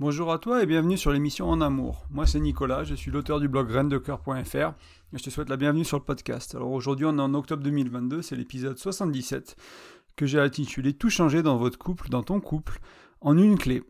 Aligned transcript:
Bonjour 0.00 0.32
à 0.32 0.38
toi 0.38 0.60
et 0.60 0.66
bienvenue 0.66 0.98
sur 0.98 1.12
l'émission 1.12 1.48
En 1.48 1.60
Amour. 1.60 2.04
Moi 2.10 2.26
c'est 2.26 2.40
Nicolas, 2.40 2.82
je 2.82 2.96
suis 2.96 3.12
l'auteur 3.12 3.38
du 3.38 3.46
blog 3.46 3.68
graindecoeur.fr 3.68 4.56
et 4.56 5.18
je 5.18 5.22
te 5.22 5.30
souhaite 5.30 5.48
la 5.48 5.56
bienvenue 5.56 5.84
sur 5.84 5.96
le 5.96 6.02
podcast. 6.02 6.56
Alors 6.56 6.72
aujourd'hui 6.72 7.06
on 7.06 7.16
est 7.16 7.22
en 7.22 7.32
octobre 7.32 7.62
2022, 7.62 8.20
c'est 8.20 8.34
l'épisode 8.34 8.76
77 8.76 9.54
que 10.16 10.26
j'ai 10.26 10.40
intitulé 10.40 10.94
Tout 10.94 11.10
changer 11.10 11.44
dans 11.44 11.58
votre 11.58 11.78
couple, 11.78 12.08
dans 12.08 12.24
ton 12.24 12.40
couple, 12.40 12.80
en 13.20 13.38
une 13.38 13.56
clé. 13.56 13.84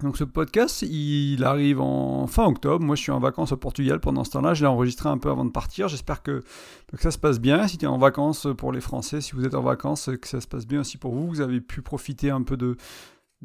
Donc 0.00 0.16
ce 0.16 0.24
podcast, 0.24 0.80
il 0.80 1.44
arrive 1.44 1.82
en 1.82 2.26
fin 2.26 2.46
octobre. 2.46 2.84
Moi, 2.84 2.94
je 2.94 3.02
suis 3.02 3.10
en 3.10 3.18
vacances 3.18 3.50
au 3.50 3.56
Portugal 3.56 3.98
pendant 3.98 4.22
ce 4.22 4.30
temps-là. 4.30 4.54
Je 4.54 4.60
l'ai 4.60 4.68
enregistré 4.68 5.08
un 5.08 5.18
peu 5.18 5.28
avant 5.28 5.44
de 5.44 5.50
partir. 5.50 5.88
J'espère 5.88 6.22
que, 6.22 6.44
ça 7.00 7.10
se 7.10 7.18
passe 7.18 7.40
bien. 7.40 7.66
Si 7.66 7.78
tu 7.78 7.84
es 7.84 7.88
en 7.88 7.98
vacances 7.98 8.46
pour 8.56 8.70
les 8.70 8.80
Français, 8.80 9.20
si 9.20 9.32
vous 9.32 9.44
êtes 9.44 9.56
en 9.56 9.60
vacances, 9.60 10.08
que 10.22 10.28
ça 10.28 10.40
se 10.40 10.46
passe 10.46 10.68
bien 10.68 10.82
aussi 10.82 10.98
pour 10.98 11.12
vous. 11.12 11.26
Vous 11.26 11.40
avez 11.40 11.60
pu 11.60 11.82
profiter 11.82 12.30
un 12.30 12.44
peu 12.44 12.56
de, 12.56 12.76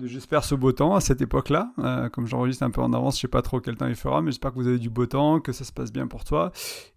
j'espère 0.02 0.44
ce 0.44 0.56
beau 0.56 0.72
temps 0.72 0.96
à 0.96 1.02
cette 1.02 1.22
époque-là. 1.22 1.72
Euh, 1.80 2.10
comme 2.10 2.28
j'enregistre 2.28 2.64
un 2.64 2.72
peu 2.72 2.82
en 2.82 2.94
avance, 2.94 3.16
je 3.16 3.22
sais 3.22 3.28
pas 3.28 3.42
trop 3.42 3.60
quel 3.60 3.76
temps 3.76 3.88
il 3.88 3.96
fera, 3.96 4.22
mais 4.22 4.32
j'espère 4.32 4.52
que 4.52 4.56
vous 4.56 4.68
avez 4.68 4.80
du 4.80 4.90
beau 4.90 5.06
temps, 5.06 5.40
que 5.40 5.52
ça 5.52 5.64
se 5.64 5.72
passe 5.72 5.92
bien 5.92 6.08
pour 6.08 6.24
toi. 6.24 6.52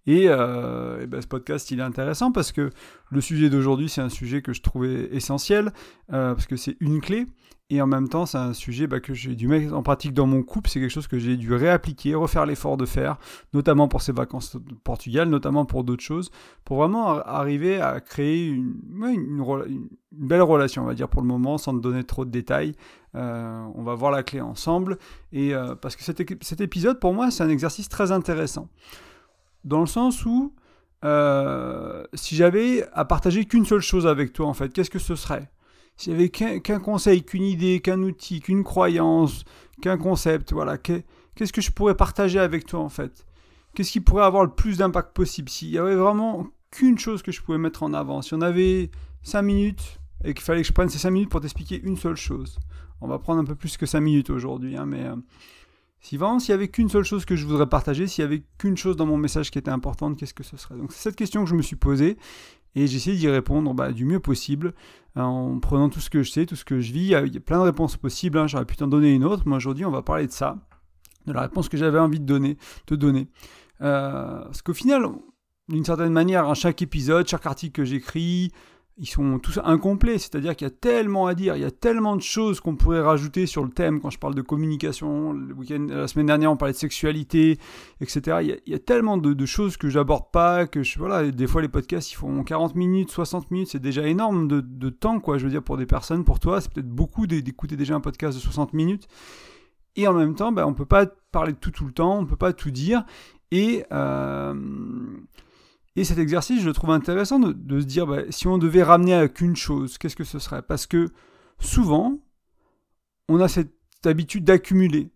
Et, 0.06 0.27
euh, 0.28 1.06
ben, 1.06 1.20
ce 1.20 1.27
podcast, 1.27 1.70
il 1.70 1.80
est 1.80 1.82
intéressant 1.82 2.32
parce 2.32 2.52
que 2.52 2.70
le 3.10 3.20
sujet 3.20 3.51
d'aujourd'hui, 3.51 3.88
c'est 3.88 4.01
un 4.01 4.09
sujet 4.09 4.42
que 4.42 4.52
je 4.52 4.62
trouvais 4.62 5.09
essentiel, 5.14 5.73
euh, 6.12 6.34
parce 6.34 6.46
que 6.46 6.56
c'est 6.56 6.77
une 6.80 7.01
clé. 7.01 7.27
Et 7.68 7.82
en 7.82 7.88
même 7.88 8.08
temps, 8.08 8.26
c'est 8.26 8.38
un 8.38 8.52
sujet 8.52 8.86
bah, 8.86 9.00
que 9.00 9.12
j'ai 9.12 9.34
dû 9.34 9.48
mettre 9.48 9.74
en 9.74 9.82
pratique 9.82 10.14
dans 10.14 10.26
mon 10.26 10.44
couple. 10.44 10.70
C'est 10.70 10.78
quelque 10.78 10.92
chose 10.92 11.08
que 11.08 11.18
j'ai 11.18 11.36
dû 11.36 11.52
réappliquer, 11.52 12.14
refaire 12.14 12.46
l'effort 12.46 12.76
de 12.76 12.86
faire, 12.86 13.18
notamment 13.54 13.88
pour 13.88 14.02
ces 14.02 14.12
vacances 14.12 14.54
au 14.54 14.60
Portugal, 14.84 15.28
notamment 15.28 15.64
pour 15.64 15.82
d'autres 15.82 16.02
choses, 16.02 16.30
pour 16.64 16.76
vraiment 16.76 17.18
arriver 17.18 17.80
à 17.80 18.00
créer 18.00 18.46
une, 18.46 18.74
belle 20.12 20.42
relation, 20.42 20.84
on 20.84 20.86
va 20.86 20.94
dire, 20.94 21.08
pour 21.08 21.22
le 21.22 21.26
moment, 21.26 21.58
sans 21.58 21.74
te 21.76 21.80
donner 21.82 22.04
trop 22.04 22.24
de 22.24 22.30
détails. 22.30 22.76
Euh, 23.16 23.66
on 23.74 23.82
va 23.82 23.96
voir 23.96 24.12
la 24.12 24.22
clé 24.22 24.40
ensemble. 24.40 24.98
Et 25.32 25.52
euh, 25.52 25.74
parce 25.74 25.96
que 25.96 26.04
cet, 26.04 26.22
cet, 26.44 26.60
épisode, 26.60 27.00
pour 27.00 27.14
moi, 27.14 27.32
c'est 27.32 27.42
un 27.42 27.48
exercice 27.48 27.88
très 27.88 28.12
intéressant. 28.12 28.68
Dans 29.64 29.80
le 29.80 29.86
sens 29.86 30.24
où, 30.24 30.54
euh, 31.04 32.04
si 32.14 32.36
j'avais 32.36 32.86
à 32.92 33.04
partager 33.04 33.45
qu'une 33.45 33.64
seule 33.64 33.80
chose 33.80 34.06
avec 34.06 34.32
toi, 34.32 34.46
en 34.46 34.54
fait, 34.54 34.73
qu'est-ce 34.73 34.90
que 34.90 35.01
ce 35.01 35.16
serait? 35.16 35.51
S'il 35.96 36.12
y 36.12 36.14
avait 36.14 36.28
qu'un 36.28 36.80
conseil, 36.80 37.22
qu'une 37.22 37.44
idée, 37.44 37.80
qu'un 37.80 38.02
outil, 38.02 38.40
qu'une 38.40 38.64
croyance, 38.64 39.44
qu'un 39.80 39.96
concept, 39.96 40.52
voilà, 40.52 40.78
qu'est-ce 40.78 41.52
que 41.52 41.60
je 41.60 41.70
pourrais 41.70 41.94
partager 41.94 42.38
avec 42.38 42.66
toi 42.66 42.80
en 42.80 42.88
fait? 42.88 43.26
Qu'est-ce 43.74 43.92
qui 43.92 44.00
pourrait 44.00 44.24
avoir 44.24 44.44
le 44.44 44.50
plus 44.50 44.78
d'impact 44.78 45.14
possible? 45.14 45.48
S'il 45.48 45.68
y 45.68 45.78
avait 45.78 45.96
vraiment 45.96 46.46
qu'une 46.70 46.98
chose 46.98 47.22
que 47.22 47.32
je 47.32 47.42
pouvais 47.42 47.58
mettre 47.58 47.82
en 47.82 47.92
avant, 47.92 48.22
si 48.22 48.34
on 48.34 48.40
avait 48.40 48.90
5 49.22 49.42
minutes 49.42 50.00
et 50.24 50.34
qu'il 50.34 50.44
fallait 50.44 50.62
que 50.62 50.68
je 50.68 50.72
prenne 50.72 50.88
ces 50.88 50.98
5 50.98 51.10
minutes 51.10 51.30
pour 51.30 51.40
t'expliquer 51.40 51.80
une 51.82 51.96
seule 51.96 52.16
chose, 52.16 52.58
on 53.00 53.08
va 53.08 53.18
prendre 53.18 53.40
un 53.40 53.44
peu 53.44 53.54
plus 53.54 53.76
que 53.76 53.86
5 53.86 54.00
minutes 54.00 54.30
aujourd'hui, 54.30 54.76
hein, 54.76 54.86
mais 54.86 55.04
euh, 55.04 55.16
si 56.00 56.16
vraiment 56.16 56.38
s'il 56.38 56.50
y 56.50 56.54
avait 56.54 56.68
qu'une 56.68 56.88
seule 56.88 57.04
chose 57.04 57.24
que 57.24 57.36
je 57.36 57.46
voudrais 57.46 57.66
partager, 57.66 58.06
s'il 58.06 58.22
y 58.22 58.24
avait 58.24 58.42
qu'une 58.58 58.76
chose 58.76 58.96
dans 58.96 59.06
mon 59.06 59.16
message 59.16 59.50
qui 59.50 59.58
était 59.58 59.70
importante, 59.70 60.16
qu'est-ce 60.16 60.34
que 60.34 60.44
ce 60.44 60.56
serait? 60.56 60.76
Donc 60.76 60.92
c'est 60.92 61.02
cette 61.02 61.16
question 61.16 61.44
que 61.44 61.50
je 61.50 61.54
me 61.54 61.62
suis 61.62 61.76
posée 61.76 62.16
et 62.77 62.87
j'ai 62.87 62.96
essayé 62.96 63.16
d'y 63.16 63.29
répondre 63.29 63.74
bah, 63.74 63.91
du 63.91 64.05
mieux 64.05 64.21
possible 64.21 64.75
hein, 65.16 65.25
en 65.25 65.59
prenant 65.59 65.88
tout 65.88 65.99
ce 65.99 66.10
que 66.10 66.22
je 66.22 66.31
sais, 66.31 66.47
tout 66.47 66.55
ce 66.55 66.65
que 66.65 66.78
je 66.78 66.93
vis. 66.93 67.06
Il 67.06 67.06
y 67.09 67.15
a, 67.15 67.41
plein 67.41 67.59
de 67.59 67.65
réponses 67.65 67.97
possibles, 67.97 68.38
hein. 68.38 68.47
j'aurais 68.47 68.66
pu 68.66 68.77
t'en 68.77 68.87
donner 68.87 69.15
une 69.15 69.25
autre, 69.25 69.43
mais 69.47 69.56
aujourd'hui 69.56 69.84
on 69.84 69.91
va 69.91 70.03
parler 70.03 70.27
de 70.27 70.32
ça, 70.32 70.59
de 71.27 71.32
la 71.32 71.41
réponse 71.41 71.69
que 71.69 71.77
j'avais 71.77 71.99
envie 71.99 72.21
de 72.21 72.27
donner, 72.27 72.59
te 72.84 72.94
donner. 72.94 73.28
Euh, 73.81 74.44
parce 74.44 74.62
qu'au 74.62 74.75
final, 74.75 75.06
d'une 75.69 75.84
certaine 75.84 76.12
manière, 76.12 76.49
à 76.49 76.54
chaque 76.54 76.82
épisode, 76.82 77.27
chaque 77.27 77.47
article 77.47 77.72
que 77.72 77.84
j'écris, 77.84 78.53
ils 78.98 79.08
sont 79.08 79.38
tous 79.38 79.60
incomplets, 79.62 80.19
c'est-à-dire 80.19 80.56
qu'il 80.56 80.66
y 80.66 80.70
a 80.70 80.75
tellement 80.75 81.26
à 81.26 81.34
dire, 81.34 81.54
il 81.54 81.60
y 81.60 81.66
a 81.66 81.70
tellement 81.70 82.16
de 82.16 82.22
choses 82.22 82.60
qu'on 82.60 82.76
pourrait 82.76 83.02
rajouter 83.02 83.44
sur 83.44 83.62
le 83.62 83.69
thème 83.70 84.00
quand 84.00 84.08
je 84.08 84.19
parle 84.19 84.34
de 84.34 84.41
communication, 84.41 85.32
le 85.32 85.52
week-end, 85.52 85.86
la 85.91 86.08
semaine 86.08 86.26
dernière 86.26 86.50
on 86.50 86.56
parlait 86.56 86.72
de 86.72 86.78
sexualité, 86.78 87.58
etc. 88.00 88.38
Il 88.41 88.72
y 88.72 88.74
a, 88.74 88.78
tellement 88.78 89.19
de, 89.19 89.47
choses 89.47 89.76
que 89.76 89.91
j'aborde 89.91 90.30
pas, 90.32 90.66
que 90.66 90.80
voilà, 90.98 91.30
des 91.30 91.47
fois 91.47 91.60
les 91.60 91.69
podcasts 91.69 92.10
ils 92.12 92.16
font 92.16 92.42
40 92.42 92.74
minutes, 92.74 93.10
60 93.10 93.50
minutes, 93.50 93.68
c'est 93.68 93.82
déjà 93.82 94.06
énorme 94.06 94.48
de, 94.48 94.88
temps, 94.88 95.20
quoi, 95.20 95.36
je 95.36 95.44
veux 95.44 95.50
dire, 95.50 95.62
pour 95.62 95.76
des 95.76 95.86
personnes, 95.86 96.24
pour 96.24 96.40
toi, 96.40 96.62
c'est 96.62 96.72
peut-être 96.72 96.88
beaucoup 96.88 97.26
d'écouter 97.26 97.76
déjà 97.76 97.94
un 97.94 98.00
podcast 98.00 98.38
de 98.38 98.42
60 98.42 98.72
minutes. 98.72 99.08
Et 99.96 100.06
en 100.08 100.14
même 100.14 100.34
temps, 100.34 100.52
ben, 100.52 100.64
on 100.64 100.74
peut 100.74 100.86
pas 100.86 101.06
parler 101.32 101.52
de 101.52 101.58
tout 101.58 101.70
tout 101.70 101.86
le 101.86 101.92
temps, 101.92 102.18
on 102.18 102.24
peut 102.24 102.36
pas 102.36 102.54
tout 102.54 102.70
dire, 102.70 103.04
et... 103.50 103.84
Euh, 103.92 104.54
et 105.96 106.04
cet 106.04 106.18
exercice, 106.18 106.60
je 106.60 106.66
le 106.66 106.74
trouve 106.74 106.90
intéressant 106.90 107.38
de, 107.38 107.80
se 107.80 107.86
dire, 107.86 108.06
bah, 108.06 108.22
si 108.28 108.46
on 108.46 108.58
devait 108.58 108.82
ramener 108.82 109.14
à 109.14 109.28
qu'une 109.28 109.56
chose, 109.56 109.96
qu'est-ce 109.96 110.16
que 110.16 110.24
ce 110.24 110.38
serait? 110.38 110.62
Parce 110.62 110.86
que 110.86 111.08
souvent, 111.58 112.18
on 113.28 113.40
a 113.40 113.48
cette 113.48 113.72
habitude 114.04 114.44
d'accumuler. 114.44 115.10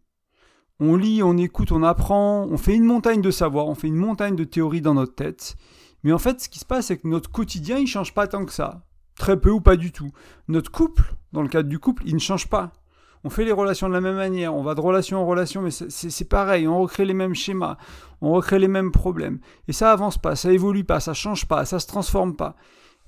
On 0.80 0.96
lit, 0.96 1.22
on 1.22 1.36
écoute, 1.36 1.70
on 1.72 1.82
apprend, 1.82 2.46
on 2.50 2.56
fait 2.56 2.74
une 2.74 2.84
montagne 2.84 3.20
de 3.20 3.30
savoir, 3.30 3.66
on 3.66 3.74
fait 3.74 3.88
une 3.88 3.96
montagne 3.96 4.36
de 4.36 4.44
théories 4.44 4.80
dans 4.80 4.94
notre 4.94 5.14
tête. 5.14 5.56
Mais 6.02 6.12
en 6.12 6.18
fait, 6.18 6.40
ce 6.40 6.48
qui 6.48 6.58
se 6.58 6.64
passe, 6.64 6.86
c'est 6.86 6.96
que 6.96 7.06
notre 7.06 7.30
quotidien, 7.30 7.76
il 7.76 7.82
ne 7.82 7.86
change 7.86 8.14
pas 8.14 8.26
tant 8.26 8.46
que 8.46 8.52
ça. 8.52 8.86
Très 9.16 9.38
peu 9.38 9.50
ou 9.50 9.60
pas 9.60 9.76
du 9.76 9.92
tout. 9.92 10.10
Notre 10.48 10.70
couple, 10.70 11.14
dans 11.32 11.42
le 11.42 11.48
cadre 11.48 11.68
du 11.68 11.78
couple, 11.78 12.04
il 12.06 12.14
ne 12.14 12.20
change 12.20 12.48
pas 12.48 12.72
on 13.24 13.30
fait 13.30 13.44
les 13.44 13.52
relations 13.52 13.88
de 13.88 13.92
la 13.92 14.00
même 14.00 14.16
manière, 14.16 14.54
on 14.54 14.62
va 14.62 14.74
de 14.74 14.80
relation 14.80 15.18
en 15.18 15.26
relation, 15.26 15.62
mais 15.62 15.70
c'est 15.70 16.28
pareil, 16.28 16.66
on 16.66 16.80
recrée 16.80 17.04
les 17.04 17.14
mêmes 17.14 17.34
schémas, 17.34 17.76
on 18.20 18.32
recrée 18.32 18.58
les 18.58 18.68
mêmes 18.68 18.92
problèmes. 18.92 19.40
Et 19.68 19.72
ça 19.72 19.92
avance 19.92 20.18
pas, 20.18 20.36
ça 20.36 20.52
évolue 20.52 20.84
pas, 20.84 21.00
ça 21.00 21.14
change 21.14 21.46
pas, 21.46 21.64
ça 21.64 21.78
se 21.78 21.86
transforme 21.86 22.36
pas. 22.36 22.56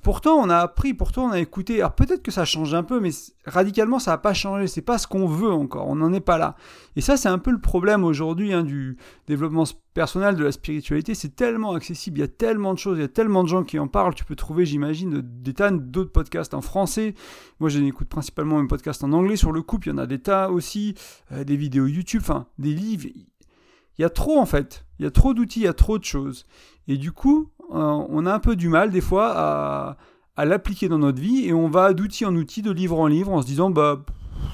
Pourtant, 0.02 0.34
on 0.34 0.50
a 0.50 0.58
appris, 0.58 0.94
pourtant, 0.94 1.26
on 1.26 1.30
a 1.30 1.38
écouté. 1.38 1.78
Alors 1.78 1.94
peut-être 1.94 2.22
que 2.22 2.32
ça 2.32 2.44
change 2.44 2.74
un 2.74 2.82
peu, 2.82 2.98
mais 2.98 3.10
radicalement, 3.46 4.00
ça 4.00 4.10
n'a 4.10 4.18
pas 4.18 4.34
changé. 4.34 4.66
C'est 4.66 4.82
pas 4.82 4.98
ce 4.98 5.06
qu'on 5.06 5.26
veut 5.26 5.52
encore. 5.52 5.88
On 5.88 5.94
n'en 5.94 6.12
est 6.12 6.20
pas 6.20 6.38
là. 6.38 6.56
Et 6.96 7.00
ça, 7.00 7.16
c'est 7.16 7.28
un 7.28 7.38
peu 7.38 7.52
le 7.52 7.60
problème 7.60 8.02
aujourd'hui 8.02 8.52
hein, 8.52 8.64
du 8.64 8.96
développement 9.28 9.64
personnel, 9.94 10.34
de 10.34 10.42
la 10.42 10.50
spiritualité. 10.50 11.14
C'est 11.14 11.36
tellement 11.36 11.74
accessible. 11.74 12.18
Il 12.18 12.22
y 12.22 12.24
a 12.24 12.28
tellement 12.28 12.74
de 12.74 12.80
choses. 12.80 12.98
Il 12.98 13.02
y 13.02 13.04
a 13.04 13.08
tellement 13.08 13.44
de 13.44 13.48
gens 13.48 13.62
qui 13.62 13.78
en 13.78 13.86
parlent. 13.86 14.14
Tu 14.14 14.24
peux 14.24 14.34
trouver, 14.34 14.66
j'imagine, 14.66 15.20
des 15.22 15.54
tas 15.54 15.70
d'autres 15.70 16.10
podcasts 16.10 16.54
en 16.54 16.62
français. 16.62 17.14
Moi, 17.60 17.70
je 17.70 17.78
n'écoute 17.78 18.08
principalement 18.08 18.58
un 18.58 18.66
podcast 18.66 19.04
en 19.04 19.12
anglais 19.12 19.36
sur 19.36 19.52
le 19.52 19.62
couple. 19.62 19.88
Il 19.88 19.90
y 19.90 19.94
en 19.94 19.98
a 19.98 20.06
des 20.06 20.18
tas 20.18 20.50
aussi. 20.50 20.96
Euh, 21.30 21.44
des 21.44 21.56
vidéos 21.56 21.86
YouTube, 21.86 22.22
enfin, 22.22 22.46
des 22.58 22.74
livres. 22.74 23.08
Il 23.98 24.02
y 24.02 24.04
a 24.04 24.10
trop, 24.10 24.38
en 24.38 24.46
fait. 24.46 24.84
Il 24.98 25.04
y 25.04 25.08
a 25.08 25.10
trop 25.10 25.34
d'outils, 25.34 25.60
il 25.60 25.64
y 25.64 25.68
a 25.68 25.74
trop 25.74 25.98
de 25.98 26.04
choses. 26.04 26.46
Et 26.88 26.96
du 26.96 27.12
coup, 27.12 27.50
euh, 27.72 28.04
on 28.08 28.26
a 28.26 28.32
un 28.32 28.38
peu 28.38 28.56
du 28.56 28.68
mal 28.68 28.90
des 28.90 29.00
fois 29.00 29.96
à, 30.36 30.44
l'appliquer 30.44 30.88
dans 30.88 30.98
notre 30.98 31.20
vie 31.20 31.46
et 31.46 31.52
on 31.52 31.68
va 31.68 31.92
d'outil 31.92 32.24
en 32.24 32.34
outil, 32.34 32.62
de 32.62 32.70
livre 32.70 32.98
en 32.98 33.06
livre 33.06 33.32
en 33.32 33.42
se 33.42 33.46
disant 33.46 33.70
bah 33.70 34.04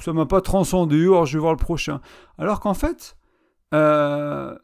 ça 0.00 0.12
m'a 0.12 0.26
pas 0.26 0.40
transcendé, 0.40 1.02
alors 1.02 1.26
je 1.26 1.38
vais 1.38 1.40
voir 1.40 1.52
le 1.52 1.58
prochain. 1.58 2.00
Alors 2.36 2.60
qu'en 2.60 2.74
fait, 2.74 3.16
euh, 3.74 4.54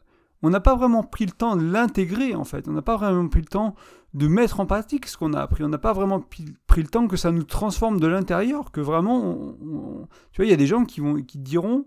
on 0.43 0.49
n'a 0.49 0.59
pas 0.59 0.75
vraiment 0.75 1.03
pris 1.03 1.25
le 1.25 1.31
temps 1.31 1.55
de 1.55 1.63
l'intégrer 1.63 2.35
en 2.35 2.43
fait. 2.43 2.67
On 2.67 2.71
n'a 2.71 2.81
pas 2.81 2.97
vraiment 2.97 3.27
pris 3.27 3.41
le 3.41 3.47
temps 3.47 3.75
de 4.13 4.27
mettre 4.27 4.59
en 4.59 4.65
pratique 4.65 5.07
ce 5.07 5.17
qu'on 5.17 5.33
a 5.33 5.41
appris. 5.41 5.63
On 5.63 5.69
n'a 5.69 5.77
pas 5.77 5.93
vraiment 5.93 6.21
pris 6.21 6.81
le 6.81 6.87
temps 6.87 7.07
que 7.07 7.17
ça 7.17 7.31
nous 7.31 7.43
transforme 7.43 7.99
de 7.99 8.07
l'intérieur, 8.07 8.71
que 8.71 8.81
vraiment, 8.81 9.55
tu 10.31 10.37
vois, 10.37 10.45
il 10.45 10.49
y 10.49 10.53
a 10.53 10.57
des 10.57 10.67
gens 10.67 10.85
qui 10.85 11.01
vont 11.01 11.21
qui 11.21 11.39
diront 11.39 11.85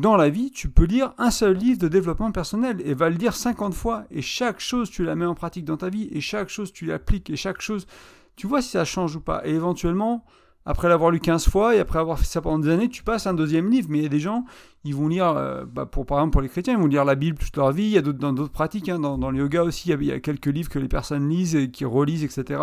dans 0.00 0.16
la 0.16 0.30
vie, 0.30 0.50
tu 0.50 0.70
peux 0.70 0.84
lire 0.84 1.12
un 1.18 1.30
seul 1.30 1.56
livre 1.56 1.78
de 1.78 1.88
développement 1.88 2.32
personnel 2.32 2.80
et 2.84 2.94
va 2.94 3.10
le 3.10 3.16
lire 3.16 3.36
50 3.36 3.74
fois 3.74 4.04
et 4.10 4.22
chaque 4.22 4.58
chose 4.58 4.90
tu 4.90 5.04
la 5.04 5.14
mets 5.14 5.26
en 5.26 5.34
pratique 5.34 5.64
dans 5.64 5.76
ta 5.76 5.90
vie 5.90 6.08
et 6.12 6.20
chaque 6.20 6.48
chose 6.48 6.72
tu 6.72 6.86
l'appliques 6.86 7.30
et 7.30 7.36
chaque 7.36 7.60
chose 7.60 7.86
tu 8.34 8.46
vois 8.46 8.62
si 8.62 8.70
ça 8.70 8.84
change 8.84 9.16
ou 9.16 9.20
pas 9.20 9.42
et 9.44 9.50
éventuellement 9.50 10.24
après 10.66 10.88
l'avoir 10.88 11.10
lu 11.10 11.20
15 11.20 11.48
fois 11.48 11.74
et 11.74 11.80
après 11.80 11.98
avoir 11.98 12.18
fait 12.18 12.26
ça 12.26 12.40
pendant 12.40 12.58
des 12.58 12.68
années, 12.68 12.88
tu 12.88 13.02
passes 13.02 13.26
un 13.26 13.34
deuxième 13.34 13.70
livre. 13.70 13.88
Mais 13.90 13.98
il 13.98 14.02
y 14.02 14.06
a 14.06 14.10
des 14.10 14.20
gens, 14.20 14.44
ils 14.84 14.94
vont 14.94 15.08
lire, 15.08 15.28
euh, 15.28 15.64
bah, 15.64 15.86
pour, 15.86 16.04
par 16.04 16.18
exemple 16.18 16.32
pour 16.32 16.42
les 16.42 16.48
chrétiens, 16.48 16.74
ils 16.74 16.80
vont 16.80 16.86
lire 16.86 17.04
la 17.04 17.14
Bible 17.14 17.38
toute 17.38 17.56
leur 17.56 17.72
vie. 17.72 17.84
Il 17.84 17.90
y 17.90 17.98
a 17.98 18.02
d'autres, 18.02 18.18
dans 18.18 18.32
d'autres 18.32 18.52
pratiques, 18.52 18.88
hein, 18.88 18.98
dans, 18.98 19.16
dans, 19.16 19.30
le 19.30 19.38
yoga 19.38 19.64
aussi, 19.64 19.90
il 19.90 20.04
y, 20.04 20.12
a, 20.12 20.20
quelques 20.20 20.46
livres 20.46 20.68
que 20.68 20.78
les 20.78 20.88
personnes 20.88 21.28
lisent 21.28 21.56
et 21.56 21.70
qui 21.70 21.84
relisent, 21.84 22.24
etc. 22.24 22.60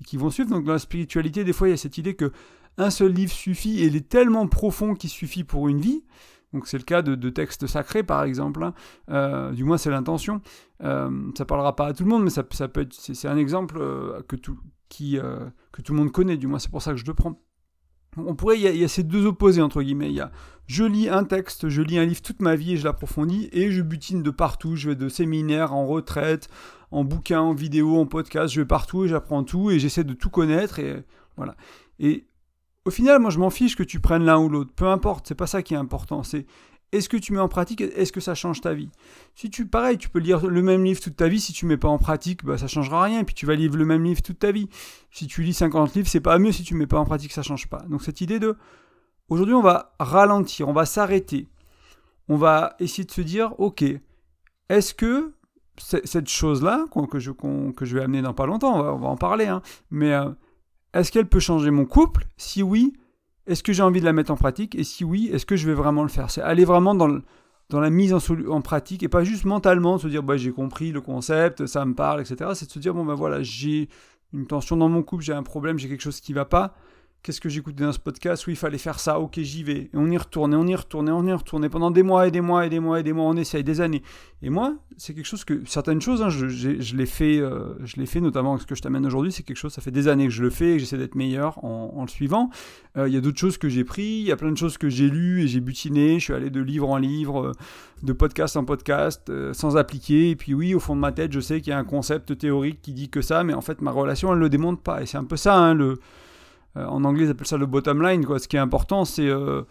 et 0.00 0.04
qui 0.04 0.18
vont 0.18 0.30
suivre. 0.30 0.50
Donc 0.50 0.64
dans 0.64 0.72
la 0.72 0.78
spiritualité, 0.78 1.42
des 1.42 1.54
fois, 1.54 1.68
il 1.68 1.70
y 1.70 1.74
a 1.74 1.78
cette 1.78 1.96
idée 1.96 2.14
que 2.14 2.32
un 2.76 2.90
seul 2.90 3.12
livre 3.12 3.32
suffit 3.32 3.80
et 3.80 3.86
il 3.86 3.96
est 3.96 4.08
tellement 4.08 4.46
profond 4.46 4.94
qu'il 4.94 5.10
suffit 5.10 5.42
pour 5.42 5.68
une 5.68 5.80
vie. 5.80 6.04
Donc 6.52 6.66
c'est 6.66 6.78
le 6.78 6.84
cas 6.84 7.02
de, 7.02 7.30
textes 7.30 7.66
sacrés 7.66 8.02
par 8.02 8.24
exemple, 8.24 8.62
hein. 8.62 8.74
euh, 9.10 9.52
du 9.52 9.64
moins 9.64 9.76
c'est 9.76 9.90
l'intention. 9.90 10.40
Euh, 10.82 11.30
ça 11.36 11.44
parlera 11.44 11.76
pas 11.76 11.88
à 11.88 11.92
tout 11.92 12.04
le 12.04 12.10
monde, 12.10 12.24
mais 12.24 12.30
ça, 12.30 12.42
peut 12.42 12.80
être, 12.80 12.92
c'est, 12.92 13.28
un 13.28 13.36
exemple 13.36 13.76
euh, 13.78 14.22
que, 14.26 14.36
tout, 14.36 14.58
qui, 14.88 15.18
euh, 15.18 15.40
que 15.72 15.82
tout 15.82 15.92
le 15.92 15.98
monde 15.98 16.12
connaît, 16.12 16.36
du 16.36 16.46
moins 16.46 16.58
c'est 16.58 16.70
pour 16.70 16.82
ça 16.82 16.92
que 16.92 16.96
je 16.96 17.04
le 17.04 17.14
prends. 17.14 17.40
On 18.16 18.34
pourrait, 18.34 18.58
il 18.58 18.76
y, 18.76 18.84
a, 18.84 18.88
ces 18.88 19.02
deux 19.02 19.26
opposés 19.26 19.62
entre 19.62 19.82
guillemets. 19.82 20.08
Il 20.08 20.14
y 20.14 20.20
a, 20.20 20.32
je 20.66 20.82
lis 20.82 21.08
un 21.08 21.24
texte, 21.24 21.68
je 21.68 21.82
lis 21.82 21.98
un 21.98 22.04
livre 22.04 22.22
toute 22.22 22.40
ma 22.40 22.56
vie 22.56 22.72
et 22.72 22.76
je 22.76 22.84
l'approfondis 22.84 23.48
et 23.52 23.70
je 23.70 23.82
butine 23.82 24.22
de 24.22 24.30
partout. 24.30 24.74
Je 24.74 24.88
vais 24.88 24.96
de 24.96 25.08
séminaires 25.08 25.74
en 25.74 25.86
retraite, 25.86 26.48
en 26.90 27.04
bouquin, 27.04 27.40
en 27.40 27.52
vidéo, 27.52 27.96
en 27.98 28.06
podcast, 28.06 28.52
je 28.52 28.62
vais 28.62 28.66
partout 28.66 29.04
et 29.04 29.08
j'apprends 29.08 29.44
tout 29.44 29.70
et 29.70 29.78
j'essaie 29.78 30.04
de 30.04 30.14
tout 30.14 30.30
connaître 30.30 30.78
et 30.78 31.04
voilà. 31.36 31.54
Et 32.00 32.27
au 32.88 32.90
final, 32.90 33.18
moi, 33.18 33.28
je 33.28 33.38
m'en 33.38 33.50
fiche 33.50 33.76
que 33.76 33.82
tu 33.82 34.00
prennes 34.00 34.24
l'un 34.24 34.38
ou 34.38 34.48
l'autre. 34.48 34.72
Peu 34.74 34.86
importe, 34.86 35.28
c'est 35.28 35.34
pas 35.34 35.46
ça 35.46 35.62
qui 35.62 35.74
est 35.74 35.76
important. 35.76 36.22
C'est 36.22 36.46
est-ce 36.90 37.10
que 37.10 37.18
tu 37.18 37.34
mets 37.34 37.38
en 37.38 37.48
pratique, 37.48 37.82
est-ce 37.82 38.12
que 38.12 38.20
ça 38.20 38.34
change 38.34 38.62
ta 38.62 38.72
vie? 38.72 38.88
Si 39.34 39.50
tu, 39.50 39.66
pareil, 39.66 39.98
tu 39.98 40.08
peux 40.08 40.20
lire 40.20 40.46
le 40.46 40.62
même 40.62 40.82
livre 40.82 40.98
toute 40.98 41.16
ta 41.16 41.28
vie, 41.28 41.38
si 41.38 41.52
tu 41.52 41.66
mets 41.66 41.76
pas 41.76 41.88
en 41.88 41.98
pratique, 41.98 42.46
bah, 42.46 42.56
ça 42.56 42.66
changera 42.66 43.02
rien, 43.02 43.20
et 43.20 43.24
puis 43.24 43.34
tu 43.34 43.44
vas 43.44 43.56
lire 43.56 43.72
le 43.74 43.84
même 43.84 44.02
livre 44.04 44.22
toute 44.22 44.38
ta 44.38 44.52
vie. 44.52 44.70
Si 45.10 45.26
tu 45.26 45.42
lis 45.42 45.52
50 45.52 45.96
livres, 45.96 46.08
c'est 46.08 46.20
pas 46.20 46.38
mieux, 46.38 46.50
si 46.50 46.62
tu 46.62 46.74
mets 46.74 46.86
pas 46.86 46.98
en 46.98 47.04
pratique, 47.04 47.32
ça 47.32 47.42
change 47.42 47.68
pas. 47.68 47.84
Donc 47.90 48.02
cette 48.02 48.22
idée 48.22 48.38
de, 48.38 48.56
aujourd'hui, 49.28 49.54
on 49.54 49.60
va 49.60 49.94
ralentir, 50.00 50.66
on 50.66 50.72
va 50.72 50.86
s'arrêter, 50.86 51.46
on 52.26 52.36
va 52.36 52.74
essayer 52.80 53.04
de 53.04 53.12
se 53.12 53.20
dire, 53.20 53.52
ok, 53.58 53.84
est-ce 54.70 54.94
que 54.94 55.34
cette 55.76 56.30
chose-là, 56.30 56.86
que 57.10 57.18
je, 57.18 57.94
vais 57.94 58.02
amener 58.02 58.22
dans 58.22 58.32
pas 58.32 58.46
longtemps, 58.46 58.80
on 58.80 58.96
va, 58.96 59.08
en 59.08 59.16
parler, 59.18 59.46
hein, 59.46 59.60
mais 59.90 60.14
euh, 60.14 60.30
est-ce 60.94 61.12
qu'elle 61.12 61.28
peut 61.28 61.40
changer 61.40 61.70
mon 61.70 61.84
couple? 61.84 62.26
Si 62.36 62.62
oui, 62.62 62.94
est-ce 63.46 63.62
que 63.62 63.72
j'ai 63.72 63.82
envie 63.82 64.00
de 64.00 64.04
la 64.04 64.12
mettre 64.12 64.30
en 64.30 64.36
pratique? 64.36 64.74
Et 64.74 64.84
si 64.84 65.04
oui, 65.04 65.30
est-ce 65.32 65.46
que 65.46 65.56
je 65.56 65.66
vais 65.66 65.74
vraiment 65.74 66.02
le 66.02 66.08
faire? 66.08 66.30
C'est 66.30 66.42
aller 66.42 66.64
vraiment 66.64 66.94
dans, 66.94 67.20
dans 67.70 67.80
la 67.80 67.90
mise 67.90 68.14
en, 68.14 68.18
en, 68.48 68.60
pratique 68.60 69.02
et 69.02 69.08
pas 69.08 69.24
juste 69.24 69.44
mentalement 69.44 69.98
se 69.98 70.08
dire 70.08 70.22
bah, 70.22 70.36
j'ai 70.36 70.52
compris 70.52 70.92
le 70.92 71.00
concept, 71.00 71.66
ça 71.66 71.84
me 71.84 71.94
parle, 71.94 72.20
etc. 72.20 72.50
C'est 72.54 72.66
de 72.66 72.72
se 72.72 72.78
dire 72.78 72.94
bon 72.94 73.04
ben 73.04 73.14
voilà, 73.14 73.42
j'ai 73.42 73.88
une 74.32 74.46
tension 74.46 74.76
dans 74.76 74.88
mon 74.88 75.02
couple, 75.02 75.24
j'ai 75.24 75.32
un 75.32 75.42
problème, 75.42 75.78
j'ai 75.78 75.88
quelque 75.88 76.02
chose 76.02 76.20
qui 76.20 76.32
va 76.32 76.44
pas 76.44 76.74
qu'est-ce 77.28 77.42
que 77.42 77.50
j'écoutais 77.50 77.84
dans 77.84 77.92
ce 77.92 77.98
podcast? 77.98 78.46
Où 78.46 78.50
il 78.50 78.56
fallait 78.56 78.78
faire 78.78 78.98
ça, 78.98 79.20
ok 79.20 79.38
j'y 79.40 79.62
vais. 79.62 79.90
Et 79.92 79.96
on 79.96 80.10
y 80.10 80.16
retourne, 80.16 80.54
et 80.54 80.56
on 80.56 80.66
y 80.66 80.74
retourne, 80.74 81.10
et 81.10 81.12
on 81.12 81.26
y 81.26 81.32
retourne. 81.34 81.68
pendant 81.68 81.90
des 81.90 82.02
mois 82.02 82.26
et 82.26 82.30
des 82.30 82.40
mois 82.40 82.64
et 82.64 82.70
des 82.70 82.80
mois 82.80 83.00
et 83.00 83.02
des 83.02 83.12
mois, 83.12 83.26
on 83.26 83.36
essaye, 83.36 83.62
des 83.62 83.82
années. 83.82 84.02
Et 84.40 84.48
moi, 84.48 84.76
c'est 84.96 85.12
quelque 85.12 85.26
chose 85.26 85.44
que, 85.44 85.60
certaines 85.66 86.00
choses, 86.00 86.22
hein, 86.22 86.30
je, 86.30 86.96
l'ai 86.96 87.04
fait, 87.04 87.38
euh, 87.38 87.74
fait 88.06 88.22
notamment 88.22 88.56
ce 88.56 88.64
que 88.64 88.74
je 88.74 88.80
t'amène 88.80 89.04
aujourd'hui, 89.04 89.30
c'est 89.30 89.42
quelque 89.42 89.58
chose, 89.58 89.74
ça 89.74 89.82
fait 89.82 89.90
des 89.90 90.08
années 90.08 90.24
que 90.24 90.32
je 90.32 90.42
le 90.42 90.48
fais 90.48 90.70
et 90.70 90.72
que 90.74 90.78
j'essaie 90.78 90.96
d'être 90.96 91.16
meilleur 91.16 91.62
en, 91.62 92.00
le 92.00 92.08
suivant. 92.08 92.48
Euh, 92.96 93.08
il 93.08 93.12
y 93.12 93.18
a 93.18 93.20
d'autres 93.20 93.38
choses 93.38 93.58
que 93.58 93.68
j'ai 93.68 93.84
pris, 93.84 94.20
il 94.20 94.24
y 94.24 94.32
a 94.32 94.36
plein 94.36 94.50
de 94.50 94.56
choses 94.56 94.78
que 94.78 94.88
j'ai 94.88 95.10
lues 95.10 95.42
et 95.42 95.48
j'ai 95.48 95.60
butiné, 95.60 96.18
je 96.18 96.24
suis 96.24 96.32
allé 96.32 96.48
de 96.48 96.62
livre 96.62 96.88
en 96.88 96.96
livre, 96.96 97.48
euh, 97.48 97.52
de 98.04 98.14
podcast 98.14 98.56
en 98.56 98.64
podcast, 98.64 99.30
sans 99.52 99.76
appliquer. 99.76 100.30
Et 100.30 100.36
puis 100.36 100.54
oui, 100.54 100.74
au 100.74 100.80
fond 100.80 100.96
de 100.96 101.00
ma 101.00 101.12
tête, 101.12 101.32
je 101.32 101.40
sais 101.40 101.60
qu'il 101.60 101.72
y 101.72 101.74
a 101.74 101.78
un 101.78 101.84
concept 101.84 102.38
théorique 102.38 102.80
qui 102.80 102.94
dit 102.94 103.10
que 103.10 103.20
ça, 103.20 103.44
mais 103.44 103.52
en 103.52 103.60
fait, 103.60 103.82
ma 103.82 103.90
relation, 103.90 104.32
elle 104.32 104.38
le 104.38 104.48
démontre 104.48 104.80
pas. 104.80 105.02
Et 105.02 105.06
c'est 105.06 105.18
un 105.18 105.24
peu 105.24 105.36
ça, 105.36 105.56
hein, 105.56 105.74
le 105.74 105.84
euh, 105.84 106.00
en 106.86 107.04
anglais, 107.04 107.24
ils 107.24 107.30
appellent 107.30 107.46
ça 107.46 107.56
le 107.56 107.66
bottom 107.66 108.02
line. 108.02 108.24
Ce 108.38 108.48
qui 108.48 108.56
est 108.56 108.60
important, 108.60 109.04
c'est 109.04 109.28
euh, 109.28 109.62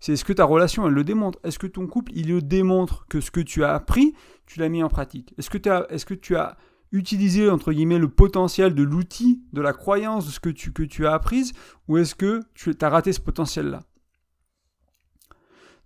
c'est 0.00 0.12
est-ce 0.12 0.24
que 0.24 0.32
ta 0.32 0.44
relation, 0.44 0.86
elle 0.86 0.94
le 0.94 1.04
démontre? 1.04 1.38
Est-ce 1.42 1.58
que 1.58 1.66
ton 1.66 1.86
couple, 1.86 2.12
il 2.14 2.28
le 2.28 2.42
démontre 2.42 3.06
que 3.08 3.20
ce 3.20 3.30
que 3.30 3.40
tu 3.40 3.64
as 3.64 3.72
appris, 3.72 4.14
tu 4.46 4.60
l'as 4.60 4.68
mis 4.68 4.82
en 4.82 4.88
pratique? 4.88 5.34
Est-ce 5.38 5.50
que, 5.50 5.58
est 5.58 6.04
que 6.04 6.14
tu 6.14 6.36
as 6.36 6.56
utilisé, 6.92 7.48
entre 7.48 7.72
guillemets, 7.72 7.98
le 7.98 8.08
potentiel 8.08 8.74
de 8.74 8.82
l'outil, 8.82 9.42
de 9.52 9.60
la 9.60 9.72
croyance 9.72 10.26
de 10.26 10.30
ce 10.30 10.40
que 10.40 10.50
tu, 10.50 10.72
que 10.72 10.82
tu 10.82 11.06
as 11.06 11.14
appris, 11.14 11.52
ou 11.88 11.98
est-ce 11.98 12.14
que 12.14 12.42
tu 12.54 12.76
as 12.80 12.88
raté 12.88 13.12
ce 13.12 13.20
potentiel-là? 13.20 13.80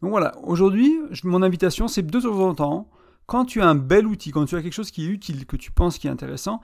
Donc 0.02 0.10
voilà, 0.10 0.36
aujourd'hui, 0.42 0.98
mon 1.24 1.42
invitation, 1.42 1.88
c'est 1.88 2.02
de 2.02 2.20
temps 2.20 2.40
en 2.40 2.54
temps, 2.54 2.90
quand 3.26 3.44
tu 3.44 3.60
as 3.60 3.68
un 3.68 3.74
bel 3.74 4.06
outil, 4.06 4.32
quand 4.32 4.46
tu 4.46 4.56
as 4.56 4.62
quelque 4.62 4.72
chose 4.72 4.90
qui 4.90 5.04
est 5.04 5.08
utile, 5.08 5.46
que 5.46 5.56
tu 5.56 5.70
penses 5.70 5.98
qui 5.98 6.08
est 6.08 6.10
intéressant, 6.10 6.60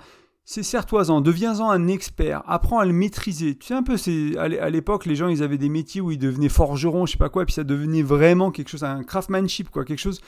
c'est 0.49 0.63
serre-toi-en, 0.63 1.21
deviens-en 1.21 1.69
un 1.69 1.89
expert, 1.89 2.45
apprends 2.47 2.79
à 2.79 2.85
le 2.85 2.93
maîtriser. 2.93 3.57
Tu 3.57 3.67
sais 3.67 3.75
un 3.75 3.83
peu, 3.83 3.97
c'est 3.97 4.39
à 4.39 4.71
l'époque, 4.71 5.05
les 5.05 5.17
gens, 5.17 5.27
ils 5.27 5.43
avaient 5.43 5.59
des 5.59 5.69
métiers 5.69 6.01
où 6.01 6.13
ils 6.13 6.19
devenaient 6.19 6.49
forgerons, 6.49 7.05
je 7.05 7.13
sais 7.13 7.19
pas 7.19 7.29
quoi, 7.29 7.43
et 7.43 7.47
puis 7.47 7.55
ça 7.55 7.65
devenait 7.65 8.03
vraiment 8.03 8.53
quelque 8.53 8.69
chose, 8.69 8.85
un 8.85 9.03
craftsmanship, 9.03 9.71
quoi, 9.71 9.85
quelque 9.85 9.99
chose. 9.99 10.21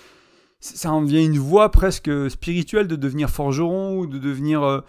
Ça 0.58 0.90
en 0.90 1.02
devient 1.02 1.24
une 1.24 1.38
voie 1.38 1.70
presque 1.70 2.10
spirituelle 2.30 2.88
de 2.88 2.96
devenir 2.96 3.30
forgeron 3.30 3.96
ou 3.96 4.08
de 4.08 4.18
devenir, 4.18 4.64
euh, 4.64 4.80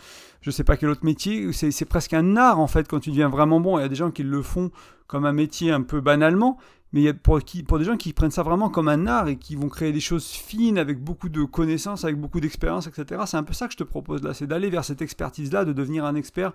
je 0.41 0.49
sais 0.49 0.63
pas 0.63 0.77
quel 0.77 0.89
autre 0.89 1.05
métier. 1.05 1.53
C'est 1.53 1.85
presque 1.85 2.15
un 2.15 2.35
art 2.35 2.59
en 2.59 2.65
fait 2.65 2.87
quand 2.87 2.99
tu 2.99 3.11
deviens 3.11 3.29
vraiment 3.29 3.59
bon. 3.59 3.77
Il 3.77 3.83
y 3.83 3.85
a 3.85 3.87
des 3.87 3.95
gens 3.95 4.09
qui 4.09 4.23
le 4.23 4.41
font 4.41 4.71
comme 5.05 5.25
un 5.25 5.31
métier 5.31 5.71
un 5.71 5.83
peu 5.83 6.01
banalement, 6.01 6.57
mais 6.91 7.01
y 7.01 7.07
a 7.07 7.13
pour, 7.13 7.39
pour 7.67 7.79
des 7.79 7.85
gens 7.85 7.97
qui 7.97 8.13
prennent 8.13 8.31
ça 8.31 8.43
vraiment 8.43 8.69
comme 8.69 8.87
un 8.87 9.05
art 9.07 9.27
et 9.27 9.37
qui 9.37 9.55
vont 9.55 9.69
créer 9.69 9.91
des 9.91 9.99
choses 9.99 10.27
fines 10.27 10.77
avec 10.77 11.03
beaucoup 11.03 11.29
de 11.29 11.43
connaissances, 11.43 12.03
avec 12.03 12.19
beaucoup 12.19 12.39
d'expérience, 12.39 12.87
etc. 12.87 13.21
C'est 13.25 13.37
un 13.37 13.43
peu 13.43 13.53
ça 13.53 13.67
que 13.67 13.73
je 13.73 13.77
te 13.77 13.83
propose 13.83 14.23
là, 14.23 14.33
c'est 14.33 14.47
d'aller 14.47 14.69
vers 14.69 14.83
cette 14.83 15.01
expertise-là, 15.01 15.65
de 15.65 15.73
devenir 15.73 16.05
un 16.05 16.15
expert 16.15 16.53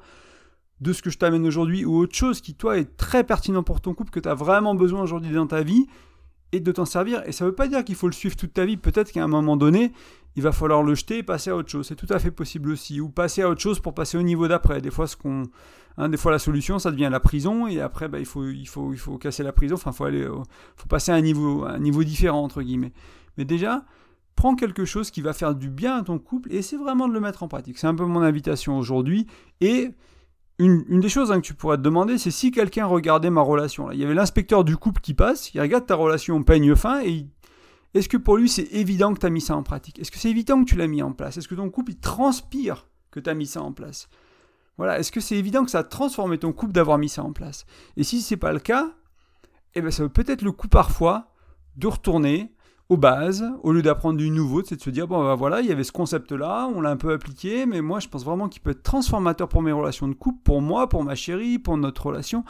de 0.81 0.93
ce 0.93 1.03
que 1.03 1.11
je 1.11 1.19
t'amène 1.19 1.47
aujourd'hui 1.47 1.85
ou 1.85 1.97
autre 1.97 2.15
chose 2.15 2.41
qui, 2.41 2.55
toi, 2.55 2.79
est 2.79 2.97
très 2.97 3.25
pertinent 3.25 3.63
pour 3.63 3.81
ton 3.81 3.95
couple, 3.95 4.11
que 4.11 4.21
tu 4.21 4.29
as 4.29 4.35
vraiment 4.35 4.75
besoin 4.75 5.03
aujourd'hui 5.03 5.33
dans 5.33 5.47
ta 5.47 5.63
vie 5.63 5.87
et 6.53 6.61
de 6.61 6.73
t'en 6.73 6.85
servir. 6.85 7.23
Et 7.27 7.33
ça 7.33 7.45
ne 7.45 7.51
veut 7.51 7.55
pas 7.55 7.69
dire 7.69 7.85
qu'il 7.85 7.95
faut 7.95 8.07
le 8.07 8.13
suivre 8.13 8.37
toute 8.37 8.53
ta 8.53 8.65
vie. 8.65 8.77
Peut-être 8.77 9.13
qu'à 9.13 9.23
un 9.23 9.29
moment 9.29 9.57
donné, 9.57 9.93
il 10.37 10.43
va 10.43 10.53
falloir 10.53 10.83
le 10.83 10.95
jeter 10.95 11.19
et 11.19 11.23
passer 11.23 11.51
à 11.51 11.57
autre 11.57 11.71
chose. 11.71 11.87
C'est 11.87 11.95
tout 11.95 12.07
à 12.11 12.19
fait 12.19 12.31
possible 12.31 12.71
aussi. 12.71 13.01
Ou 13.01 13.09
passer 13.09 13.43
à 13.43 13.49
autre 13.49 13.61
chose 13.61 13.81
pour 13.81 13.95
passer 13.95 14.19
au 14.19 14.23
niveau 14.23 14.49
d'après. 14.49 14.81
Des 14.81 14.91
fois, 14.91 15.07
ce 15.07 15.17
qu'on 15.17 15.45
Hein, 15.97 16.09
des 16.09 16.17
fois, 16.17 16.33
la 16.33 16.39
solution, 16.39 16.79
ça 16.79 16.91
devient 16.91 17.09
la 17.11 17.21
prison, 17.21 17.67
et 17.69 17.81
après, 17.81 18.09
bah, 18.09 18.19
il, 18.19 18.27
faut, 18.27 18.45
il, 18.49 18.67
faut, 18.67 18.93
il 18.93 18.99
faut 18.99 19.17
casser 19.17 19.43
la 19.43 19.53
prison, 19.53 19.77
enfin, 19.77 19.91
il 19.93 19.97
faut, 19.97 20.05
aller, 20.05 20.29
faut 20.77 20.89
passer 20.89 21.13
à 21.13 21.15
un 21.15 21.21
niveau, 21.21 21.65
un 21.65 21.79
niveau 21.79 22.03
différent, 22.03 22.43
entre 22.43 22.63
guillemets. 22.63 22.93
Mais 23.39 23.45
déjà, 23.45 23.85
prends 24.35 24.57
quelque 24.57 24.85
chose 24.85 25.13
qui 25.13 25.21
va 25.21 25.33
faire 25.33 25.55
du 25.55 25.71
bien 25.71 25.97
à 25.99 26.03
ton 26.03 26.19
couple, 26.19 26.53
et 26.53 26.59
essaie 26.59 26.77
vraiment 26.77 27.07
de 27.07 27.13
le 27.13 27.21
mettre 27.21 27.45
en 27.45 27.49
pratique. 27.49 27.79
C'est 27.79 27.87
un 27.87 27.95
peu 27.95 28.07
mon 28.07 28.23
invitation 28.23 28.77
aujourd'hui. 28.77 29.29
Et 29.61 29.91
une, 30.59 30.85
des 31.01 31.09
choses 31.09 31.31
hein, 31.31 31.41
que 31.41 31.47
tu 31.47 31.55
pourrais 31.55 31.77
te 31.77 31.83
demander, 31.83 32.19
c'est 32.19 32.33
si 32.33 32.51
quelqu'un 32.51 32.87
regardait 32.87 33.31
ma 33.31 33.43
relation. 33.43 33.87
Là. 33.87 33.95
Il 33.95 34.01
y 34.01 34.05
avait 34.05 34.15
l'inspecteur 34.15 34.65
du 34.65 34.77
couple 34.77 35.01
qui 35.01 35.15
passe, 35.15 35.55
il 35.55 35.61
regarde 35.61 35.87
ta 35.87 35.95
relation 35.95 36.43
peigne 36.43 36.75
fin, 36.75 37.03
et 37.03 37.29
est-ce 37.95 38.09
que 38.09 38.17
pour 38.17 38.37
lui, 38.37 38.49
c'est 38.49 38.69
évident 38.73 39.15
que 39.15 39.21
tu 39.21 39.27
as 39.27 39.31
mis 39.31 39.41
ça 39.41 39.57
en 39.57 39.63
pratique? 39.63 39.99
Est-ce 40.01 40.11
que 40.11 40.19
c'est 40.19 40.31
évident 40.31 40.63
que 40.65 40.69
tu 40.69 40.77
l'as 40.77 40.89
mis 40.89 41.03
en 41.03 41.13
place? 41.13 41.37
Est-ce 41.37 41.49
que 41.49 41.55
ton 41.55 41.71
couple, 41.71 41.93
il 41.93 41.99
transpire 41.99 42.89
que 43.11 43.21
tu 43.21 43.31
as 43.31 43.35
mis 43.35 43.47
ça 43.47 43.63
en 43.63 43.73
place? 43.73 44.09
Voilà, 44.77 44.99
est-ce 44.99 45.13
que 45.13 45.21
c'est 45.21 45.37
évident 45.37 45.65
que 45.65 45.71
ça 45.71 45.81
a 45.81 45.85
transformé 45.85 46.39
ton 46.39 46.53
couple 46.53 46.73
d'avoir 46.73 46.99
mis 46.99 47.09
ça 47.09 47.23
en 47.23 47.33
place? 47.33 47.65
Et 47.97 48.03
si 48.03 48.21
ce 48.21 48.35
n'est 48.35 48.39
pas 48.39 48.53
le 48.53 48.59
cas, 48.59 48.91
eh 49.77 49.81
ben 49.81 49.91
ça 49.93 50.03
vaut 50.03 50.09
peut-être 50.09 50.43
le 50.43 50.51
coup 50.51 50.69
parfois 50.69 51.31
de 51.77 51.87
retourner 51.87 52.53
aux 52.89 52.97
bases, 52.97 53.45
au 53.63 53.73
lieu 53.73 53.83
d'apprendre 53.83 54.19
du 54.19 54.31
nouveau, 54.31 54.63
c'est 54.63 54.77
de 54.77 54.83
se 54.83 54.91
dire, 54.91 55.09
bon 55.09 55.23
ben 55.23 55.35
voilà, 55.37 55.61
il 55.61 55.67
y 55.67 55.73
avait 55.73 55.85
ce 55.85 55.93
concept-là, 55.93 56.69
on 56.75 56.81
l'a 56.81 56.91
un 56.91 56.97
peu 56.97 57.13
appliqué, 57.13 57.65
mais 57.65 57.81
moi 57.81 58.01
je 58.01 58.09
pense 58.09 58.25
vraiment 58.25 58.49
qu'il 58.49 58.61
peut 58.61 58.71
être 58.71 58.83
transformateur 58.83 59.49
pour 59.49 59.63
mes 59.63 59.73
relations 59.73 60.07
de 60.07 60.15
couple, 60.15 60.41
pour 60.45 60.61
moi, 60.61 60.89
pour 60.89 61.03
ma 61.03 61.15
chérie, 61.15 61.59
pour 61.59 61.77
notre 61.77 62.07
relation. 62.07 62.45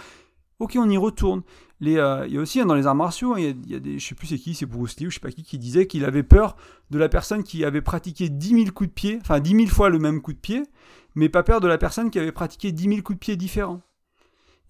Ok, 0.60 0.76
on 0.78 0.88
y 0.88 0.96
retourne. 0.96 1.42
Euh, 1.82 2.24
il 2.26 2.34
y 2.34 2.38
a 2.38 2.40
aussi 2.40 2.60
hein, 2.60 2.66
dans 2.66 2.74
les 2.74 2.86
arts 2.86 2.94
martiaux, 2.94 3.34
hein, 3.34 3.38
il, 3.38 3.70
y 3.70 3.74
a, 3.74 3.80
des, 3.80 3.98
je 3.98 4.06
sais 4.06 4.14
plus 4.14 4.26
c'est 4.26 4.38
qui, 4.38 4.54
c'est 4.54 4.66
Bruce 4.66 4.98
Lee 4.98 5.06
ou 5.06 5.10
je 5.10 5.16
sais 5.16 5.20
pas 5.20 5.30
qui, 5.30 5.42
qui 5.42 5.58
disait 5.58 5.86
qu'il 5.86 6.04
avait 6.04 6.22
peur 6.22 6.56
de 6.90 6.98
la 6.98 7.08
personne 7.08 7.42
qui 7.42 7.64
avait 7.64 7.82
pratiqué 7.82 8.28
10 8.28 8.48
000 8.48 8.64
coups 8.74 8.88
de 8.88 8.94
pied, 8.94 9.18
enfin 9.20 9.40
10 9.40 9.50
000 9.50 9.66
fois 9.66 9.90
le 9.90 9.98
même 9.98 10.22
coup 10.22 10.32
de 10.32 10.38
pied, 10.38 10.62
mais 11.14 11.28
pas 11.28 11.42
peur 11.42 11.60
de 11.60 11.68
la 11.68 11.78
personne 11.78 12.10
qui 12.10 12.18
avait 12.18 12.32
pratiqué 12.32 12.72
10 12.72 12.84
000 12.84 13.02
coups 13.02 13.16
de 13.16 13.20
pied 13.20 13.36
différents. 13.36 13.82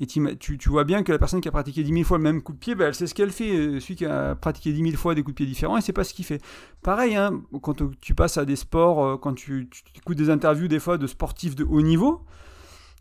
Et 0.01 0.07
tu, 0.07 0.59
tu, 0.59 0.69
vois 0.69 0.83
bien 0.83 1.05
que 1.05 1.13
la 1.13 1.19
personne 1.21 1.41
qui 1.41 1.47
a 1.47 1.53
pratiqué 1.53 1.85
10 1.85 1.93
000 1.93 2.05
fois 2.05 2.19
le 2.19 2.25
même 2.25 2.43
coup 2.43 2.53
de 2.53 2.59
pied, 2.59 2.75
ben, 2.75 2.89
elle 2.89 2.97
sait 2.97 3.07
ce 3.07 3.15
qu'elle 3.15 3.31
fait. 3.31 3.57
Euh, 3.57 3.79
celui 3.79 3.95
qui 3.95 4.05
a 4.05 4.35
pratiqué 4.35 4.73
10 4.73 4.83
000 4.83 4.97
fois 4.97 5.15
des 5.15 5.23
coups 5.23 5.35
de 5.35 5.37
pied 5.37 5.47
différents, 5.47 5.77
il 5.77 5.83
sait 5.83 5.93
pas 5.93 6.03
ce 6.03 6.15
qu'il 6.15 6.25
fait. 6.25 6.43
Pareil, 6.83 7.15
hein, 7.15 7.43
quand 7.63 7.81
tu 8.01 8.13
passes 8.13 8.37
à 8.37 8.45
des 8.45 8.57
sports, 8.57 9.05
euh, 9.05 9.17
quand 9.17 9.35
tu, 9.35 9.69
tu 9.71 9.83
écoutes 9.97 10.19
des 10.19 10.31
interviews 10.31 10.67
des 10.67 10.81
fois 10.81 10.99
de 10.99 11.07
sportifs 11.07 11.55
de 11.55 11.63
haut 11.63 11.81
niveau, 11.81 12.25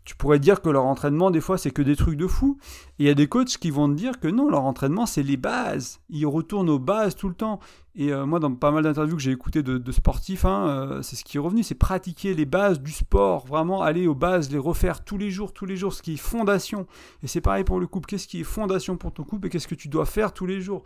tu 0.04 0.16
pourrais 0.16 0.38
dire 0.38 0.60
que 0.60 0.68
leur 0.68 0.84
entraînement, 0.84 1.30
des 1.30 1.40
fois, 1.40 1.56
c'est 1.56 1.70
que 1.70 1.80
des 1.80 1.96
trucs 1.96 2.16
de 2.16 2.26
fou. 2.26 2.58
Et 2.98 3.04
il 3.04 3.06
y 3.06 3.10
a 3.10 3.14
des 3.14 3.26
coachs 3.26 3.56
qui 3.56 3.70
vont 3.70 3.88
te 3.88 3.94
dire 3.94 4.20
que 4.20 4.28
non, 4.28 4.50
leur 4.50 4.64
entraînement, 4.64 5.06
c'est 5.06 5.22
les 5.22 5.38
bases. 5.38 6.00
Ils 6.10 6.26
retournent 6.26 6.68
aux 6.68 6.78
bases 6.78 7.16
tout 7.16 7.28
le 7.28 7.34
temps. 7.34 7.58
Et 7.94 8.12
euh, 8.12 8.26
moi, 8.26 8.38
dans 8.38 8.52
pas 8.54 8.70
mal 8.70 8.82
d'interviews 8.82 9.16
que 9.16 9.22
j'ai 9.22 9.30
écoutées 9.30 9.62
de, 9.62 9.92
sportifs, 9.92 10.44
hein, 10.44 10.66
euh, 10.68 11.02
c'est 11.02 11.16
ce 11.16 11.24
qui 11.24 11.38
est 11.38 11.40
revenu, 11.40 11.62
c'est 11.62 11.74
pratiquer 11.74 12.34
les 12.34 12.44
bases 12.44 12.80
du 12.80 12.92
sport. 12.92 13.46
Vraiment 13.46 13.82
aller 13.82 14.06
aux 14.06 14.14
bases, 14.14 14.50
les 14.50 14.58
refaire 14.58 15.04
tous 15.04 15.16
les 15.16 15.30
jours, 15.30 15.54
tous 15.54 15.64
les 15.64 15.76
jours, 15.76 15.94
ce 15.94 16.02
qui 16.02 16.14
est 16.14 16.18
fondation. 16.18 16.86
Et 17.22 17.26
c'est 17.26 17.40
pareil 17.40 17.64
pour 17.64 17.80
le 17.80 17.86
couple. 17.86 18.06
Qu'est-ce 18.06 18.28
qui 18.28 18.40
est 18.40 18.44
fondation 18.44 18.98
pour 18.98 19.12
ton 19.12 19.24
couple 19.24 19.46
et 19.46 19.50
qu'est-ce 19.50 19.68
que 19.68 19.74
tu 19.74 19.88
dois 19.88 20.04
faire 20.04 20.34
tous 20.34 20.46
les 20.46 20.60
jours? 20.60 20.82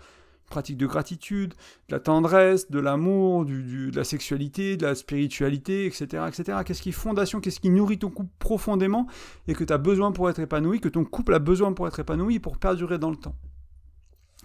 Pratique 0.49 0.76
de 0.76 0.87
gratitude, 0.87 1.55
de 1.88 1.95
la 1.95 2.00
tendresse, 2.00 2.71
de 2.71 2.78
l'amour, 2.78 3.45
de 3.45 3.95
la 3.95 4.05
sexualité, 4.05 4.76
de 4.76 4.87
la 4.87 4.95
spiritualité, 4.95 5.87
etc. 5.87 6.25
etc. 6.28 6.59
Qu'est-ce 6.64 6.83
qui 6.83 6.90
est 6.90 6.93
fondation, 6.93 7.40
qu'est-ce 7.40 7.61
qui 7.61 7.71
nourrit 7.71 7.99
ton 7.99 8.11
couple 8.11 8.31
profondément 8.38 9.07
et 9.47 9.55
que 9.55 9.64
tu 9.64 9.73
as 9.73 9.78
besoin 9.78 10.12
pour 10.12 10.28
être 10.31 10.40
épanoui, 10.40 10.81
que 10.81 10.88
ton 10.88 11.05
couple 11.05 11.35
a 11.35 11.38
besoin 11.38 11.73
pour 11.73 11.87
être 11.87 12.00
épanoui 12.00 12.37
et 12.37 12.40
pour 12.40 12.59
perdurer 12.59 12.99
dans 12.99 13.11
le 13.11 13.17
temps. 13.17 13.35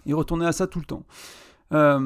Et 0.06 0.12
retourner 0.12 0.46
à 0.46 0.52
ça 0.52 0.66
tout 0.66 0.78
le 0.78 0.84
temps. 0.84 1.04
Euh, 1.72 1.98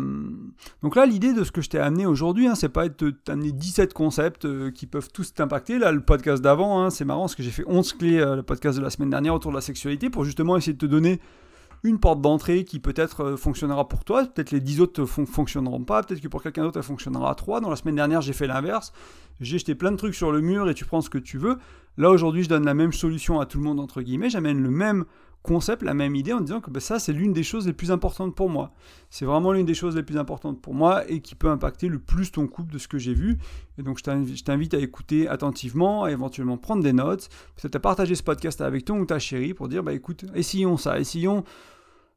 donc 0.82 0.96
là, 0.96 1.04
l'idée 1.04 1.32
de 1.32 1.44
ce 1.44 1.52
que 1.52 1.60
je 1.60 1.68
t'ai 1.68 1.78
amené 1.78 2.06
aujourd'hui, 2.06 2.46
hein, 2.46 2.54
c'est 2.54 2.68
pas 2.68 2.88
de 2.88 3.10
t'amener 3.10 3.52
17 3.52 3.92
concepts 3.92 4.44
euh, 4.44 4.70
qui 4.70 4.86
peuvent 4.86 5.10
tous 5.12 5.34
t'impacter. 5.34 5.78
Là, 5.78 5.92
le 5.92 6.00
podcast 6.00 6.42
d'avant, 6.42 6.82
hein, 6.82 6.90
c'est 6.90 7.04
marrant 7.04 7.22
parce 7.22 7.34
que 7.34 7.42
j'ai 7.42 7.50
fait 7.50 7.64
11 7.66 7.92
clés, 7.94 8.18
euh, 8.18 8.36
le 8.36 8.42
podcast 8.42 8.78
de 8.78 8.82
la 8.82 8.90
semaine 8.90 9.10
dernière 9.10 9.34
autour 9.34 9.50
de 9.50 9.56
la 9.56 9.60
sexualité, 9.60 10.10
pour 10.10 10.24
justement 10.24 10.56
essayer 10.56 10.72
de 10.72 10.78
te 10.78 10.86
donner 10.86 11.20
une 11.84 11.98
porte 11.98 12.20
d'entrée 12.20 12.64
qui 12.64 12.80
peut-être 12.80 13.22
euh, 13.22 13.36
fonctionnera 13.36 13.88
pour 13.88 14.04
toi, 14.04 14.24
peut-être 14.24 14.50
les 14.50 14.60
10 14.60 14.80
autres 14.80 15.00
ne 15.00 15.06
fonctionneront 15.06 15.84
pas, 15.84 16.02
peut-être 16.02 16.20
que 16.20 16.28
pour 16.28 16.42
quelqu'un 16.42 16.62
d'autre 16.62 16.78
elle 16.78 16.84
fonctionnera 16.84 17.30
à 17.30 17.34
3. 17.34 17.60
Dans 17.60 17.70
la 17.70 17.76
semaine 17.76 17.96
dernière, 17.96 18.20
j'ai 18.20 18.32
fait 18.32 18.46
l'inverse. 18.46 18.92
J'ai 19.40 19.58
jeté 19.58 19.74
plein 19.74 19.92
de 19.92 19.96
trucs 19.96 20.14
sur 20.14 20.32
le 20.32 20.40
mur 20.40 20.68
et 20.68 20.74
tu 20.74 20.84
prends 20.84 21.00
ce 21.00 21.10
que 21.10 21.18
tu 21.18 21.38
veux. 21.38 21.58
Là, 21.96 22.10
aujourd'hui, 22.10 22.42
je 22.42 22.48
donne 22.48 22.64
la 22.64 22.74
même 22.74 22.92
solution 22.92 23.40
à 23.40 23.46
tout 23.46 23.58
le 23.58 23.64
monde, 23.64 23.80
entre 23.80 24.02
guillemets. 24.02 24.30
J'amène 24.30 24.60
le 24.62 24.70
même 24.70 25.04
concept, 25.42 25.82
la 25.82 25.94
même 25.94 26.14
idée 26.14 26.32
en 26.32 26.40
disant 26.40 26.60
que 26.60 26.70
ben, 26.70 26.80
ça, 26.80 26.98
c'est 26.98 27.12
l'une 27.12 27.32
des 27.32 27.42
choses 27.42 27.66
les 27.66 27.72
plus 27.72 27.90
importantes 27.90 28.34
pour 28.34 28.50
moi. 28.50 28.72
C'est 29.10 29.24
vraiment 29.24 29.52
l'une 29.52 29.66
des 29.66 29.74
choses 29.74 29.96
les 29.96 30.02
plus 30.02 30.18
importantes 30.18 30.60
pour 30.60 30.74
moi 30.74 31.08
et 31.10 31.20
qui 31.20 31.34
peut 31.34 31.48
impacter 31.48 31.88
le 31.88 31.98
plus 31.98 32.30
ton 32.30 32.46
couple 32.46 32.72
de 32.72 32.78
ce 32.78 32.88
que 32.88 32.98
j'ai 32.98 33.14
vu. 33.14 33.38
Et 33.78 33.82
donc, 33.82 33.98
je 33.98 34.42
t'invite 34.42 34.74
à 34.74 34.78
écouter 34.78 35.28
attentivement, 35.28 36.04
à 36.04 36.10
éventuellement 36.10 36.58
prendre 36.58 36.82
des 36.82 36.92
notes, 36.92 37.28
peut-être 37.56 37.76
à 37.76 37.80
partager 37.80 38.14
ce 38.14 38.22
podcast 38.22 38.60
avec 38.60 38.84
ton 38.84 38.98
ou 38.98 39.06
ta 39.06 39.18
chérie 39.18 39.54
pour 39.54 39.68
dire, 39.68 39.82
bah 39.82 39.92
écoute, 39.92 40.24
essayons 40.34 40.76
ça, 40.76 40.98
essayons. 40.98 41.44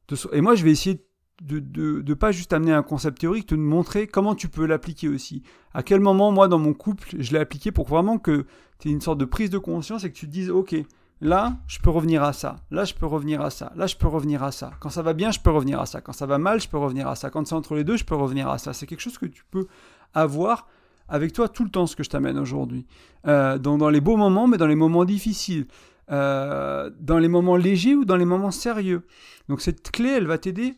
De... 0.08 0.16
Et 0.32 0.40
moi, 0.40 0.54
je 0.54 0.64
vais 0.64 0.70
essayer 0.70 1.04
de 1.42 2.02
ne 2.02 2.14
pas 2.14 2.30
juste 2.30 2.52
amener 2.52 2.72
un 2.72 2.82
concept 2.82 3.18
théorique, 3.18 3.48
de 3.48 3.56
montrer 3.56 4.06
comment 4.06 4.34
tu 4.34 4.48
peux 4.48 4.66
l'appliquer 4.66 5.08
aussi. 5.08 5.42
À 5.74 5.82
quel 5.82 6.00
moment, 6.00 6.30
moi, 6.30 6.48
dans 6.48 6.58
mon 6.58 6.74
couple, 6.74 7.08
je 7.18 7.32
l'ai 7.32 7.38
appliqué 7.38 7.72
pour 7.72 7.88
vraiment 7.88 8.18
que 8.18 8.46
tu 8.78 8.88
aies 8.88 8.92
une 8.92 9.00
sorte 9.00 9.18
de 9.18 9.24
prise 9.24 9.50
de 9.50 9.58
conscience 9.58 10.04
et 10.04 10.10
que 10.10 10.16
tu 10.16 10.26
te 10.26 10.30
dises, 10.30 10.50
ok, 10.50 10.76
là, 11.22 11.54
je 11.68 11.78
peux 11.78 11.88
revenir 11.88 12.22
à 12.22 12.32
ça. 12.32 12.56
Là, 12.70 12.84
je 12.84 12.94
peux 12.94 13.06
revenir 13.06 13.40
à 13.40 13.50
ça. 13.50 13.72
Là, 13.76 13.86
je 13.86 13.96
peux 13.96 14.08
revenir 14.08 14.42
à 14.42 14.50
ça. 14.50 14.72
Quand 14.80 14.90
ça 14.90 15.02
va 15.02 15.14
bien, 15.14 15.30
je 15.30 15.40
peux 15.40 15.50
revenir 15.50 15.80
à 15.80 15.86
ça. 15.86 16.00
Quand 16.00 16.12
ça 16.12 16.26
va 16.26 16.36
mal, 16.36 16.60
je 16.60 16.68
peux 16.68 16.78
revenir 16.78 17.08
à 17.08 17.14
ça. 17.14 17.30
Quand 17.30 17.46
c'est 17.46 17.54
entre 17.54 17.76
les 17.76 17.84
deux, 17.84 17.96
je 17.96 18.04
peux 18.04 18.16
revenir 18.16 18.48
à 18.48 18.58
ça. 18.58 18.72
C'est 18.72 18.86
quelque 18.86 19.00
chose 19.00 19.16
que 19.18 19.26
tu 19.26 19.44
peux 19.50 19.68
avoir 20.14 20.66
avec 21.08 21.32
toi 21.32 21.48
tout 21.48 21.64
le 21.64 21.70
temps, 21.70 21.86
ce 21.86 21.94
que 21.94 22.02
je 22.02 22.10
t'amène 22.10 22.38
aujourd'hui. 22.38 22.86
Euh, 23.28 23.56
dans, 23.56 23.88
les 23.88 24.00
beaux 24.00 24.16
moments, 24.16 24.48
mais 24.48 24.56
dans 24.56 24.66
les 24.66 24.74
moments 24.74 25.04
difficiles. 25.04 25.66
Euh, 26.10 26.90
dans 26.98 27.18
les 27.18 27.28
moments 27.28 27.56
légers 27.56 27.94
ou 27.94 28.04
dans 28.04 28.16
les 28.16 28.24
moments 28.24 28.50
sérieux. 28.50 29.06
Donc 29.48 29.60
cette 29.60 29.92
clé, 29.92 30.10
elle 30.10 30.26
va 30.26 30.36
t'aider 30.36 30.74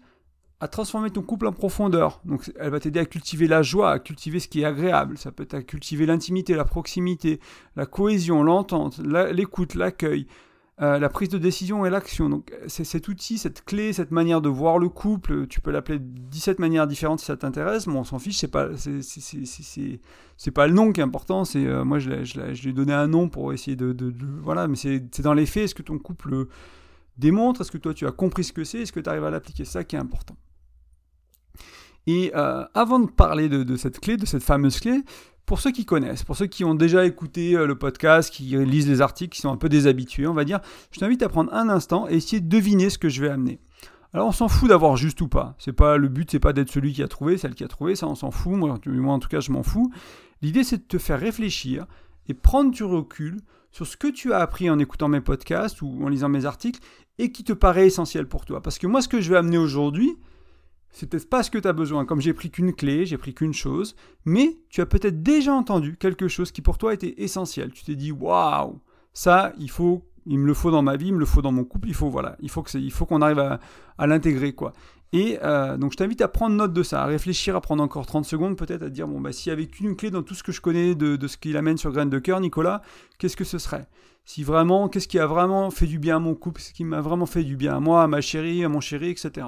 à 0.60 0.68
transformer 0.68 1.10
ton 1.10 1.22
couple 1.22 1.46
en 1.46 1.52
profondeur. 1.52 2.20
Donc 2.24 2.52
elle 2.58 2.70
va 2.70 2.80
t'aider 2.80 3.00
à 3.00 3.04
cultiver 3.04 3.46
la 3.46 3.62
joie, 3.62 3.90
à 3.90 3.98
cultiver 3.98 4.40
ce 4.40 4.48
qui 4.48 4.62
est 4.62 4.64
agréable. 4.64 5.18
Ça 5.18 5.32
peut 5.32 5.42
être 5.42 5.54
à 5.54 5.62
cultiver 5.62 6.06
l'intimité, 6.06 6.54
la 6.54 6.64
proximité, 6.64 7.40
la 7.76 7.86
cohésion, 7.86 8.42
l'entente, 8.42 8.98
l'écoute, 8.98 9.74
l'accueil, 9.74 10.26
euh, 10.80 10.98
la 10.98 11.08
prise 11.08 11.28
de 11.28 11.38
décision 11.38 11.84
et 11.84 11.90
l'action. 11.90 12.28
Donc 12.28 12.52
cet 12.68 13.08
outil, 13.08 13.38
cette 13.38 13.64
clé, 13.64 13.92
cette 13.92 14.10
manière 14.10 14.40
de 14.40 14.48
voir 14.48 14.78
le 14.78 14.88
couple, 14.88 15.46
tu 15.48 15.60
peux 15.60 15.70
l'appeler 15.70 15.98
17 16.00 16.58
manières 16.58 16.86
différentes 16.86 17.20
si 17.20 17.26
ça 17.26 17.36
t'intéresse. 17.36 17.86
Bon, 17.86 18.00
on 18.00 18.04
s'en 18.04 18.18
fiche, 18.18 18.38
c'est 18.38 18.48
pas 18.48 18.68
c'est 18.76 20.50
pas 20.50 20.66
le 20.66 20.72
nom 20.72 20.92
qui 20.92 21.00
est 21.00 21.04
important. 21.04 21.44
C'est 21.44 21.66
euh, 21.66 21.84
moi 21.84 21.98
je, 21.98 22.10
lui 22.10 22.70
ai 22.70 22.72
donné 22.72 22.92
un 22.92 23.08
nom 23.08 23.28
pour 23.28 23.52
essayer 23.52 23.76
de, 23.76 23.92
de 23.92 24.14
voilà, 24.40 24.66
mais 24.68 24.76
c'est 24.76 25.20
dans 25.20 25.34
les 25.34 25.46
faits. 25.46 25.64
Est-ce 25.64 25.74
que 25.74 25.82
ton 25.82 25.98
couple 25.98 26.46
démontre 27.16 27.60
Est-ce 27.60 27.70
que 27.70 27.78
toi 27.78 27.94
tu 27.94 28.06
as 28.06 28.12
compris 28.12 28.44
ce 28.44 28.52
que 28.52 28.64
c'est 28.64 28.80
Est-ce 28.80 28.92
que 28.92 29.00
tu 29.00 29.08
arrives 29.08 29.24
à 29.24 29.30
l'appliquer? 29.30 29.64
Ça 29.64 29.84
qui 29.84 29.96
est 29.96 29.98
important. 29.98 30.36
Et 32.06 32.32
euh, 32.34 32.64
avant 32.74 32.98
de 32.98 33.10
parler 33.10 33.48
de, 33.48 33.76
cette 33.76 33.98
clé, 34.00 34.16
de 34.16 34.26
cette 34.26 34.42
fameuse 34.42 34.78
clé, 34.78 35.02
pour 35.46 35.60
ceux 35.60 35.70
qui 35.70 35.84
connaissent, 35.84 36.22
pour 36.22 36.36
ceux 36.36 36.46
qui 36.46 36.64
ont 36.64 36.74
déjà 36.74 37.06
écouté 37.06 37.54
euh, 37.54 37.66
le 37.66 37.76
podcast, 37.76 38.32
qui 38.32 38.56
lisent 38.56 38.88
les 38.88 39.00
articles, 39.00 39.34
qui 39.34 39.40
sont 39.40 39.50
un 39.50 39.56
peu 39.56 39.68
déshabitués, 39.68 40.26
on 40.26 40.34
va 40.34 40.44
dire, 40.44 40.60
je 40.90 41.00
t'invite 41.00 41.22
à 41.22 41.28
prendre 41.28 41.52
un 41.54 41.68
instant 41.68 42.06
et 42.08 42.14
essayer 42.14 42.40
de 42.40 42.48
deviner 42.48 42.90
ce 42.90 42.98
que 42.98 43.08
je 43.08 43.22
vais 43.22 43.30
amener. 43.30 43.60
Alors 44.14 44.28
on 44.28 44.32
s'en 44.32 44.48
fout 44.48 44.68
d'avoir 44.68 44.96
juste 44.96 45.20
ou 45.22 45.28
pas. 45.28 45.56
C'est 45.58 45.72
pas 45.72 45.96
le 45.96 46.08
but, 46.08 46.30
c'est 46.30 46.38
pas 46.38 46.52
d'être 46.52 46.70
celui 46.70 46.92
qui 46.92 47.02
a 47.02 47.08
trouvé, 47.08 47.36
celle 47.36 47.54
qui 47.54 47.64
a 47.64 47.68
trouvé, 47.68 47.96
ça 47.96 48.06
on 48.06 48.14
s'en 48.14 48.30
fout. 48.30 48.52
Moi 48.52 48.70
en 48.72 49.18
tout 49.18 49.28
cas, 49.28 49.40
je 49.40 49.50
m'en 49.50 49.64
fous. 49.64 49.90
L'idée 50.40 50.62
c'est 50.62 50.78
de 50.78 50.82
te 50.82 50.98
faire 50.98 51.18
réfléchir 51.18 51.86
et 52.28 52.34
prendre 52.34 52.70
du 52.70 52.84
recul 52.84 53.40
sur 53.72 53.88
ce 53.88 53.96
que 53.96 54.06
tu 54.06 54.32
as 54.32 54.38
appris 54.38 54.70
en 54.70 54.78
écoutant 54.78 55.08
mes 55.08 55.20
podcasts 55.20 55.82
ou 55.82 56.04
en 56.04 56.08
lisant 56.08 56.28
mes 56.28 56.44
articles 56.44 56.80
et 57.18 57.32
qui 57.32 57.44
te 57.44 57.52
paraît 57.52 57.86
essentiel 57.86 58.26
pour 58.26 58.44
toi. 58.44 58.62
Parce 58.62 58.78
que 58.78 58.86
moi, 58.86 59.02
ce 59.02 59.08
que 59.08 59.20
je 59.20 59.30
vais 59.30 59.36
amener 59.36 59.58
aujourd'hui, 59.58 60.16
c'est 60.90 61.08
peut-être 61.08 61.28
pas 61.28 61.42
ce 61.42 61.50
que 61.50 61.58
tu 61.58 61.68
as 61.68 61.72
besoin. 61.72 62.04
Comme 62.04 62.20
j'ai 62.20 62.32
pris 62.32 62.50
qu'une 62.50 62.72
clé, 62.72 63.04
j'ai 63.06 63.18
pris 63.18 63.34
qu'une 63.34 63.52
chose, 63.52 63.96
mais 64.24 64.56
tu 64.68 64.80
as 64.80 64.86
peut-être 64.86 65.22
déjà 65.22 65.52
entendu 65.52 65.96
quelque 65.96 66.28
chose 66.28 66.52
qui 66.52 66.62
pour 66.62 66.78
toi 66.78 66.94
était 66.94 67.14
essentiel. 67.18 67.72
Tu 67.72 67.84
t'es 67.84 67.96
dit 67.96 68.12
waouh, 68.12 68.80
ça, 69.12 69.52
il 69.58 69.70
faut, 69.70 70.04
il 70.26 70.38
me 70.38 70.46
le 70.46 70.54
faut 70.54 70.70
dans 70.70 70.82
ma 70.82 70.96
vie, 70.96 71.08
il 71.08 71.14
me 71.14 71.18
le 71.18 71.26
faut 71.26 71.42
dans 71.42 71.52
mon 71.52 71.64
couple, 71.64 71.88
il 71.88 71.94
faut 71.94 72.10
voilà, 72.10 72.36
il 72.40 72.50
faut 72.50 72.62
que 72.62 72.76
il 72.76 72.90
faut 72.92 73.06
qu'on 73.06 73.22
arrive 73.22 73.38
à, 73.38 74.06
l'intégrer 74.06 74.52
quoi. 74.52 74.72
Et 75.12 75.38
euh, 75.42 75.76
donc 75.76 75.92
je 75.92 75.96
t'invite 75.96 76.20
à 76.22 76.28
prendre 76.28 76.56
note 76.56 76.72
de 76.72 76.82
ça, 76.82 77.02
à 77.02 77.06
réfléchir, 77.06 77.54
à 77.54 77.60
prendre 77.60 77.82
encore 77.82 78.06
30 78.06 78.24
secondes 78.24 78.56
peut-être, 78.56 78.82
à 78.82 78.88
dire 78.88 79.06
bon 79.06 79.20
bah 79.20 79.32
s'il 79.32 79.50
y 79.50 79.52
avait 79.52 79.66
qu'une 79.66 79.96
clé 79.96 80.10
dans 80.10 80.22
tout 80.22 80.34
ce 80.34 80.42
que 80.42 80.52
je 80.52 80.60
connais 80.60 80.94
de, 80.94 81.26
ce 81.26 81.36
qu'il 81.36 81.56
amène 81.56 81.76
sur 81.76 81.92
Graines 81.92 82.10
de 82.10 82.18
cœur, 82.18 82.40
Nicolas, 82.40 82.82
qu'est-ce 83.18 83.36
que 83.36 83.44
ce 83.44 83.58
serait? 83.58 83.86
Si 84.24 84.42
vraiment, 84.42 84.88
qu'est-ce 84.88 85.06
qui 85.06 85.18
a 85.18 85.26
vraiment 85.26 85.70
fait 85.70 85.86
du 85.86 85.98
bien 85.98 86.16
à 86.16 86.18
mon 86.18 86.34
couple, 86.34 86.60
ce 86.62 86.72
qui 86.72 86.84
m'a 86.84 87.00
vraiment 87.00 87.26
fait 87.26 87.44
du 87.44 87.56
bien 87.56 87.76
à 87.76 87.80
moi, 87.80 88.02
à 88.02 88.06
ma 88.06 88.22
chérie, 88.22 88.64
à 88.64 88.70
mon 88.70 88.80
chéri, 88.80 89.10
etc. 89.10 89.46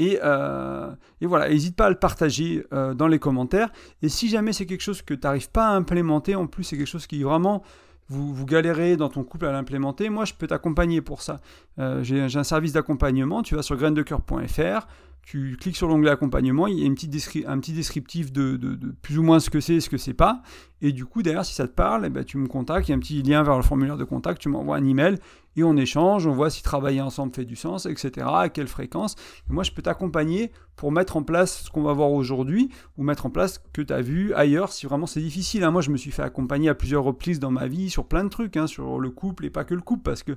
Euh, 0.00 0.94
et, 1.20 1.26
voilà, 1.26 1.48
n'hésite 1.48 1.76
pas 1.76 1.86
à 1.86 1.90
le 1.90 1.98
partager 1.98 2.64
euh, 2.72 2.94
dans 2.94 3.08
les 3.08 3.18
commentaires. 3.18 3.70
Et 4.02 4.08
si 4.08 4.28
jamais 4.28 4.52
c'est 4.52 4.66
quelque 4.66 4.82
chose 4.82 5.02
que 5.02 5.14
tu 5.14 5.20
n'arrives 5.24 5.50
pas 5.50 5.68
à 5.68 5.72
implémenter, 5.72 6.34
en 6.34 6.46
plus 6.46 6.64
c'est 6.64 6.76
quelque 6.76 6.86
chose 6.86 7.06
qui 7.06 7.22
vraiment 7.22 7.62
vous, 8.08 8.46
galérez 8.46 8.96
dans 8.96 9.08
ton 9.08 9.22
couple 9.22 9.46
à 9.46 9.52
l'implémenter, 9.52 10.08
moi 10.08 10.24
je 10.24 10.34
peux 10.34 10.46
t'accompagner 10.46 11.00
pour 11.00 11.22
ça. 11.22 11.40
Euh, 11.78 12.02
j'ai 12.02 12.22
un 12.22 12.44
service 12.44 12.72
d'accompagnement, 12.72 13.42
tu 13.42 13.54
vas 13.54 13.62
sur 13.62 13.76
graindecoeur.fr, 13.76 14.86
tu 15.30 15.58
cliques 15.60 15.76
sur 15.76 15.88
l'onglet 15.88 16.10
accompagnement, 16.10 16.66
il 16.68 16.78
y 16.78 16.82
a 16.84 16.86
une 16.86 16.94
petite 16.94 17.44
un 17.46 17.58
petit 17.58 17.74
descriptif 17.74 18.32
de, 18.32 18.58
plus 19.02 19.18
ou 19.18 19.22
moins 19.22 19.40
ce 19.40 19.50
que 19.50 19.60
c'est 19.60 19.74
et 19.74 19.80
ce 19.80 19.90
que 19.90 19.98
c'est 19.98 20.14
pas. 20.14 20.40
Et 20.80 20.90
du 20.90 21.04
coup, 21.04 21.22
derrière, 21.22 21.44
si 21.44 21.52
ça 21.52 21.68
te 21.68 21.74
parle, 21.74 22.06
eh 22.06 22.08
ben, 22.08 22.24
tu 22.24 22.38
me 22.38 22.46
contactes, 22.46 22.88
il 22.88 22.92
y 22.92 22.94
a 22.94 22.96
un 22.96 22.98
petit 22.98 23.22
lien 23.22 23.42
vers 23.42 23.58
le 23.58 23.62
formulaire 23.62 23.98
de 23.98 24.04
contact, 24.04 24.40
tu 24.40 24.48
m'envoies 24.48 24.78
un 24.78 24.86
email 24.86 25.16
et 25.56 25.64
on 25.64 25.76
échange, 25.76 26.26
on 26.26 26.32
voit 26.32 26.48
si 26.48 26.62
travailler 26.62 27.02
ensemble 27.02 27.34
fait 27.34 27.44
du 27.44 27.56
sens, 27.56 27.84
etc., 27.84 28.26
à 28.26 28.48
quelle 28.48 28.68
fréquence. 28.68 29.16
moi, 29.50 29.64
je 29.64 29.72
peux 29.72 29.82
t'accompagner 29.82 30.50
pour 30.76 30.92
mettre 30.92 31.18
en 31.18 31.22
place 31.22 31.64
ce 31.64 31.70
qu'on 31.70 31.82
va 31.82 31.92
voir 31.92 32.10
aujourd'hui 32.10 32.70
ou 32.96 33.02
mettre 33.02 33.26
en 33.26 33.30
place 33.30 33.56
ce 33.56 33.58
que 33.74 33.82
tu 33.82 33.92
as 33.92 34.00
vu 34.00 34.32
ailleurs 34.32 34.72
si 34.72 34.86
vraiment 34.86 35.06
c'est 35.06 35.20
difficile. 35.20 35.62
Hein. 35.62 35.72
Moi, 35.72 35.82
je 35.82 35.90
me 35.90 35.98
suis 35.98 36.10
fait 36.10 36.22
accompagner 36.22 36.70
à 36.70 36.74
plusieurs 36.74 37.04
reprises 37.04 37.38
dans 37.38 37.50
ma 37.50 37.66
vie 37.66 37.90
sur 37.90 38.06
plein 38.06 38.24
de 38.24 38.30
trucs, 38.30 38.56
hein, 38.56 38.66
sur 38.66 38.98
le 38.98 39.10
couple 39.10 39.44
et 39.44 39.50
pas 39.50 39.64
que 39.64 39.74
le 39.74 39.82
couple, 39.82 40.04
parce 40.04 40.22
que 40.22 40.32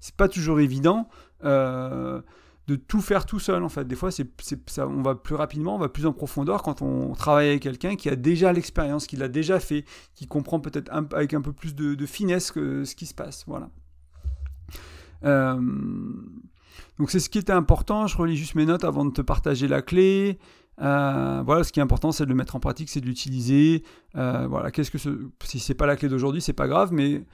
c'est 0.00 0.16
pas 0.16 0.28
toujours 0.28 0.60
évident. 0.60 1.08
Euh, 1.44 2.20
de 2.66 2.76
tout 2.76 3.00
faire 3.00 3.26
tout 3.26 3.38
seul 3.38 3.62
en 3.62 3.68
fait. 3.68 3.86
Des 3.86 3.94
fois, 3.94 4.10
c'est, 4.10 4.28
ça, 4.66 4.88
on 4.88 5.02
va 5.02 5.14
plus 5.14 5.34
rapidement, 5.34 5.74
on 5.76 5.78
va 5.78 5.88
plus 5.88 6.06
en 6.06 6.12
profondeur 6.12 6.62
quand 6.62 6.82
on 6.82 7.12
travaille 7.12 7.48
avec 7.48 7.62
quelqu'un 7.62 7.96
qui 7.96 8.08
a 8.08 8.16
déjà 8.16 8.52
l'expérience, 8.52 9.06
qui 9.06 9.16
l'a 9.16 9.28
déjà 9.28 9.60
fait, 9.60 9.84
qui 10.14 10.26
comprend 10.26 10.60
peut-être 10.60 10.90
avec 11.12 11.34
un 11.34 11.42
peu 11.42 11.52
plus 11.52 11.74
de, 11.74 12.06
finesse 12.06 12.50
que 12.50 12.84
ce 12.84 12.94
qui 12.94 13.06
se 13.06 13.14
passe. 13.14 13.44
Voilà. 13.46 13.70
Euh, 15.24 15.60
donc 16.98 17.10
c'est 17.10 17.20
ce 17.20 17.28
qui 17.28 17.38
était 17.38 17.52
important. 17.52 18.06
Je 18.06 18.16
relis 18.16 18.36
juste 18.36 18.54
mes 18.54 18.66
notes 18.66 18.84
avant 18.84 19.04
de 19.04 19.10
te 19.10 19.22
partager 19.22 19.68
la 19.68 19.82
clé. 19.82 20.38
Euh, 20.80 21.42
voilà, 21.44 21.64
ce 21.64 21.72
qui 21.72 21.80
est 21.80 21.82
important, 21.82 22.12
c'est 22.12 22.24
de 22.24 22.30
le 22.30 22.34
mettre 22.34 22.56
en 22.56 22.60
pratique, 22.60 22.88
c'est 22.88 23.00
de 23.00 23.06
l'utiliser. 23.06 23.84
Euh, 24.16 24.46
voilà, 24.48 24.70
qu'est-ce 24.70 24.90
que 24.90 24.98
ce, 24.98 25.28
si 25.44 25.60
c'est 25.60 25.74
pas 25.74 25.86
la 25.86 25.96
clé 25.96 26.08
d'aujourd'hui, 26.08 26.40
c'est 26.40 26.52
pas 26.52 26.66
grave, 26.66 26.92
mais 26.92 27.24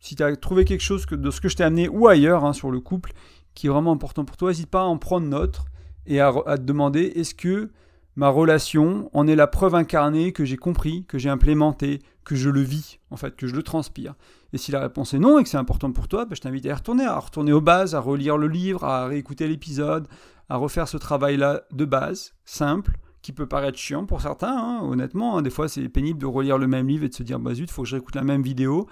si 0.00 0.16
tu 0.16 0.22
as 0.22 0.34
trouvé 0.36 0.64
quelque 0.64 0.82
chose 0.82 1.06
que, 1.06 1.14
de 1.14 1.30
ce 1.30 1.40
que 1.40 1.48
je 1.48 1.56
t'ai 1.56 1.64
amené 1.64 1.88
ou 1.88 2.08
ailleurs 2.08 2.44
hein, 2.44 2.52
sur 2.52 2.70
le 2.70 2.80
couple, 2.80 3.12
qui 3.54 3.66
est 3.66 3.70
vraiment 3.70 3.92
important 3.92 4.24
pour 4.24 4.36
toi, 4.36 4.50
n'hésite 4.50 4.70
pas 4.70 4.82
à 4.82 4.84
en 4.84 4.98
prendre 4.98 5.26
note 5.26 5.60
et 6.06 6.20
à, 6.20 6.32
te 6.32 6.62
demander 6.62 7.12
est-ce 7.16 7.34
que 7.34 7.70
ma 8.16 8.28
relation 8.28 9.10
en 9.12 9.26
est 9.26 9.36
la 9.36 9.46
preuve 9.46 9.74
incarnée 9.74 10.32
que 10.32 10.44
j'ai 10.44 10.56
compris, 10.56 11.04
que 11.06 11.18
j'ai 11.18 11.28
implémenté, 11.28 12.00
que 12.24 12.34
je 12.34 12.50
le 12.50 12.60
vis, 12.60 12.98
en 13.10 13.16
fait, 13.16 13.36
que 13.36 13.46
je 13.46 13.54
le 13.54 13.62
transpire? 13.62 14.14
Et 14.52 14.58
si 14.58 14.72
la 14.72 14.80
réponse 14.80 15.14
est 15.14 15.18
non 15.18 15.38
et 15.38 15.42
que 15.42 15.48
c'est 15.48 15.56
important 15.56 15.92
pour 15.92 16.08
toi, 16.08 16.24
ben, 16.24 16.34
je 16.34 16.40
t'invite 16.40 16.66
à 16.66 16.70
y 16.70 16.72
retourner, 16.72 17.04
à 17.04 17.18
retourner 17.18 17.52
aux 17.52 17.60
bases, 17.60 17.94
à 17.94 18.00
relire 18.00 18.36
le 18.36 18.48
livre, 18.48 18.84
à 18.84 19.06
réécouter 19.06 19.46
l'épisode, 19.46 20.08
à 20.48 20.56
refaire 20.56 20.88
ce 20.88 20.96
travail-là 20.96 21.62
de 21.70 21.84
base, 21.84 22.34
simple, 22.44 22.96
qui 23.22 23.32
peut 23.32 23.46
paraître 23.46 23.78
chiant 23.78 24.06
pour 24.06 24.20
certains, 24.20 24.56
hein, 24.56 24.80
honnêtement. 24.82 25.36
Hein. 25.36 25.42
des 25.42 25.50
fois, 25.50 25.68
c'est 25.68 25.88
pénible 25.88 26.18
de 26.18 26.26
relire 26.26 26.58
le 26.58 26.66
même 26.66 26.88
livre 26.88 27.04
et 27.04 27.08
de 27.08 27.14
se 27.14 27.22
dire, 27.22 27.38
bah 27.38 27.54
zut, 27.54 27.68
il 27.68 27.72
faut 27.72 27.82
que 27.82 27.88
je 27.88 27.96
réécoute 27.96 28.16
la 28.16 28.24
même 28.24 28.42
vidéo. 28.42 28.88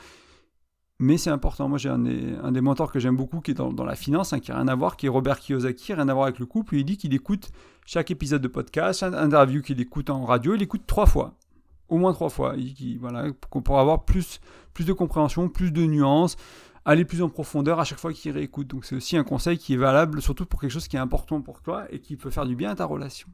Mais 1.01 1.17
c'est 1.17 1.31
important. 1.31 1.69
Moi, 1.69 1.79
j'ai 1.79 1.89
un 1.89 1.99
des, 1.99 2.61
mentors 2.61 2.91
que 2.91 2.99
j'aime 2.99 3.17
beaucoup 3.17 3.41
qui 3.41 3.53
est 3.53 3.55
dans, 3.55 3.85
la 3.85 3.95
finance, 3.95 4.33
hein, 4.33 4.41
qui 4.41 4.51
n'a 4.51 4.57
rien 4.57 4.69
à 4.69 4.75
voir, 4.75 4.97
qui 4.97 5.07
est 5.07 5.09
Robert 5.09 5.39
Kiyosaki, 5.39 5.95
rien 5.95 6.09
à 6.09 6.15
voir 6.15 6.27
avec 6.27 6.41
le 6.41 6.47
couple. 6.47 6.75
Il 6.75 6.85
dit 6.85 6.97
qu'il 6.97 7.15
écoute 7.15 7.51
chaque 7.87 8.11
épisode 8.11 8.43
de 8.43 8.49
podcast, 8.49 9.01
chaque 9.01 9.15
interview 9.15 9.63
qu'il 9.63 9.81
écoute 9.81 10.11
en 10.11 10.25
radio, 10.25 10.55
il 10.57 10.63
écoute 10.63 10.83
trois 10.87 11.07
fois. 11.07 11.35
Au 11.89 11.99
moins 11.99 12.13
trois 12.13 12.31
fois. 12.31 12.55
Il, 12.57 13.01
pour, 13.63 13.79
avoir 13.79 14.05
plus, 14.05 14.41
plus 14.75 14.85
de 14.85 14.93
compréhension, 14.93 15.49
plus 15.49 15.71
de 15.71 15.87
nuances, 15.87 16.37
aller 16.85 17.05
plus 17.05 17.23
en 17.23 17.29
profondeur 17.29 17.79
à 17.79 17.85
chaque 17.85 18.01
fois 18.01 18.13
qu'il 18.13 18.33
réécoute. 18.33 18.67
Donc, 18.67 18.85
c'est 18.85 18.97
aussi 18.97 19.17
un 19.17 19.25
conseil 19.25 19.57
qui 19.57 19.75
est 19.75 19.79
valable, 19.79 20.21
surtout 20.21 20.47
pour 20.47 20.61
quelque 20.61 20.73
chose 20.73 20.89
qui 20.89 20.97
est 20.97 21.01
important 21.01 21.41
pour 21.41 21.63
toi 21.63 21.87
et 21.91 22.01
qui 22.01 22.17
peut 22.17 22.31
faire 22.31 22.45
du 22.45 22.57
bien 22.57 22.71
à 22.71 22.75
ta 22.75 22.85
relation. 22.85 23.29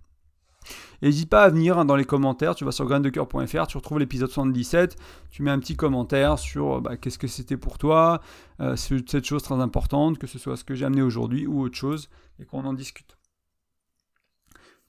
N'hésite 1.02 1.28
pas 1.28 1.44
à 1.44 1.48
venir 1.48 1.78
hein, 1.78 1.84
dans 1.84 1.96
les 1.96 2.04
commentaires, 2.04 2.54
tu 2.54 2.64
vas 2.64 2.72
sur 2.72 2.86
graindecoeur.fr, 2.86 3.66
tu 3.66 3.76
retrouves 3.76 3.98
l'épisode 3.98 4.30
77, 4.30 4.96
tu 5.30 5.42
mets 5.42 5.50
un 5.50 5.58
petit 5.58 5.76
commentaire 5.76 6.38
sur 6.38 6.80
bah, 6.80 6.96
qu'est-ce 6.96 7.18
que 7.18 7.26
c'était 7.26 7.56
pour 7.56 7.78
toi, 7.78 8.20
euh, 8.60 8.76
cette 8.76 9.24
chose 9.24 9.42
très 9.42 9.56
importante, 9.56 10.18
que 10.18 10.26
ce 10.26 10.38
soit 10.38 10.56
ce 10.56 10.64
que 10.64 10.74
j'ai 10.74 10.84
amené 10.84 11.02
aujourd'hui 11.02 11.46
ou 11.46 11.62
autre 11.62 11.76
chose, 11.76 12.08
et 12.40 12.44
qu'on 12.44 12.64
en 12.64 12.72
discute. 12.72 13.16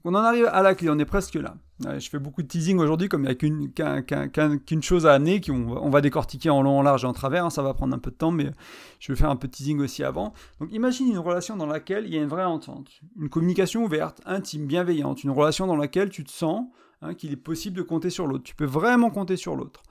On 0.08 0.14
en 0.14 0.20
arrive 0.20 0.46
à 0.46 0.62
la 0.62 0.76
clé, 0.76 0.88
on 0.92 1.00
est 1.00 1.06
presque 1.06 1.34
là. 1.34 1.56
Je 1.98 2.10
fais 2.10 2.20
beaucoup 2.20 2.44
de 2.44 2.48
teasing 2.48 2.78
aujourd'hui, 2.78 3.10
comme 3.10 3.24
il 3.24 3.26
n'y 3.26 3.82
a 3.82 4.58
qu'une 4.60 4.84
chose 4.84 5.08
à 5.08 5.14
amener, 5.14 5.42
qu'on 5.42 5.90
va 5.90 6.02
décortiquer 6.02 6.52
en 6.52 6.62
long, 6.62 6.78
en 6.78 6.84
large 6.84 7.04
et 7.04 7.08
en 7.08 7.14
travers. 7.14 7.44
Hein, 7.44 7.50
ça 7.50 7.64
va 7.64 7.74
prendre 7.74 7.96
un 7.96 7.98
peu 7.98 8.12
de 8.12 8.16
temps, 8.16 8.30
mais 8.30 8.52
je 9.00 9.12
vais 9.12 9.18
faire 9.18 9.32
un 9.32 9.36
peu 9.36 9.48
de 9.48 9.52
teasing 9.52 9.80
aussi 9.80 10.04
avant. 10.04 10.34
Donc 10.60 10.72
imagine 10.72 11.10
une 11.10 11.18
relation 11.18 11.58
dans 11.58 11.66
laquelle 11.66 12.06
il 12.06 12.14
y 12.14 12.20
a 12.20 12.22
une 12.22 12.28
vraie 12.28 12.46
entente, 12.46 12.92
une 13.20 13.30
communication 13.30 13.84
ouverte, 13.84 14.22
intime, 14.28 14.68
bienveillante, 14.68 15.24
une 15.24 15.32
relation 15.32 15.66
dans 15.66 15.76
laquelle 15.76 16.12
tu 16.12 16.24
te 16.24 16.32
sens 16.32 16.68
hein, 17.02 17.16
qu'il 17.16 17.32
est 17.32 17.36
possible 17.36 17.76
de 17.76 17.82
compter 17.82 18.12
sur 18.12 18.28
l'autre. 18.28 18.44
Tu 18.44 18.54
peux 18.54 18.66
vraiment 18.66 19.10
compter 19.10 19.38
sur 19.38 19.56
l'autre 19.56 19.82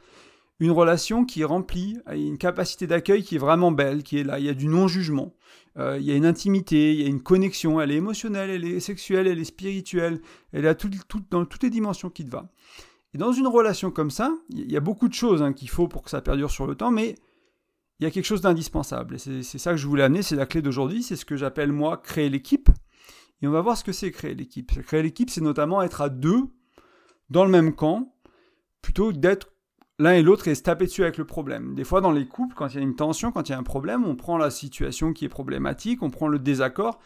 une 0.61 0.71
relation 0.71 1.25
qui 1.25 1.43
est 1.43 1.45
remplie, 1.45 1.99
une 2.13 2.39
capacité 2.39 2.87
d'accueil 2.87 3.23
qui 3.23 3.35
est 3.35 3.39
vraiment 3.39 3.73
belle, 3.73 4.03
qui 4.03 4.19
est 4.19 4.25
là, 4.25 4.39
il 4.39 4.45
y 4.45 4.49
a 4.49 4.55
du 4.55 4.67
non-jugement, 4.67 5.35
euh, 5.79 5.99
il 5.99 6.05
y 6.05 6.13
a 6.13 6.15
une 6.15 6.27
intimité, 6.27 6.93
il 6.95 7.01
y 7.01 7.05
a 7.05 7.09
une 7.09 7.23
connexion, 7.23 7.81
elle 7.81 7.91
est 7.91 7.97
émotionnelle, 7.97 8.51
elle 8.51 8.65
est 8.65 8.81
sexuelle, 8.81 9.27
elle 9.27 9.41
est 9.41 9.45
spirituelle, 9.45 10.21
elle 10.53 10.67
a 10.67 10.75
tout, 10.75 10.91
dans 11.31 11.45
toutes 11.45 11.63
les 11.65 11.71
dimensions 11.71 12.11
qui 12.11 12.25
te 12.25 12.31
va. 12.31 12.49
Et 13.15 13.19
dans 13.19 13.33
une 13.33 13.47
relation 13.47 13.91
comme 13.91 14.11
ça, 14.11 14.33
il 14.51 14.71
y 14.71 14.77
a 14.77 14.81
beaucoup 14.81 15.09
de 15.09 15.15
choses 15.15 15.43
hein, 15.43 15.53
qu'il 15.53 15.71
faut 15.71 15.89
pour 15.89 16.03
que 16.03 16.11
ça 16.11 16.21
perdure 16.21 16.51
sur 16.51 16.67
le 16.67 16.75
temps, 16.75 16.91
mais 16.91 17.17
il 18.01 18.05
y 18.05 18.07
a 18.07 18.11
quelque 18.11 18.25
chose 18.25 18.41
d'indispensable. 18.41 19.17
Et 19.17 19.43
c'est 19.43 19.59
ça 19.59 19.71
que 19.71 19.77
je 19.77 19.87
voulais 19.87 20.03
amener, 20.03 20.23
c'est 20.23 20.37
la 20.37 20.47
clé 20.47 20.63
d'aujourd'hui, 20.63 21.03
c'est 21.03 21.17
ce 21.17 21.25
que 21.25 21.37
j'appelle 21.37 21.73
moi 21.73 21.97
créer 21.97 22.29
l'équipe. 22.29 22.69
Et 23.43 23.47
on 23.47 23.51
va 23.51 23.61
voir 23.61 23.77
ce 23.77 23.85
que 23.85 23.93
c'est 23.93 24.11
créer 24.11 24.35
l'équipe. 24.35 24.81
Créer 24.83 25.03
l'équipe, 25.03 25.31
c'est 25.31 25.41
notamment 25.41 25.83
être 25.83 26.01
à 26.01 26.09
deux 26.09 26.43
dans 27.31 27.45
le 27.45 27.51
même 27.51 27.75
camp, 27.75 28.15
plutôt 28.83 29.13
que 29.13 29.17
d'être 29.17 29.54
l'un 29.99 30.13
et 30.13 30.23
l'autre 30.23 30.49
et 30.49 30.55
se 30.55 30.63
taper 30.63 30.87
dessus 30.87 31.03
avec 31.03 31.19
le 31.19 31.25
problème. 31.25 31.75
Des 31.75 31.85
fois, 31.85 32.01
dans 32.01 32.13
les 32.13 32.27
couples, 32.27 32.55
quand 32.55 32.69
il 32.69 32.77
y 32.77 32.79
a 32.79 32.83
une 32.83 32.97
tension, 32.97 33.33
quand 33.33 33.49
il 33.49 33.53
y 33.53 33.55
a 33.55 33.59
un 33.59 33.63
problème, 33.63 34.05
on 34.05 34.17
prend 34.17 34.37
la 34.37 34.51
situation 34.51 35.13
qui 35.13 35.25
est 35.25 35.29
problématique, 35.29 36.03
on 36.03 36.11
prend 36.11 36.29
le 36.29 36.39
désaccord 36.39 36.99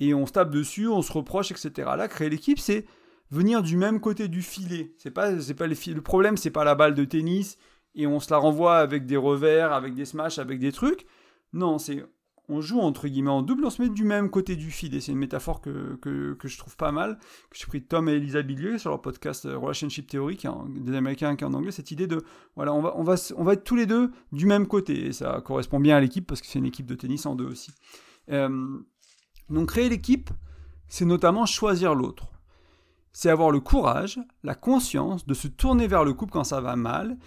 et 0.00 0.14
on 0.14 0.26
se 0.26 0.32
tape 0.32 0.50
dessus, 0.50 0.88
on 0.88 1.02
se 1.02 1.12
reproche, 1.12 1.50
etc. 1.50 1.90
Là, 1.96 2.08
créer 2.08 2.30
l'équipe, 2.30 2.58
c'est 2.58 2.86
venir 3.30 3.62
du 3.62 3.76
même 3.76 4.00
côté 4.00 4.28
du 4.28 4.42
filet. 4.42 4.94
C'est 4.98 5.10
pas, 5.10 5.40
c'est 5.40 5.54
pas 5.54 5.66
le 5.66 6.00
problème, 6.00 6.36
c'est 6.36 6.50
pas 6.50 6.64
la 6.64 6.74
balle 6.74 6.94
de 6.94 7.04
tennis 7.04 7.58
et 7.94 8.06
on 8.06 8.20
se 8.20 8.30
la 8.30 8.38
renvoie 8.38 8.78
avec 8.78 9.06
des 9.06 9.16
revers, 9.16 9.72
avec 9.72 9.94
des 9.94 10.04
smashs, 10.04 10.38
avec 10.38 10.60
des 10.60 10.72
trucs. 10.72 11.06
Non, 11.52 11.78
c'est 11.78 12.04
on 12.48 12.60
joue 12.60 12.80
entre 12.80 13.08
guillemets 13.08 13.30
en 13.30 13.42
double, 13.42 13.64
on 13.66 13.70
se 13.70 13.82
met 13.82 13.88
du 13.88 14.04
même 14.04 14.30
côté 14.30 14.56
du 14.56 14.70
filet. 14.70 15.00
C'est 15.00 15.12
une 15.12 15.18
métaphore 15.18 15.60
que, 15.60 15.96
que, 15.96 16.48
je 16.48 16.58
trouve 16.58 16.76
pas 16.76 16.92
mal, 16.92 17.18
que 17.50 17.58
j'ai 17.58 17.66
pris 17.66 17.82
Tom 17.82 18.08
et 18.08 18.12
Elisa 18.12 18.42
Bilieu 18.42 18.78
sur 18.78 18.90
leur 18.90 19.02
podcast 19.02 19.44
euh, 19.46 19.58
Relationship 19.58 20.08
Theory, 20.08 20.36
qui 20.36 20.46
est 20.46 20.50
des 20.80 20.94
Américains 20.94 21.36
qui 21.36 21.44
est 21.44 21.46
en 21.46 21.54
anglais, 21.54 21.70
cette 21.70 21.90
idée 21.90 22.06
de 22.06 22.24
voilà, 22.56 22.72
on 22.72 22.80
va, 22.80 22.94
on, 22.96 23.02
va, 23.02 23.16
on 23.36 23.44
va 23.44 23.52
être 23.52 23.64
tous 23.64 23.76
les 23.76 23.86
deux 23.86 24.10
du 24.32 24.46
même 24.46 24.66
côté. 24.66 25.06
Et 25.06 25.12
ça 25.12 25.40
correspond 25.44 25.78
bien 25.80 25.96
à 25.96 26.00
l'équipe 26.00 26.26
parce 26.26 26.40
que 26.40 26.46
c'est 26.46 26.58
une 26.58 26.66
équipe 26.66 26.86
de 26.86 26.94
tennis 26.94 27.26
en 27.26 27.34
deux 27.34 27.46
aussi. 27.46 27.70
Euh, 28.30 28.78
donc 29.50 29.68
créer 29.68 29.88
l'équipe, 29.88 30.30
c'est 30.88 31.04
notamment 31.04 31.44
choisir 31.44 31.94
l'autre. 31.94 32.28
C'est 33.12 33.30
avoir 33.30 33.50
le 33.50 33.60
courage, 33.60 34.20
la 34.42 34.54
conscience 34.54 35.26
de 35.26 35.34
se 35.34 35.48
tourner 35.48 35.86
vers 35.86 36.04
le 36.04 36.14
couple 36.14 36.32
quand 36.32 36.44
ça 36.44 36.60
va 36.60 36.76
mal 36.76 37.18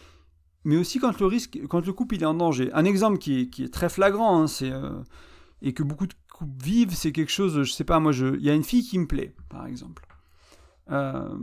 mais 0.64 0.78
aussi 0.78 1.00
quand 1.00 1.20
le, 1.20 1.26
risque, 1.26 1.60
quand 1.70 1.86
le 1.86 1.94
couple 1.94 2.16
il 2.16 2.24
est 2.24 2.28
en 2.28 2.34
danger. 2.34 2.72
Un 2.74 2.86
exemple 2.86 3.18
qui 3.18 3.42
est, 3.42 3.50
qui 3.50 3.64
est 3.64 3.74
très 3.74 3.90
flagrant, 3.90 4.42
hein, 4.42 4.48
c'est, 4.48 4.72
euh, 4.72 5.02
et 5.62 5.74
que 5.74 5.84
beaucoup 5.84 6.08
de 6.08 6.14
couples 6.34 6.64
vivent, 6.64 6.94
c'est 6.94 7.12
quelque 7.12 7.32
chose, 7.32 7.64
je 7.64 7.72
sais 7.72 7.84
pas, 7.84 8.00
moi, 8.00 8.14
il 8.14 8.42
y 8.42 8.50
a 8.50 8.54
une 8.54 8.64
fille 8.64 8.84
qui 8.84 9.00
me 9.00 9.08
plaît, 9.08 9.36
par 9.50 9.66
exemple. 9.68 10.06
Euh, 10.90 11.36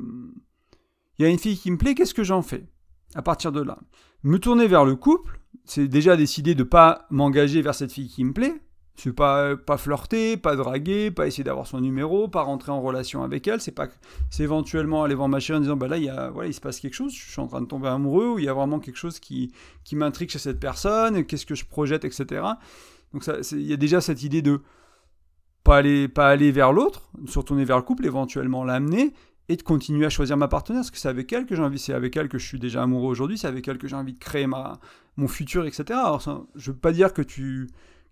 il 1.19 1.23
y 1.23 1.25
a 1.25 1.29
une 1.29 1.39
fille 1.39 1.59
qui 1.59 1.71
me 1.71 1.79
plaît, 1.79 1.95
qu'est-ce 1.95 2.15
que 2.15 2.25
j'en 2.25 2.43
fais 2.43 2.67
à 3.15 3.23
partir 3.23 3.53
de 3.53 3.61
là? 3.61 3.79
Me 4.23 4.39
tourner 4.39 4.67
vers 4.67 4.85
le 4.85 4.97
couple, 4.97 5.41
c'est 5.65 5.89
déjà 5.89 6.17
décider 6.17 6.55
de 6.55 6.63
ne 6.63 6.69
pas 6.69 7.07
m'engager 7.11 7.63
vers 7.63 7.75
cette 7.75 7.93
fille 7.93 8.09
qui 8.09 8.25
me 8.25 8.33
plaît, 8.33 8.61
c'est 8.99 9.13
pas, 9.13 9.57
pas 9.57 9.77
flirter, 9.77 10.37
pas 10.37 10.57
draguer, 10.57 11.13
pas 11.13 11.29
essayer 11.29 11.45
d'avoir 11.45 11.69
son 11.69 11.81
numéro, 11.81 12.27
pas 12.27 12.43
rentrer 12.43 12.73
en 12.73 12.81
relation 12.81 13.23
avec 13.23 13.47
elle. 13.47 13.61
C'est 13.61 13.73
pas, 13.73 13.87
c'est 14.29 14.43
éventuellement 14.43 15.05
aller 15.05 15.15
voir 15.15 15.29
ma 15.29 15.39
chérie 15.39 15.59
en 15.59 15.63
disant 15.63 15.77
bah 15.77 15.87
là 15.87 15.99
il 15.99 16.05
y 16.05 16.09
a, 16.09 16.31
voilà, 16.31 16.49
il 16.49 16.53
se 16.53 16.61
passe 16.61 16.81
quelque 16.81 16.95
chose, 16.95 17.15
je 17.15 17.31
suis 17.31 17.41
en 17.41 17.47
train 17.47 17.61
de 17.61 17.67
tomber 17.67 17.87
amoureux 17.89 18.31
ou 18.31 18.39
il 18.41 18.45
y 18.45 18.49
a 18.49 18.53
vraiment 18.53 18.81
quelque 18.81 18.97
chose 18.97 19.21
qui, 19.21 19.53
qui 19.85 19.95
m'intrigue 19.95 20.31
chez 20.31 20.41
cette 20.41 20.59
personne, 20.59 21.25
qu'est-ce 21.25 21.47
que 21.47 21.55
je 21.55 21.65
projette, 21.65 22.05
etc. 22.05 22.43
Donc 23.15 23.25
il 23.53 23.63
y 23.63 23.73
a 23.73 23.77
déjà 23.77 24.01
cette 24.01 24.25
idée 24.25 24.43
de 24.43 24.61
pas 25.63 25.77
aller, 25.77 26.09
pas 26.09 26.29
aller 26.29 26.51
vers 26.51 26.73
l'autre, 26.73 27.09
se 27.27 27.39
retourner 27.39 27.65
vers 27.65 27.77
le 27.77 27.85
couple, 27.85 28.05
éventuellement 28.05 28.65
l'amener 28.65 29.15
et 29.49 29.57
de 29.57 29.63
continuer 29.63 30.07
à 30.07 30.11
choisir 30.11 30.37
ma 30.37 30.49
partenaire, 30.49 30.81
parce 30.81 30.91
que 30.91 30.99
c'est 30.99 31.09
avec 31.09 31.33
elle 31.33 31.47
que 31.47 31.55
j'ai 31.55 31.63
envie, 31.63 31.79
c'est 31.79 31.95
avec 31.95 32.17
elle 32.17 32.29
que 32.29 32.39
je 32.39 32.47
suis 32.47 32.59
déjà 32.59 32.83
amoureux 32.83 33.11
aujourd'hui, 33.11 33.39
c'est 33.39 33.47
avec 33.47 33.67
elle 33.69 33.79
que 33.79 33.87
j'ai 33.87 33.97
envie 33.97 34.13
de 34.13 34.19
créer 34.19 34.47
ma, 34.49 34.81
mon 35.17 35.29
futur, 35.29 35.67
etc. 35.67 35.85
Alors 35.91 36.21
ça, 36.21 36.43
je 36.57 36.73
veux 36.73 36.77
pas 36.77 36.93
dire 36.93 37.15
que 37.15 37.23
tu 37.23 37.69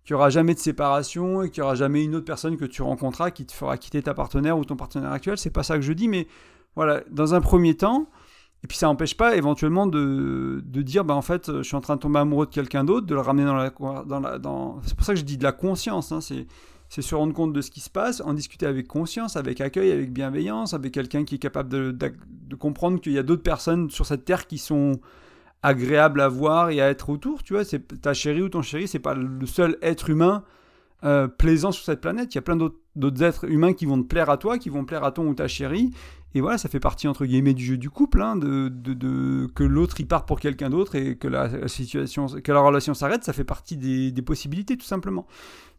qu'il 0.06 0.14
n'y 0.14 0.20
aura 0.20 0.30
jamais 0.30 0.54
de 0.54 0.60
séparation 0.60 1.42
et 1.42 1.50
qu'il 1.50 1.62
n'y 1.62 1.64
aura 1.64 1.74
jamais 1.74 2.04
une 2.04 2.14
autre 2.14 2.24
personne 2.24 2.56
que 2.56 2.64
tu 2.64 2.80
rencontreras 2.80 3.32
qui 3.32 3.44
te 3.44 3.52
fera 3.52 3.76
quitter 3.76 4.02
ta 4.02 4.14
partenaire 4.14 4.56
ou 4.56 4.64
ton 4.64 4.76
partenaire 4.76 5.10
actuel. 5.10 5.36
C'est 5.36 5.50
pas 5.50 5.64
ça 5.64 5.74
que 5.74 5.82
je 5.82 5.92
dis, 5.92 6.06
mais 6.06 6.28
voilà, 6.76 7.02
dans 7.10 7.34
un 7.34 7.40
premier 7.40 7.76
temps, 7.76 8.08
et 8.62 8.68
puis 8.68 8.78
ça 8.78 8.86
n'empêche 8.86 9.16
pas 9.16 9.34
éventuellement 9.34 9.88
de, 9.88 10.62
de, 10.64 10.82
dire, 10.82 11.04
bah 11.04 11.14
en 11.14 11.22
fait, 11.22 11.56
je 11.56 11.62
suis 11.62 11.74
en 11.74 11.80
train 11.80 11.96
de 11.96 12.00
tomber 12.00 12.20
amoureux 12.20 12.46
de 12.46 12.52
quelqu'un 12.52 12.84
d'autre, 12.84 13.04
de 13.04 13.14
le 13.14 13.20
ramener 13.20 13.46
dans 13.46 13.56
la... 13.56 14.38
Dans. 14.38 14.80
C'est 14.84 14.94
pour 14.94 15.04
ça 15.04 15.14
que 15.14 15.18
je 15.18 15.24
dis 15.24 15.38
de 15.38 15.42
la 15.42 15.50
conscience, 15.50 16.12
hein, 16.12 16.20
c'est, 16.20 16.46
c'est 16.88 17.02
se 17.02 17.16
rendre 17.16 17.34
compte 17.34 17.52
de 17.52 17.60
ce 17.60 17.72
qui 17.72 17.80
se 17.80 17.90
passe, 17.90 18.20
en 18.20 18.32
discuter 18.32 18.66
avec 18.66 18.86
conscience, 18.86 19.36
avec 19.36 19.60
accueil, 19.60 19.90
avec 19.90 20.12
bienveillance, 20.12 20.72
avec 20.72 20.94
quelqu'un 20.94 21.24
qui 21.24 21.34
est 21.34 21.38
capable 21.38 21.68
de, 21.68 21.90
de 21.90 22.54
comprendre 22.54 23.00
qu'il 23.00 23.12
y 23.12 23.18
a 23.18 23.24
d'autres 23.24 23.42
personnes 23.42 23.90
sur 23.90 24.06
cette 24.06 24.24
terre 24.24 24.46
qui 24.46 24.58
sont 24.58 25.00
agréable 25.62 26.20
à 26.20 26.28
voir 26.28 26.70
et 26.70 26.80
à 26.80 26.88
être 26.88 27.10
autour. 27.10 27.42
Tu 27.42 27.54
vois, 27.54 27.64
c'est 27.64 28.00
ta 28.00 28.14
chérie 28.14 28.42
ou 28.42 28.48
ton 28.48 28.62
chéri, 28.62 28.88
c'est 28.88 28.98
pas 28.98 29.14
le 29.14 29.46
seul 29.46 29.78
être 29.82 30.10
humain 30.10 30.44
euh, 31.04 31.28
plaisant 31.28 31.72
sur 31.72 31.84
cette 31.84 32.00
planète. 32.00 32.34
Il 32.34 32.36
y 32.36 32.38
a 32.38 32.42
plein 32.42 32.56
d'autres 32.56 33.22
êtres 33.22 33.44
humains 33.44 33.74
qui 33.74 33.86
vont 33.86 34.02
te 34.02 34.06
plaire 34.06 34.30
à 34.30 34.38
toi, 34.38 34.58
qui 34.58 34.70
vont 34.70 34.84
plaire 34.84 35.04
à 35.04 35.12
ton 35.12 35.26
ou 35.26 35.34
ta 35.34 35.48
chérie. 35.48 35.90
Et 36.36 36.42
voilà, 36.42 36.58
ça 36.58 36.68
fait 36.68 36.80
partie 36.80 37.08
entre 37.08 37.24
guillemets 37.24 37.54
du 37.54 37.64
jeu 37.64 37.78
du 37.78 37.88
couple, 37.88 38.20
hein, 38.20 38.36
de, 38.36 39.46
que 39.54 39.64
l'autre 39.64 39.98
y 40.00 40.04
parte 40.04 40.28
pour 40.28 40.38
quelqu'un 40.38 40.68
d'autre 40.68 40.94
et 40.94 41.16
que 41.16 41.28
la 41.28 41.66
situation, 41.66 42.26
que 42.26 42.52
la 42.52 42.60
relation 42.60 42.92
s'arrête. 42.92 43.24
Ça 43.24 43.32
fait 43.32 43.42
partie 43.42 43.78
des, 43.78 44.12
possibilités 44.20 44.76
tout 44.76 44.84
simplement. 44.84 45.26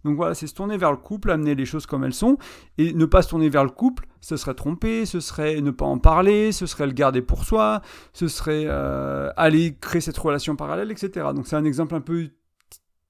Donc 0.03 0.15
voilà, 0.15 0.33
c'est 0.33 0.47
se 0.47 0.55
tourner 0.55 0.75
vers 0.77 0.89
le 0.89 0.97
couple, 0.97 1.29
amener 1.29 1.53
les 1.53 1.65
choses 1.67 1.85
comme 1.85 2.03
elles 2.03 2.13
sont, 2.13 2.39
et 2.79 2.91
ne 2.93 3.05
pas 3.05 3.21
se 3.21 3.29
tourner 3.29 3.49
vers 3.49 3.63
le 3.63 3.69
couple, 3.69 4.07
ce 4.19 4.35
serait 4.35 4.55
tromper, 4.55 5.05
ce 5.05 5.19
serait 5.19 5.61
ne 5.61 5.69
pas 5.69 5.85
en 5.85 5.99
parler, 5.99 6.51
ce 6.51 6.65
serait 6.65 6.87
le 6.87 6.93
garder 6.93 7.21
pour 7.21 7.43
soi, 7.43 7.83
ce 8.13 8.27
serait 8.27 8.65
euh, 8.65 9.29
aller 9.37 9.77
créer 9.79 10.01
cette 10.01 10.17
relation 10.17 10.55
parallèle, 10.55 10.89
etc. 10.89 11.27
Donc 11.35 11.45
c'est 11.45 11.55
un 11.55 11.65
exemple 11.65 11.93
un 11.93 12.01
peu 12.01 12.29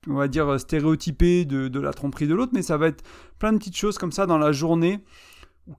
on 0.10 0.16
va 0.16 0.28
dire 0.28 0.60
stéréotypé 0.60 1.46
de 1.46 1.80
la 1.80 1.94
tromperie 1.94 2.28
de 2.28 2.36
l'autre, 2.36 2.52
mais 2.54 2.62
ça 2.62 2.76
va 2.76 2.88
être 2.88 3.06
plein 3.40 3.54
de 3.54 3.58
petites 3.58 3.78
choses 3.78 3.98
comme 3.98 4.12
ça 4.12 4.26
dans 4.26 4.38
la 4.38 4.52
journée 4.52 5.02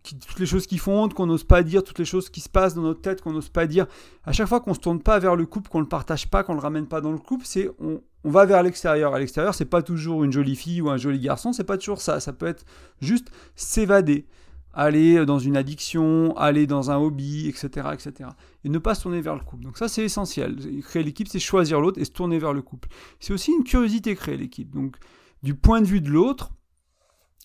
toutes 0.02 0.38
les 0.38 0.46
choses 0.46 0.66
qui 0.66 0.78
font 0.78 1.08
qu'on 1.08 1.26
n'ose 1.26 1.44
pas 1.44 1.62
dire, 1.62 1.82
toutes 1.82 1.98
les 1.98 2.04
choses 2.04 2.28
qui 2.28 2.40
se 2.40 2.48
passent 2.48 2.74
dans 2.74 2.82
notre 2.82 3.00
tête 3.00 3.22
qu'on 3.22 3.32
n'ose 3.32 3.48
pas 3.48 3.66
dire. 3.66 3.86
À 4.24 4.32
chaque 4.32 4.48
fois 4.48 4.60
qu'on 4.60 4.74
se 4.74 4.80
tourne 4.80 5.00
pas 5.00 5.18
vers 5.18 5.36
le 5.36 5.46
couple, 5.46 5.70
qu'on 5.70 5.80
le 5.80 5.88
partage 5.88 6.28
pas, 6.28 6.42
qu'on 6.42 6.54
le 6.54 6.60
ramène 6.60 6.86
pas 6.86 7.00
dans 7.00 7.12
le 7.12 7.18
couple, 7.18 7.44
c'est 7.46 7.70
on, 7.78 8.02
on 8.24 8.30
va 8.30 8.44
vers 8.44 8.62
l'extérieur. 8.62 9.14
À 9.14 9.18
l'extérieur, 9.18 9.54
c'est 9.54 9.64
pas 9.64 9.82
toujours 9.82 10.24
une 10.24 10.32
jolie 10.32 10.56
fille 10.56 10.82
ou 10.82 10.90
un 10.90 10.96
joli 10.96 11.18
garçon, 11.18 11.52
c'est 11.52 11.64
pas 11.64 11.78
toujours 11.78 12.00
ça. 12.00 12.20
Ça 12.20 12.32
peut 12.32 12.46
être 12.46 12.64
juste 13.00 13.30
s'évader, 13.56 14.26
aller 14.74 15.24
dans 15.24 15.38
une 15.38 15.56
addiction, 15.56 16.36
aller 16.36 16.66
dans 16.66 16.90
un 16.90 16.98
hobby, 16.98 17.48
etc., 17.48 17.88
etc. 17.92 18.30
Et 18.64 18.68
ne 18.68 18.78
pas 18.78 18.94
se 18.94 19.02
tourner 19.02 19.20
vers 19.20 19.34
le 19.34 19.40
couple. 19.40 19.64
Donc 19.64 19.78
ça, 19.78 19.88
c'est 19.88 20.04
essentiel. 20.04 20.56
Créer 20.82 21.02
l'équipe, 21.02 21.28
c'est 21.28 21.38
choisir 21.38 21.80
l'autre 21.80 22.00
et 22.00 22.04
se 22.04 22.10
tourner 22.10 22.38
vers 22.38 22.52
le 22.52 22.62
couple. 22.62 22.88
C'est 23.20 23.32
aussi 23.32 23.52
une 23.52 23.64
curiosité 23.64 24.14
créer 24.14 24.36
l'équipe. 24.36 24.70
Donc 24.70 24.96
du 25.42 25.54
point 25.54 25.80
de 25.80 25.86
vue 25.86 26.00
de 26.00 26.10
l'autre, 26.10 26.50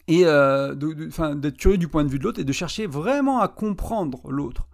et 0.07 0.25
euh, 0.25 0.75
d'être 0.75 1.57
curieux 1.57 1.77
du 1.77 1.87
point 1.87 2.03
de 2.03 2.09
vue 2.09 2.19
de 2.19 2.23
l'autre 2.23 2.39
et 2.39 2.43
de 2.43 2.51
chercher 2.51 2.87
vraiment 2.87 3.39
à 3.39 3.47
comprendre 3.47 4.29
l'autre. 4.29 4.67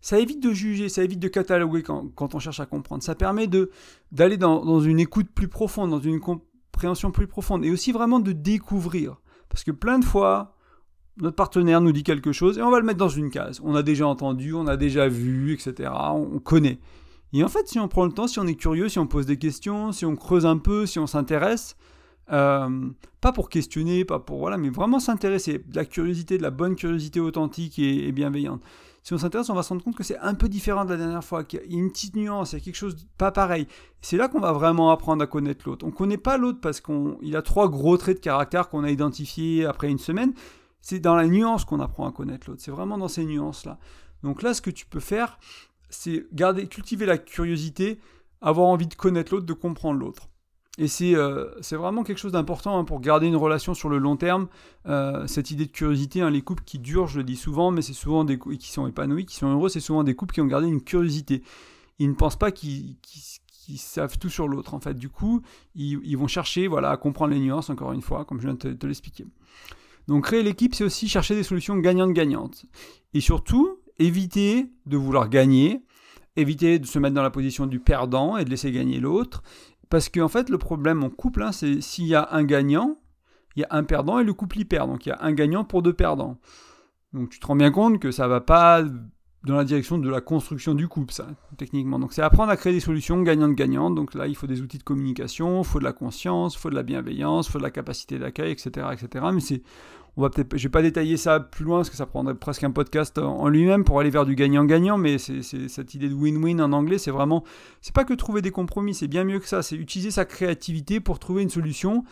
Ça 0.00 0.18
évite 0.18 0.42
de 0.42 0.52
juger, 0.52 0.88
ça 0.88 1.04
évite 1.04 1.20
de 1.20 1.28
cataloguer 1.28 1.82
quand, 1.82 2.08
quand 2.14 2.34
on 2.34 2.40
cherche 2.40 2.58
à 2.58 2.66
comprendre. 2.66 3.02
Ça 3.04 3.14
permet 3.14 3.48
d'aller 4.10 4.36
dans, 4.36 4.64
dans, 4.64 4.80
une 4.80 4.98
écoute 4.98 5.28
plus 5.32 5.46
profonde, 5.46 5.90
dans 5.90 6.00
une 6.00 6.18
compréhension 6.18 7.12
plus 7.12 7.28
profonde, 7.28 7.64
et 7.64 7.70
aussi 7.70 7.92
vraiment 7.92 8.18
de 8.18 8.32
découvrir. 8.32 9.20
Parce 9.48 9.62
que 9.62 9.70
plein 9.70 10.00
de 10.00 10.04
fois, 10.04 10.56
notre 11.18 11.36
partenaire 11.36 11.80
nous 11.80 11.92
dit 11.92 12.02
quelque 12.02 12.32
chose 12.32 12.58
et 12.58 12.62
on 12.62 12.70
va 12.70 12.80
le 12.80 12.84
mettre 12.84 12.98
dans 12.98 13.08
une 13.08 13.30
case. 13.30 13.60
On 13.62 13.76
a 13.76 13.84
déjà 13.84 14.08
entendu, 14.08 14.54
on 14.54 14.66
a 14.66 14.76
déjà 14.76 15.06
vu, 15.06 15.52
etc. 15.52 15.90
On, 15.94 16.30
on 16.34 16.38
connaît. 16.40 16.80
Et 17.32 17.44
en 17.44 17.48
fait, 17.48 17.68
si 17.68 17.78
on 17.78 17.86
prend 17.86 18.04
le 18.04 18.12
temps, 18.12 18.26
si 18.26 18.40
on 18.40 18.46
est 18.46 18.56
curieux, 18.56 18.88
si 18.88 18.98
on 18.98 19.06
pose 19.06 19.26
des 19.26 19.38
questions, 19.38 19.92
si 19.92 20.04
on 20.04 20.16
creuse 20.16 20.46
un 20.46 20.58
peu, 20.58 20.84
si 20.84 20.98
on 20.98 21.06
s'intéresse, 21.06 21.76
euh, 22.32 22.88
pas 23.20 23.32
pour 23.32 23.48
questionner, 23.48 24.04
pas 24.04 24.18
pour 24.18 24.38
voilà, 24.38 24.56
mais 24.56 24.70
vraiment 24.70 25.00
s'intéresser, 25.00 25.58
de 25.58 25.76
la 25.76 25.84
curiosité, 25.84 26.38
de 26.38 26.42
la 26.42 26.50
bonne 26.50 26.76
curiosité 26.76 27.20
authentique 27.20 27.78
et, 27.78 28.10
bienveillante. 28.12 28.62
Si 29.02 29.12
on 29.12 29.18
s'intéresse, 29.18 29.50
on 29.50 29.54
va 29.54 29.62
se 29.62 29.70
rendre 29.70 29.82
compte 29.82 29.96
que 29.96 30.04
c'est 30.04 30.18
un 30.18 30.34
peu 30.34 30.48
différent 30.48 30.84
de 30.84 30.90
la 30.90 30.96
dernière 30.96 31.24
fois, 31.24 31.42
qu'il 31.44 31.60
y 31.60 31.62
a 31.62 31.66
une 31.66 31.90
petite 31.90 32.14
nuance, 32.14 32.52
il 32.52 32.58
y 32.58 32.62
a 32.62 32.64
quelque 32.64 32.76
chose 32.76 32.96
de 32.96 33.02
pas 33.18 33.32
pareil. 33.32 33.66
C'est 34.00 34.16
là 34.16 34.28
qu'on 34.28 34.38
va 34.38 34.52
vraiment 34.52 34.90
apprendre 34.90 35.22
à 35.22 35.26
connaître 35.26 35.68
l'autre. 35.68 35.84
On 35.84 35.88
ne 35.88 35.94
connaît 35.94 36.18
pas 36.18 36.38
l'autre 36.38 36.60
parce 36.60 36.80
qu'il 36.80 37.36
a 37.36 37.42
trois 37.42 37.68
gros 37.68 37.96
traits 37.96 38.18
de 38.18 38.22
caractère 38.22 38.68
qu'on 38.68 38.84
a 38.84 38.90
identifiés 38.90 39.66
après 39.66 39.90
une 39.90 39.98
semaine. 39.98 40.32
C'est 40.80 41.00
dans 41.00 41.16
la 41.16 41.26
nuance 41.26 41.64
qu'on 41.64 41.80
apprend 41.80 42.08
à 42.08 42.12
connaître 42.12 42.48
l'autre. 42.48 42.62
C'est 42.62 42.70
vraiment 42.70 42.96
dans 42.96 43.08
ces 43.08 43.24
nuances-là. 43.24 43.78
Donc 44.22 44.42
là, 44.42 44.54
ce 44.54 44.62
que 44.62 44.70
tu 44.70 44.86
peux 44.86 45.00
faire, 45.00 45.38
c'est 45.90 46.26
garder, 46.32 46.66
cultiver 46.68 47.06
la 47.06 47.18
curiosité, 47.18 47.98
avoir 48.40 48.68
envie 48.68 48.86
de 48.86 48.94
connaître 48.94 49.34
l'autre, 49.34 49.46
de 49.46 49.52
comprendre 49.52 49.98
l'autre. 49.98 50.28
Et 50.78 50.88
euh, 51.14 51.50
c'est 51.60 51.76
vraiment 51.76 52.02
quelque 52.02 52.18
chose 52.18 52.32
d'important 52.32 52.78
hein, 52.78 52.84
pour 52.84 53.00
garder 53.00 53.26
une 53.26 53.36
relation 53.36 53.74
sur 53.74 53.90
le 53.90 53.98
long 53.98 54.16
terme. 54.16 54.48
Euh, 54.86 55.26
cette 55.26 55.50
idée 55.50 55.66
de 55.66 55.70
curiosité, 55.70 56.22
hein, 56.22 56.30
les 56.30 56.40
couples 56.40 56.64
qui 56.64 56.78
durent, 56.78 57.08
je 57.08 57.18
le 57.18 57.24
dis 57.24 57.36
souvent, 57.36 57.70
mais 57.70 57.82
c'est 57.82 57.92
souvent 57.92 58.24
des 58.24 58.38
couples 58.38 58.56
qui 58.56 58.70
sont 58.70 58.86
épanouis, 58.86 59.26
qui 59.26 59.36
sont 59.36 59.48
heureux, 59.48 59.68
c'est 59.68 59.80
souvent 59.80 60.02
des 60.02 60.14
couples 60.14 60.34
qui 60.34 60.40
ont 60.40 60.46
gardé 60.46 60.68
une 60.68 60.82
curiosité. 60.82 61.42
Ils 61.98 62.08
ne 62.08 62.14
pensent 62.14 62.38
pas 62.38 62.50
qu'ils 62.52 62.96
savent 63.76 64.18
tout 64.18 64.30
sur 64.30 64.48
l'autre. 64.48 64.72
En 64.72 64.80
fait, 64.80 64.94
du 64.94 65.10
coup, 65.10 65.42
ils, 65.74 66.16
vont 66.16 66.26
chercher, 66.26 66.68
voilà, 66.68 66.90
à 66.90 66.96
comprendre 66.96 67.34
les 67.34 67.40
nuances. 67.40 67.68
Encore 67.68 67.92
une 67.92 68.02
fois, 68.02 68.24
comme 68.24 68.40
je 68.40 68.46
viens 68.46 68.54
de 68.54 68.72
te, 68.72 68.86
l'expliquer. 68.86 69.26
Donc, 70.08 70.24
créer 70.24 70.42
l'équipe, 70.42 70.74
c'est 70.74 70.84
aussi 70.84 71.06
chercher 71.06 71.34
des 71.34 71.42
solutions 71.42 71.76
gagnantes-gagnantes. 71.76 72.64
Et 73.12 73.20
surtout, 73.20 73.78
éviter 73.98 74.70
de 74.86 74.96
vouloir 74.96 75.28
gagner, 75.28 75.84
éviter 76.34 76.78
de 76.78 76.86
se 76.86 76.98
mettre 76.98 77.14
dans 77.14 77.22
la 77.22 77.30
position 77.30 77.66
du 77.66 77.78
perdant 77.78 78.38
et 78.38 78.44
de 78.44 78.50
laisser 78.50 78.72
gagner 78.72 78.98
l'autre, 79.00 79.42
parce 79.92 80.08
qu'en 80.08 80.28
fait, 80.28 80.48
le 80.48 80.56
problème 80.56 81.04
en 81.04 81.10
couple, 81.10 81.42
hein, 81.42 81.52
c'est 81.52 81.82
s'il 81.82 82.06
y 82.06 82.14
a 82.14 82.26
un 82.30 82.44
gagnant, 82.44 82.96
il 83.56 83.60
y 83.60 83.64
a 83.64 83.68
un 83.72 83.84
perdant 83.84 84.18
et 84.18 84.24
le 84.24 84.32
couple 84.32 84.60
y 84.60 84.64
perd. 84.64 84.88
Donc 84.88 85.04
il 85.04 85.10
y 85.10 85.12
a 85.12 85.18
un 85.20 85.32
gagnant 85.32 85.64
pour 85.64 85.82
deux 85.82 85.92
perdants. 85.92 86.38
Donc 87.12 87.28
tu 87.28 87.38
te 87.38 87.46
rends 87.46 87.56
bien 87.56 87.70
compte 87.70 87.98
que 87.98 88.10
ça 88.10 88.26
va 88.26 88.40
pas 88.40 88.82
dans 89.44 89.56
la 89.56 89.64
direction 89.64 89.98
de 89.98 90.08
la 90.08 90.20
construction 90.20 90.74
du 90.74 90.86
couple, 90.86 91.12
ça, 91.12 91.26
techniquement. 91.56 91.98
Donc 91.98 92.12
c'est 92.12 92.22
apprendre 92.22 92.50
à 92.50 92.56
créer 92.56 92.72
des 92.72 92.80
solutions 92.80 93.20
gagnantes-gagnantes. 93.22 93.94
Donc 93.94 94.14
là, 94.14 94.28
il 94.28 94.36
faut 94.36 94.46
des 94.46 94.60
outils 94.60 94.78
de 94.78 94.84
communication, 94.84 95.62
il 95.62 95.66
faut 95.66 95.80
de 95.80 95.84
la 95.84 95.92
conscience, 95.92 96.54
il 96.54 96.58
faut 96.58 96.70
de 96.70 96.76
la 96.76 96.84
bienveillance, 96.84 97.48
il 97.48 97.52
faut 97.52 97.58
de 97.58 97.64
la 97.64 97.70
capacité 97.70 98.18
d'accueil, 98.18 98.52
etc., 98.52 98.86
etc. 98.92 99.24
Mais 99.32 99.40
c'est, 99.40 99.62
on 100.16 100.22
va 100.22 100.30
je 100.36 100.62
vais 100.62 100.68
pas 100.68 100.82
détailler 100.82 101.16
ça 101.16 101.40
plus 101.40 101.64
loin 101.64 101.78
parce 101.78 101.90
que 101.90 101.96
ça 101.96 102.06
prendrait 102.06 102.34
presque 102.36 102.62
un 102.62 102.70
podcast 102.70 103.18
en 103.18 103.48
lui-même 103.48 103.82
pour 103.82 103.98
aller 103.98 104.10
vers 104.10 104.26
du 104.26 104.36
gagnant-gagnant. 104.36 104.96
Mais 104.96 105.18
c'est, 105.18 105.42
cette 105.42 105.94
idée 105.94 106.08
de 106.08 106.14
win-win 106.14 106.60
en 106.60 106.72
anglais, 106.72 106.98
c'est 106.98 107.10
vraiment, 107.10 107.42
c'est 107.80 107.94
pas 107.94 108.04
que 108.04 108.14
trouver 108.14 108.42
des 108.42 108.52
compromis, 108.52 108.94
c'est 108.94 109.08
bien 109.08 109.24
mieux 109.24 109.40
que 109.40 109.48
ça. 109.48 109.62
C'est 109.62 109.76
utiliser 109.76 110.12
sa 110.12 110.24
créativité 110.24 111.00
pour 111.00 111.18
trouver 111.18 111.42
une 111.42 111.50
solution 111.50 112.04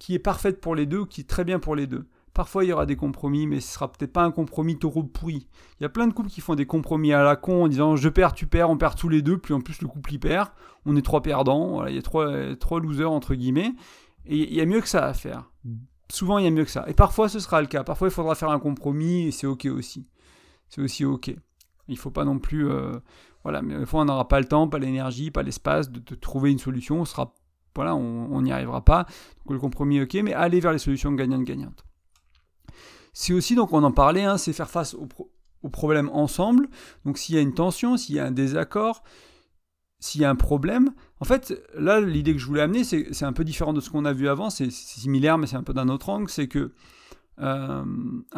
qui 0.00 0.14
est 0.14 0.18
parfaite 0.18 0.60
pour 0.60 0.74
les 0.74 0.86
deux 0.86 1.04
qui 1.06 1.20
est 1.20 1.28
très 1.28 1.44
bien 1.44 1.60
pour 1.60 1.76
les 1.76 1.86
deux. 1.86 2.06
Parfois, 2.34 2.64
il 2.64 2.70
y 2.70 2.72
aura 2.72 2.84
des 2.84 2.96
compromis, 2.96 3.46
mais 3.46 3.60
ce 3.60 3.74
sera 3.74 3.90
peut-être 3.90 4.12
pas 4.12 4.24
un 4.24 4.32
compromis 4.32 4.76
taureau 4.76 5.04
pourri. 5.04 5.46
Il 5.78 5.84
y 5.84 5.86
a 5.86 5.88
plein 5.88 6.08
de 6.08 6.12
couples 6.12 6.28
qui 6.28 6.40
font 6.40 6.56
des 6.56 6.66
compromis 6.66 7.12
à 7.12 7.22
la 7.22 7.36
con 7.36 7.62
en 7.62 7.68
disant 7.68 7.94
je 7.94 8.08
perds, 8.08 8.32
tu 8.32 8.48
perds, 8.48 8.70
on 8.70 8.76
perd 8.76 8.98
tous 8.98 9.08
les 9.08 9.22
deux, 9.22 9.38
puis 9.38 9.54
en 9.54 9.60
plus 9.60 9.80
le 9.80 9.86
couple 9.86 10.14
y 10.14 10.18
perd. 10.18 10.50
On 10.84 10.96
est 10.96 11.02
trois 11.02 11.22
perdants, 11.22 11.86
il 11.86 11.94
y 11.94 11.98
a 11.98 12.02
trois, 12.02 12.56
trois 12.56 12.80
losers 12.80 13.12
entre 13.12 13.36
guillemets. 13.36 13.72
Et 14.26 14.50
il 14.50 14.54
y 14.54 14.60
a 14.60 14.66
mieux 14.66 14.80
que 14.80 14.88
ça 14.88 15.06
à 15.06 15.14
faire. 15.14 15.48
Souvent, 16.10 16.38
il 16.38 16.44
y 16.44 16.48
a 16.48 16.50
mieux 16.50 16.64
que 16.64 16.70
ça. 16.70 16.84
Et 16.88 16.92
parfois, 16.92 17.28
ce 17.28 17.38
sera 17.38 17.60
le 17.60 17.68
cas. 17.68 17.84
Parfois, 17.84 18.08
il 18.08 18.10
faudra 18.10 18.34
faire 18.34 18.50
un 18.50 18.58
compromis 18.58 19.28
et 19.28 19.30
c'est 19.30 19.46
ok 19.46 19.66
aussi. 19.66 20.08
C'est 20.68 20.80
aussi 20.80 21.04
ok. 21.04 21.32
Il 21.86 21.98
faut 21.98 22.10
pas 22.10 22.24
non 22.24 22.40
plus. 22.40 22.68
Euh, 22.68 22.98
voilà, 23.44 23.62
mais 23.62 23.78
des 23.78 23.86
fois, 23.86 24.00
on 24.00 24.06
n'aura 24.06 24.26
pas 24.26 24.40
le 24.40 24.46
temps, 24.46 24.66
pas 24.66 24.80
l'énergie, 24.80 25.30
pas 25.30 25.44
l'espace 25.44 25.88
de, 25.88 26.14
trouver 26.16 26.50
une 26.50 26.58
solution. 26.58 27.00
On 27.00 27.04
sera. 27.04 27.32
Voilà, 27.76 27.94
on 27.94 28.42
n'y 28.42 28.52
arrivera 28.52 28.84
pas. 28.84 29.06
Donc, 29.44 29.54
le 29.54 29.58
compromis, 29.58 30.00
ok, 30.00 30.14
mais 30.22 30.32
aller 30.32 30.60
vers 30.60 30.72
les 30.72 30.78
solutions 30.78 31.12
gagnantes-gagnantes. 31.12 31.84
C'est 33.14 33.32
aussi, 33.32 33.54
donc 33.54 33.72
on 33.72 33.82
en 33.82 33.92
parlait, 33.92 34.24
hein, 34.24 34.36
c'est 34.36 34.52
faire 34.52 34.68
face 34.68 34.94
aux 34.94 35.68
problèmes 35.70 36.10
ensemble. 36.10 36.68
Donc 37.06 37.16
s'il 37.16 37.34
y 37.34 37.38
a 37.38 37.40
une 37.40 37.54
tension, 37.54 37.96
s'il 37.96 38.16
y 38.16 38.18
a 38.18 38.26
un 38.26 38.32
désaccord, 38.32 39.02
s'il 40.00 40.20
y 40.20 40.24
a 40.24 40.30
un 40.30 40.36
problème, 40.36 40.92
en 41.20 41.24
fait, 41.24 41.54
là, 41.74 41.98
l'idée 42.00 42.34
que 42.34 42.38
je 42.38 42.46
voulais 42.46 42.60
amener, 42.60 42.84
c'est 42.84 43.24
un 43.24 43.32
peu 43.32 43.44
différent 43.44 43.72
de 43.72 43.80
ce 43.80 43.88
qu'on 43.88 44.04
a 44.04 44.12
vu 44.12 44.28
avant, 44.28 44.50
c'est 44.50 44.70
similaire, 44.70 45.38
mais 45.38 45.46
c'est 45.46 45.56
un 45.56 45.62
peu 45.62 45.72
d'un 45.72 45.88
autre 45.88 46.10
angle, 46.10 46.28
c'est 46.28 46.48
que 46.48 46.72
euh, 47.40 47.84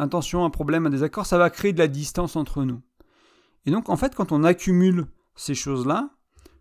tension, 0.09 0.45
un 0.45 0.49
problème, 0.49 0.85
un 0.85 0.89
désaccord, 0.89 1.25
ça 1.25 1.37
va 1.37 1.49
créer 1.49 1.73
de 1.73 1.79
la 1.79 1.89
distance 1.89 2.37
entre 2.37 2.63
nous. 2.63 2.81
Et 3.65 3.71
donc, 3.71 3.89
en 3.89 3.97
fait, 3.97 4.15
quand 4.15 4.31
on 4.31 4.45
accumule 4.45 5.07
ces 5.35 5.55
choses-là, 5.55 6.09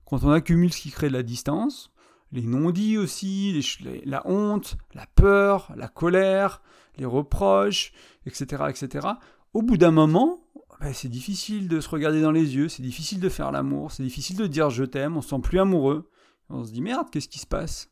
quand 0.07 0.25
on 0.25 0.31
accumule 0.31 0.73
ce 0.73 0.81
qui 0.81 0.91
crée 0.91 1.09
de 1.09 1.13
la 1.13 1.23
distance, 1.23 1.93
les 2.33 2.43
non-dits 2.43 2.99
aussi, 2.99 3.65
la 4.05 4.27
honte, 4.27 4.77
la 4.95 5.07
peur, 5.15 5.73
la 5.77 5.87
colère, 5.87 6.63
les 6.99 7.07
reproches, 7.07 7.93
etc., 8.27 8.65
etc. 8.69 9.09
Au 9.55 9.63
bout 9.63 9.77
d'un 9.77 9.91
moment, 9.91 10.41
ben, 10.81 10.93
c'est 10.93 11.09
difficile 11.09 11.69
de 11.69 11.81
se 11.81 11.89
regarder 11.89 12.21
dans 12.21 12.33
les 12.33 12.57
yeux, 12.57 12.69
c'est 12.69 12.83
difficile 12.83 13.21
de 13.21 13.29
faire 13.29 13.51
l'amour, 13.53 13.93
c'est 13.93 14.03
difficile 14.03 14.37
de 14.37 14.47
dire 14.47 14.71
je 14.71 14.85
t'aime, 14.85 15.17
on 15.17 15.23
se 15.23 15.31
sent 15.31 15.41
plus 15.43 15.59
amoureux. 15.59 16.11
On 16.49 16.65
se 16.65 16.73
dit 16.73 16.83
merde, 16.83 17.09
qu'est-ce 17.11 17.29
qui 17.29 17.39
se 17.39 17.47
passe? 17.47 17.91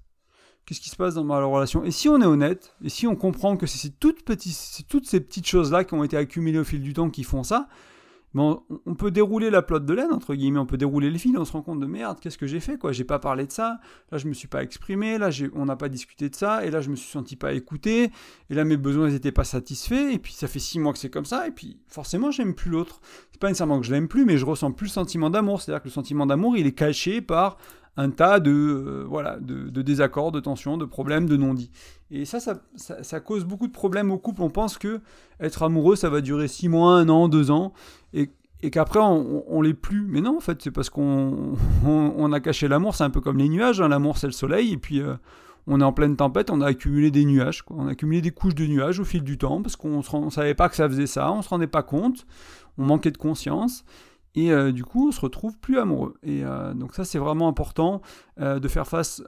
Qu'est-ce 0.64 0.80
qui 0.80 0.88
se 0.88 0.96
passe 0.96 1.14
dans 1.14 1.24
ma 1.24 1.42
relation? 1.42 1.84
Et 1.84 1.90
si 1.90 2.08
on 2.08 2.20
est 2.20 2.26
honnête, 2.26 2.74
et 2.82 2.88
si 2.88 3.06
on 3.06 3.16
comprend 3.16 3.56
que 3.56 3.66
c'est 3.66 3.98
toutes, 3.98 4.24
toutes 4.88 5.06
ces 5.06 5.20
petites 5.20 5.46
choses-là 5.46 5.84
qui 5.84 5.94
ont 5.94 6.04
été 6.04 6.16
accumulées 6.16 6.58
au 6.58 6.64
fil 6.64 6.80
du 6.80 6.94
temps 6.94 7.10
qui 7.10 7.22
font 7.22 7.42
ça, 7.42 7.68
on 8.34 8.94
peut 8.94 9.10
dérouler 9.10 9.50
la 9.50 9.62
plotte 9.62 9.86
de 9.86 9.94
laine, 9.94 10.12
entre 10.12 10.34
guillemets, 10.34 10.58
on 10.58 10.66
peut 10.66 10.76
dérouler 10.76 11.10
les 11.10 11.18
fils, 11.18 11.36
on 11.36 11.44
se 11.44 11.52
rend 11.52 11.62
compte 11.62 11.80
de 11.80 11.86
merde, 11.86 12.18
qu'est-ce 12.20 12.38
que 12.38 12.46
j'ai 12.46 12.60
fait, 12.60 12.78
quoi, 12.78 12.92
j'ai 12.92 13.04
pas 13.04 13.18
parlé 13.18 13.46
de 13.46 13.52
ça, 13.52 13.78
là 14.10 14.18
je 14.18 14.26
me 14.26 14.32
suis 14.32 14.48
pas 14.48 14.62
exprimé, 14.62 15.18
là 15.18 15.30
on 15.54 15.66
n'a 15.66 15.76
pas 15.76 15.88
discuté 15.88 16.28
de 16.28 16.34
ça, 16.34 16.64
et 16.64 16.70
là 16.70 16.80
je 16.80 16.90
me 16.90 16.96
suis 16.96 17.10
senti 17.10 17.36
pas 17.36 17.52
écouté, 17.52 18.10
et 18.50 18.54
là 18.54 18.64
mes 18.64 18.76
besoins 18.76 19.08
n'étaient 19.08 19.32
pas 19.32 19.44
satisfaits, 19.44 20.12
et 20.12 20.18
puis 20.18 20.32
ça 20.32 20.48
fait 20.48 20.58
six 20.58 20.78
mois 20.78 20.92
que 20.92 20.98
c'est 20.98 21.10
comme 21.10 21.24
ça, 21.24 21.46
et 21.46 21.52
puis 21.52 21.78
forcément 21.86 22.30
j'aime 22.30 22.54
plus 22.54 22.70
l'autre. 22.70 23.00
C'est 23.30 23.40
pas 23.40 23.48
nécessairement 23.48 23.80
que 23.80 23.86
je 23.86 23.92
l'aime 23.92 24.08
plus, 24.08 24.24
mais 24.24 24.38
je 24.38 24.44
ressens 24.44 24.72
plus 24.72 24.86
le 24.86 24.92
sentiment 24.92 25.30
d'amour, 25.30 25.62
c'est-à-dire 25.62 25.82
que 25.82 25.88
le 25.88 25.92
sentiment 25.92 26.26
d'amour 26.26 26.56
il 26.56 26.66
est 26.66 26.72
caché 26.72 27.20
par 27.20 27.56
un 27.96 28.10
tas 28.10 28.40
de, 28.40 28.50
euh, 28.50 29.04
voilà, 29.08 29.38
de, 29.40 29.82
désaccords, 29.82 30.32
de 30.32 30.40
tensions, 30.40 30.76
de 30.76 30.84
problèmes, 30.84 31.28
de 31.28 31.36
non-dits. 31.36 31.70
Et 32.10 32.24
ça 32.24 32.40
ça, 32.40 32.60
ça 32.76 33.20
cause 33.20 33.44
beaucoup 33.44 33.66
de 33.66 33.72
problèmes 33.72 34.10
au 34.10 34.18
couple. 34.18 34.42
On 34.42 34.50
pense 34.50 34.78
que 34.78 35.00
être 35.40 35.62
amoureux, 35.62 35.96
ça 35.96 36.10
va 36.10 36.20
durer 36.20 36.48
six 36.48 36.68
mois, 36.68 36.94
un 36.94 37.08
an, 37.08 37.28
deux 37.28 37.50
ans, 37.50 37.72
et, 38.12 38.30
et 38.62 38.70
qu'après 38.70 39.00
on, 39.00 39.44
on, 39.48 39.62
l'est 39.62 39.74
plus. 39.74 40.06
Mais 40.08 40.20
non, 40.20 40.36
en 40.36 40.40
fait, 40.40 40.60
c'est 40.62 40.70
parce 40.70 40.90
qu'on 40.90 41.56
on, 41.86 42.32
a 42.32 42.40
caché 42.40 42.68
l'amour. 42.68 42.94
C'est 42.94 43.04
un 43.04 43.10
peu 43.10 43.20
comme 43.20 43.38
les 43.38 43.48
nuages. 43.48 43.80
Hein. 43.80 43.88
L'amour, 43.88 44.18
c'est 44.18 44.26
le 44.26 44.32
soleil, 44.32 44.72
et 44.72 44.78
puis 44.78 45.00
euh, 45.00 45.14
on 45.66 45.80
est 45.80 45.84
en 45.84 45.92
pleine 45.92 46.16
tempête. 46.16 46.50
On 46.50 46.60
a 46.60 46.66
accumulé 46.66 47.10
des 47.10 47.24
nuages. 47.24 47.62
On 47.70 47.86
a 47.86 47.92
accumulé 47.92 48.20
des 48.20 48.32
couches 48.32 48.56
de 48.56 48.66
nuages 48.66 48.98
au 48.98 49.04
fil 49.04 49.22
du 49.22 49.38
temps 49.38 49.62
parce 49.62 49.76
qu'on 49.76 50.02
ne 50.24 50.30
savait 50.30 50.54
pas 50.54 50.68
que 50.68 50.76
ça 50.76 50.88
faisait 50.88 51.06
ça. 51.06 51.30
On 51.32 51.42
se 51.42 51.48
rendait 51.48 51.68
pas 51.68 51.82
compte. 51.82 52.26
On 52.76 52.84
manquait 52.84 53.12
de 53.12 53.18
conscience. 53.18 53.84
Et 54.34 54.50
euh, 54.50 54.72
du 54.72 54.84
coup, 54.84 55.08
on 55.08 55.12
se 55.12 55.20
retrouve 55.20 55.58
plus 55.58 55.78
amoureux. 55.78 56.14
Et 56.22 56.44
euh, 56.44 56.74
donc 56.74 56.94
ça, 56.94 57.04
c'est 57.04 57.18
vraiment 57.18 57.48
important 57.48 58.02
euh, 58.40 58.58
de 58.58 58.68
faire 58.68 58.86
face 58.86 59.22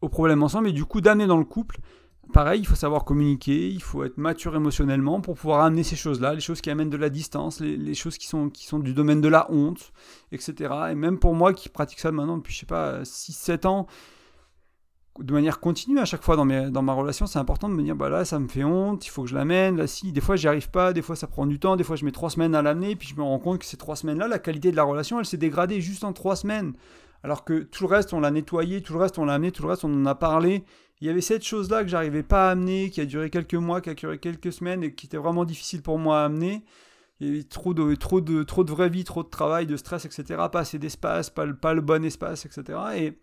aux 0.00 0.08
problèmes 0.08 0.42
ensemble 0.42 0.68
et 0.68 0.72
du 0.72 0.84
coup 0.84 1.00
d'amener 1.00 1.26
dans 1.26 1.36
le 1.36 1.44
couple. 1.44 1.78
Pareil, 2.32 2.60
il 2.60 2.66
faut 2.66 2.76
savoir 2.76 3.04
communiquer, 3.04 3.68
il 3.68 3.82
faut 3.82 4.04
être 4.04 4.16
mature 4.16 4.54
émotionnellement 4.54 5.20
pour 5.20 5.34
pouvoir 5.34 5.62
amener 5.64 5.82
ces 5.82 5.96
choses-là, 5.96 6.32
les 6.32 6.40
choses 6.40 6.60
qui 6.60 6.70
amènent 6.70 6.88
de 6.88 6.96
la 6.96 7.10
distance, 7.10 7.58
les, 7.58 7.94
choses 7.94 8.18
qui 8.18 8.28
sont, 8.28 8.50
qui 8.50 8.66
sont 8.66 8.78
du 8.78 8.94
domaine 8.94 9.20
de 9.20 9.26
la 9.26 9.50
honte, 9.50 9.92
etc. 10.30 10.72
Et 10.92 10.94
même 10.94 11.18
pour 11.18 11.34
moi 11.34 11.52
qui 11.52 11.68
pratique 11.68 11.98
ça 11.98 12.12
maintenant 12.12 12.36
depuis, 12.36 12.54
je 12.54 12.60
sais 12.60 12.66
pas, 12.66 13.02
6-7 13.02 13.66
ans, 13.66 13.88
de 15.22 15.32
manière 15.32 15.60
continue 15.60 15.98
à 15.98 16.04
chaque 16.04 16.22
fois 16.22 16.36
dans, 16.36 16.44
mes, 16.44 16.70
dans 16.70 16.82
ma 16.82 16.92
relation, 16.92 17.26
c'est 17.26 17.38
important 17.38 17.68
de 17.68 17.74
me 17.74 17.82
dire, 17.82 17.96
bah 17.96 18.08
là, 18.08 18.24
ça 18.24 18.38
me 18.38 18.48
fait 18.48 18.64
honte, 18.64 19.06
il 19.06 19.10
faut 19.10 19.22
que 19.22 19.28
je 19.28 19.34
l'amène, 19.34 19.76
là, 19.76 19.86
si, 19.86 20.12
des 20.12 20.20
fois, 20.20 20.36
j'y 20.36 20.48
arrive 20.48 20.70
pas, 20.70 20.92
des 20.92 21.02
fois, 21.02 21.16
ça 21.16 21.26
prend 21.26 21.46
du 21.46 21.58
temps, 21.58 21.76
des 21.76 21.84
fois, 21.84 21.96
je 21.96 22.04
mets 22.04 22.12
trois 22.12 22.30
semaines 22.30 22.54
à 22.54 22.62
l'amener, 22.62 22.96
puis 22.96 23.08
je 23.08 23.16
me 23.16 23.22
rends 23.22 23.38
compte 23.38 23.58
que 23.58 23.64
ces 23.64 23.76
trois 23.76 23.96
semaines-là, 23.96 24.28
la 24.28 24.38
qualité 24.38 24.70
de 24.70 24.76
la 24.76 24.84
relation, 24.84 25.18
elle 25.18 25.26
s'est 25.26 25.36
dégradée 25.36 25.80
juste 25.80 26.04
en 26.04 26.12
trois 26.12 26.36
semaines. 26.36 26.72
Alors 27.22 27.44
que 27.44 27.62
tout 27.62 27.86
le 27.86 27.94
reste, 27.94 28.12
on 28.12 28.20
l'a 28.20 28.30
nettoyé, 28.30 28.82
tout 28.82 28.94
le 28.94 28.98
reste, 28.98 29.18
on 29.18 29.24
l'a 29.24 29.34
amené, 29.34 29.52
tout 29.52 29.62
le 29.62 29.68
reste, 29.68 29.84
on 29.84 29.92
en 29.92 30.06
a 30.06 30.14
parlé. 30.14 30.64
Il 31.00 31.06
y 31.06 31.10
avait 31.10 31.20
cette 31.20 31.44
chose-là 31.44 31.82
que 31.82 31.88
j'arrivais 31.88 32.22
pas 32.22 32.48
à 32.48 32.52
amener, 32.52 32.90
qui 32.90 33.00
a 33.00 33.04
duré 33.04 33.30
quelques 33.30 33.54
mois, 33.54 33.80
qui 33.80 33.90
a 33.90 33.94
duré 33.94 34.18
quelques 34.18 34.52
semaines, 34.52 34.82
et 34.82 34.94
qui 34.94 35.06
était 35.06 35.16
vraiment 35.18 35.44
difficile 35.44 35.82
pour 35.82 35.98
moi 35.98 36.22
à 36.22 36.24
amener. 36.24 36.64
Il 37.20 37.26
y 37.26 37.30
avait 37.30 37.42
trop 37.42 37.74
de, 37.74 37.94
trop 37.94 38.22
de, 38.22 38.42
trop 38.42 38.64
de 38.64 38.70
vraie 38.70 38.88
vie, 38.88 39.04
trop 39.04 39.22
de 39.22 39.28
travail, 39.28 39.66
de 39.66 39.76
stress, 39.76 40.06
etc. 40.06 40.24
Pas 40.50 40.60
assez 40.60 40.78
d'espace, 40.78 41.28
pas 41.28 41.44
le, 41.44 41.54
pas 41.54 41.74
le 41.74 41.82
bon 41.82 42.02
espace, 42.04 42.46
etc. 42.46 42.78
Et 42.96 43.18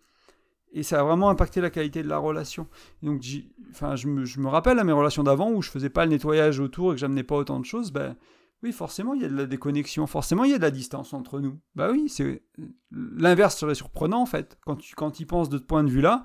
et 0.72 0.82
ça 0.82 1.00
a 1.00 1.02
vraiment 1.02 1.30
impacté 1.30 1.60
la 1.60 1.70
qualité 1.70 2.02
de 2.02 2.08
la 2.08 2.18
relation. 2.18 2.66
donc, 3.02 3.22
enfin, 3.70 3.96
je 3.96 4.06
me, 4.06 4.24
je 4.24 4.40
me, 4.40 4.48
rappelle 4.48 4.78
à 4.78 4.84
mes 4.84 4.92
relations 4.92 5.22
d'avant 5.22 5.50
où 5.50 5.62
je 5.62 5.70
faisais 5.70 5.90
pas 5.90 6.04
le 6.04 6.10
nettoyage 6.10 6.60
autour 6.60 6.92
et 6.92 6.94
que 6.94 7.00
j'amenais 7.00 7.22
pas 7.22 7.36
autant 7.36 7.58
de 7.60 7.64
choses. 7.64 7.90
Ben, 7.90 8.16
oui, 8.62 8.72
forcément, 8.72 9.14
il 9.14 9.22
y 9.22 9.24
a 9.24 9.28
de 9.28 9.36
la 9.36 9.46
déconnexion. 9.46 10.06
Forcément, 10.06 10.44
il 10.44 10.50
y 10.50 10.54
a 10.54 10.58
de 10.58 10.62
la 10.62 10.70
distance 10.70 11.14
entre 11.14 11.40
nous. 11.40 11.58
Bah 11.76 11.90
oui, 11.92 12.08
c'est 12.08 12.42
l'inverse 12.90 13.56
serait 13.56 13.76
surprenant 13.76 14.20
en 14.20 14.26
fait. 14.26 14.58
Quand 14.64 14.76
tu 14.76 14.94
quand 14.96 15.20
y 15.20 15.24
penses 15.24 15.48
de 15.48 15.58
ce 15.58 15.62
point 15.62 15.84
de 15.84 15.90
vue-là, 15.90 16.24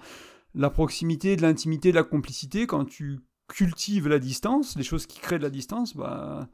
la 0.56 0.70
proximité, 0.70 1.36
de 1.36 1.44
l'intimité, 1.44 1.92
de 1.92 1.96
la 1.96 2.04
complicité, 2.04 2.66
quand 2.66 2.86
tu 2.86 3.20
cultives 3.48 4.08
la 4.08 4.20
distance, 4.20 4.76
les 4.76 4.84
choses 4.84 5.06
qui 5.06 5.20
créent 5.20 5.38
de 5.38 5.44
la 5.44 5.52
distance, 5.52 5.96
bah 5.96 6.50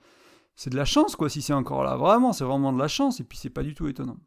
c'est 0.56 0.70
de 0.70 0.76
la 0.76 0.86
chance 0.86 1.16
quoi. 1.16 1.30
Si 1.30 1.42
c'est 1.42 1.54
encore 1.54 1.84
là, 1.84 1.96
vraiment, 1.96 2.34
c'est 2.34 2.44
vraiment 2.44 2.74
de 2.74 2.80
la 2.80 2.90
chance. 2.90 3.22
Et 3.22 3.24
puis 3.24 3.38
c'est 3.38 3.50
pas 3.50 3.64
du 3.64 3.74
tout 3.74 3.88
étonnant. 3.88 4.18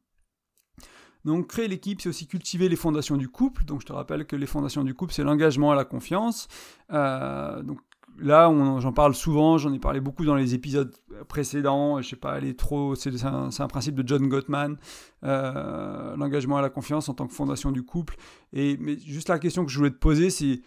Donc 1.25 1.49
créer 1.49 1.69
l'équipe, 1.69 2.01
c'est 2.01 2.09
aussi 2.09 2.27
cultiver 2.27 2.69
les 2.69 2.77
fondations 2.77 3.17
du 3.17 3.29
couple. 3.29 3.65
Donc 3.65 3.81
je 3.81 3.87
te 3.87 3.93
rappelle 3.93 4.27
que 4.27 4.37
les 4.37 4.47
fondations 4.47 4.85
du 4.85 4.95
couple, 4.95 5.13
c'est 5.13 5.25
l'engagement 5.25 5.73
et 5.73 5.77
la 5.77 5.85
confiance. 5.85 6.49
Euh, 6.93 7.63
donc 7.63 7.79
là, 8.19 8.53
j'en 8.81 8.93
parle 8.93 9.15
souvent, 9.15 9.59
j'en 9.59 9.73
ai 9.73 9.79
parlé 9.79 10.01
beaucoup 10.01 10.25
dans 10.25 10.35
les 10.35 10.55
épisodes 10.55 10.95
précédents. 11.29 12.01
Je 12.03 12.09
sais 12.09 12.17
pas, 12.17 12.33
aller 12.33 12.55
trop. 12.55 12.95
C'est 12.95 13.25
un, 13.25 13.51
un, 13.57 13.69
principe 13.69 13.95
de 13.95 14.07
John 14.07 14.29
Gottman, 14.29 14.77
euh, 15.25 16.17
l'engagement 16.17 16.59
et 16.59 16.63
la 16.63 16.71
confiance 16.71 17.09
en 17.09 17.15
tant 17.15 17.27
que 17.27 17.35
fondation 17.35 17.71
du 17.71 17.83
couple. 17.83 18.17
Et 18.53 18.77
mais 18.79 18.99
juste 18.99 19.29
la 19.29 19.39
question 19.39 19.65
que 19.65 19.71
je 19.71 19.79
voulais 19.79 19.91
te 19.91 19.99
poser, 19.99 20.31
c'est 20.31 20.61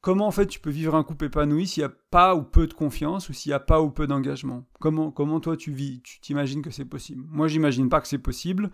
comment 0.00 0.26
en 0.26 0.30
fait 0.30 0.46
tu 0.46 0.60
peux 0.60 0.70
vivre 0.70 0.94
un 0.94 1.02
couple 1.02 1.24
épanoui 1.24 1.66
s'il 1.66 1.80
n'y 1.82 1.86
a 1.86 1.92
pas 2.10 2.36
ou 2.36 2.44
peu 2.44 2.68
de 2.68 2.74
confiance 2.74 3.28
ou 3.28 3.32
s'il 3.32 3.50
n'y 3.50 3.54
a 3.54 3.60
pas 3.60 3.82
ou 3.82 3.90
peu 3.90 4.06
d'engagement? 4.06 4.64
Comment 4.78 5.10
comment 5.10 5.40
toi 5.40 5.56
tu 5.56 5.72
vis 5.72 6.00
Tu 6.02 6.20
t'imagines 6.20 6.62
que 6.62 6.70
c'est 6.70 6.84
possible? 6.84 7.24
Moi, 7.28 7.48
j'imagine 7.48 7.88
pas 7.88 8.00
que 8.00 8.08
c'est 8.08 8.18
possible. 8.18 8.70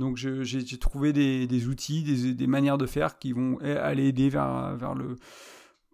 Donc 0.00 0.16
j'ai 0.16 0.78
trouvé 0.78 1.12
des, 1.12 1.68
outils, 1.68 2.34
des, 2.34 2.46
manières 2.46 2.78
de 2.78 2.86
faire 2.86 3.18
qui 3.18 3.32
vont 3.32 3.58
aller 3.58 4.06
aider 4.06 4.30
vers, 4.30 4.94
le 4.94 5.16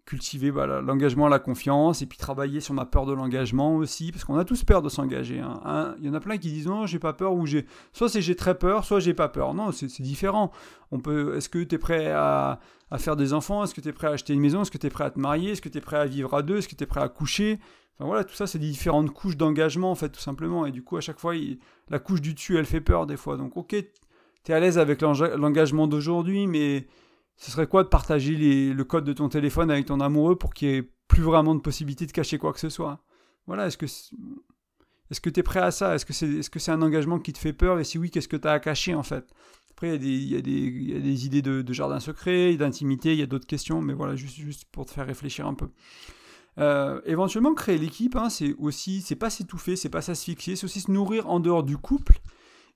cultiver 0.05 0.53
l'engagement, 0.53 1.27
la 1.27 1.40
confiance, 1.40 2.03
et 2.03 2.07
puis 2.07 2.16
travailler 2.16 2.61
sur 2.61 2.73
ma 2.73 2.87
peur 2.87 3.05
de 3.05 3.12
l'engagement 3.12 3.75
aussi, 3.75 4.12
parce 4.12 4.25
qu'on 4.25 4.37
a 4.37 4.45
tous 4.45 4.62
peur 4.62 4.81
de 4.81 4.88
s'engager. 4.88 5.40
Hein. 5.40 5.97
Il 5.99 6.07
y 6.07 6.09
en 6.09 6.14
a 6.14 6.21
plein 6.21 6.38
qui 6.38 6.53
disent 6.53 6.69
non, 6.69 6.87
j'ai 6.87 7.01
pas 7.01 7.14
peur, 7.14 7.35
ou 7.35 7.47
j'ai 7.47 7.66
soit 7.92 8.09
c'est 8.09 8.23
j'ai 8.23 8.37
très 8.37 8.57
peur, 8.57 8.85
soit 8.85 9.01
j'ai 9.01 9.12
pas 9.12 9.29
peur. 9.29 9.55
Non, 9.55 9.73
c'est 9.73 10.01
différent. 10.01 10.53
On 10.92 11.01
peut. 11.01 11.37
Est-ce 11.37 11.49
que 11.49 11.59
tu 11.64 11.75
es 11.75 11.79
prêt 11.79 12.12
à, 12.12 12.61
faire 12.99 13.16
des 13.16 13.33
enfants? 13.33 13.64
Est-ce 13.64 13.75
que 13.75 13.81
tu 13.81 13.88
es 13.88 13.92
prêt 13.92 14.07
à 14.07 14.12
acheter 14.12 14.33
une 14.35 14.40
maison? 14.40 14.62
Est-ce 14.62 14.71
que 14.71 14.79
tu 14.79 14.87
es 14.87 14.90
prêt 14.90 15.05
à 15.05 15.11
te 15.11 15.19
marier? 15.19 15.51
Est-ce 15.51 15.62
que 15.62 15.69
tu 15.69 15.79
es 15.79 15.81
prêt 15.81 15.99
à 15.99 16.07
vivre 16.07 16.33
à 16.33 16.42
deux? 16.42 16.59
Est-ce 16.59 16.69
que 16.69 16.77
tu 16.77 16.85
es 16.85 16.87
prêt 16.87 17.03
à 17.03 17.09
coucher? 17.09 17.59
Voilà, 17.98 18.24
tout 18.24 18.35
ça, 18.35 18.46
c'est 18.46 18.59
des 18.59 18.68
différentes 18.68 19.11
couches 19.11 19.37
d'engagement, 19.37 19.90
en 19.90 19.94
fait, 19.94 20.11
tout 20.11 20.20
simplement. 20.20 20.66
Et 20.66 20.70
du 20.70 20.82
coup, 20.82 20.96
à 20.96 21.00
chaque 21.00 21.18
fois, 21.18 21.35
la 21.88 21.98
couche 21.98 22.20
du 22.20 22.35
dessus, 22.35 22.59
elle 22.59 22.66
fait 22.66 22.80
peur 22.80 23.06
des 23.06 23.16
fois. 23.16 23.37
Donc, 23.37 23.56
ok, 23.56 23.74
tu 24.44 24.52
es 24.52 24.54
à 24.54 24.61
l'aise 24.61 24.78
avec 24.78 25.00
l'engagement 25.00 25.87
d'aujourd'hui, 25.87 26.46
mais 26.46 26.87
ce 27.37 27.50
serait 27.50 27.66
quoi 27.66 27.85
de 27.85 27.88
partager 27.88 28.35
le 28.72 28.85
code 28.85 29.04
de 29.04 29.12
ton 29.12 29.28
téléphone 29.28 29.70
avec 29.70 29.87
ton 29.87 30.00
amoureux 30.00 30.37
pour 30.37 30.52
qu'il 30.52 30.68
n'y 30.68 30.74
ait 30.76 30.90
plus 31.09 31.22
vraiment 31.22 31.54
de 31.54 31.61
possibilité 31.61 32.06
de 32.06 32.12
cacher 32.12 32.38
quoi 32.38 32.52
que 32.52 32.61
ce 32.61 32.68
soit? 32.68 33.00
Voilà, 33.46 33.66
est-ce 33.66 33.78
que. 33.78 33.87
Est-ce 35.09 35.20
que 35.20 35.30
tu 35.30 35.38
es 35.38 35.42
prêt 35.44 35.61
à 35.61 35.70
ça? 35.70 35.94
Est-ce 35.94 36.04
que 36.04 36.12
c'est 36.12 36.26
est 36.26 36.56
-ce 36.56 36.70
un 36.70 36.82
engagement 36.82 37.20
qui 37.20 37.32
te 37.32 37.38
fait 37.38 37.52
peur? 37.52 37.78
Et 37.78 37.85
si 37.85 37.96
oui, 37.96 38.11
qu'est-ce 38.11 38.28
que 38.28 38.37
tu 38.37 38.48
as 38.48 38.52
à 38.52 38.59
cacher 38.59 38.94
en 38.94 39.04
fait? 39.04 39.24
Après, 39.70 39.96
il 39.96 40.04
y, 40.04 40.35
y, 40.35 40.96
a 40.96 41.00
des 41.00 41.26
idées 41.26 41.42
de, 41.42 41.72
jardin 41.72 42.00
secret, 42.00 42.56
d'intimité, 42.56 43.12
il 43.12 43.18
y 43.18 43.22
a 43.22 43.26
d'autres 43.26 43.46
questions, 43.46 43.82
mais 43.82 43.92
voilà, 43.92 44.16
juste, 44.16 44.37
juste 44.37 44.64
pour 44.72 44.87
te 44.87 44.90
faire 44.90 45.06
réfléchir 45.06 45.46
un 45.46 45.52
peu. 45.54 45.68
Euh, 46.59 47.01
éventuellement, 47.05 47.55
créer 47.55 47.79
l'équipe, 47.79 48.16
hein, 48.16 48.31
c'est 48.31 48.55
aussi, 48.59 49.03
c'est 49.03 49.16
pas 49.16 49.31
s'étouffer, 49.31 49.77
c'est 49.77 49.90
pas 49.90 50.01
s'asphyxier, 50.01 50.57
c'est 50.57 50.64
aussi 50.64 50.81
se 50.81 50.90
nourrir 50.90 51.29
en 51.29 51.40
dehors 51.40 51.62
du 51.62 51.77
couple 51.77 52.21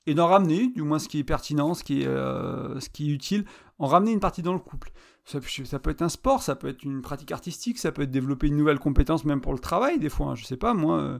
et 0.06 0.14
d'en 0.14 0.26
ramener, 0.26 0.68
du 0.68 0.82
moins 0.82 0.98
ce 0.98 1.08
qui 1.08 1.18
est 1.18 1.24
pertinent, 1.24 1.74
ce 1.74 1.84
qui 1.84 2.02
est, 2.02 2.06
euh, 2.06 2.78
ce 2.80 2.88
qui 2.88 3.10
est 3.10 3.14
utile, 3.14 3.44
en 3.78 3.86
ramener 3.86 4.12
une 4.12 4.20
partie 4.20 4.42
dans 4.42 4.52
le 4.52 4.58
couple. 4.58 4.90
Ça, 5.24 5.38
peut 5.78 5.90
être 5.90 6.02
un 6.02 6.08
sport, 6.08 6.42
ça 6.42 6.56
peut 6.56 6.68
être 6.68 6.82
une 6.82 7.02
pratique 7.02 7.30
artistique, 7.30 7.78
ça 7.78 7.92
peut 7.92 8.02
être 8.02 8.10
développer 8.10 8.48
une 8.48 8.56
nouvelle 8.56 8.78
compétence 8.78 9.24
même 9.24 9.40
pour 9.40 9.52
le 9.52 9.58
travail 9.58 9.98
des 9.98 10.08
fois. 10.08 10.28
Hein, 10.28 10.34
je 10.34 10.44
sais 10.44 10.56
pas, 10.56 10.74
moi, 10.74 10.98
euh, 10.98 11.18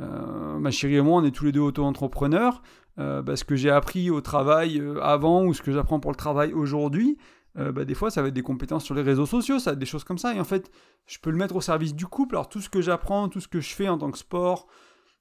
euh, 0.00 0.58
ma 0.58 0.70
chérie 0.70 0.96
et 0.96 1.00
moi, 1.00 1.20
on 1.20 1.24
est 1.24 1.30
tous 1.30 1.44
les 1.44 1.52
deux 1.52 1.60
auto-entrepreneurs. 1.60 2.62
Bah, 2.96 3.36
ce 3.36 3.44
que 3.44 3.54
j'ai 3.54 3.70
appris 3.70 4.10
au 4.10 4.20
travail 4.20 4.82
avant 5.00 5.44
ou 5.44 5.54
ce 5.54 5.62
que 5.62 5.70
j'apprends 5.70 6.00
pour 6.00 6.10
le 6.10 6.16
travail 6.16 6.52
aujourd'hui, 6.52 7.16
bah, 7.54 7.84
des 7.84 7.94
fois 7.94 8.10
ça 8.10 8.22
va 8.22 8.28
être 8.28 8.34
des 8.34 8.42
compétences 8.42 8.84
sur 8.84 8.94
les 8.94 9.02
réseaux 9.02 9.26
sociaux, 9.26 9.58
ça 9.58 9.70
va 9.70 9.72
être 9.72 9.78
des 9.78 9.86
choses 9.86 10.04
comme 10.04 10.18
ça. 10.18 10.34
Et 10.34 10.40
en 10.40 10.44
fait, 10.44 10.70
je 11.06 11.18
peux 11.18 11.30
le 11.30 11.36
mettre 11.36 11.56
au 11.56 11.60
service 11.60 11.94
du 11.94 12.06
couple. 12.06 12.36
Alors 12.36 12.48
tout 12.48 12.60
ce 12.60 12.68
que 12.68 12.80
j'apprends, 12.80 13.28
tout 13.28 13.40
ce 13.40 13.48
que 13.48 13.60
je 13.60 13.74
fais 13.74 13.88
en 13.88 13.98
tant 13.98 14.10
que 14.10 14.18
sport, 14.18 14.66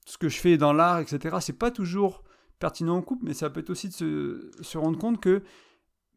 tout 0.05 0.13
ce 0.13 0.17
que 0.17 0.29
je 0.29 0.37
fais 0.37 0.57
dans 0.57 0.73
l'art, 0.73 0.99
etc., 0.99 1.37
c'est 1.41 1.57
pas 1.57 1.71
toujours 1.71 2.23
pertinent 2.59 2.97
au 2.97 3.01
couple, 3.01 3.25
mais 3.25 3.33
ça 3.33 3.49
peut 3.49 3.59
être 3.59 3.69
aussi 3.69 3.89
de 3.89 3.93
se, 3.93 4.51
se 4.61 4.77
rendre 4.77 4.97
compte 4.97 5.19
que 5.19 5.43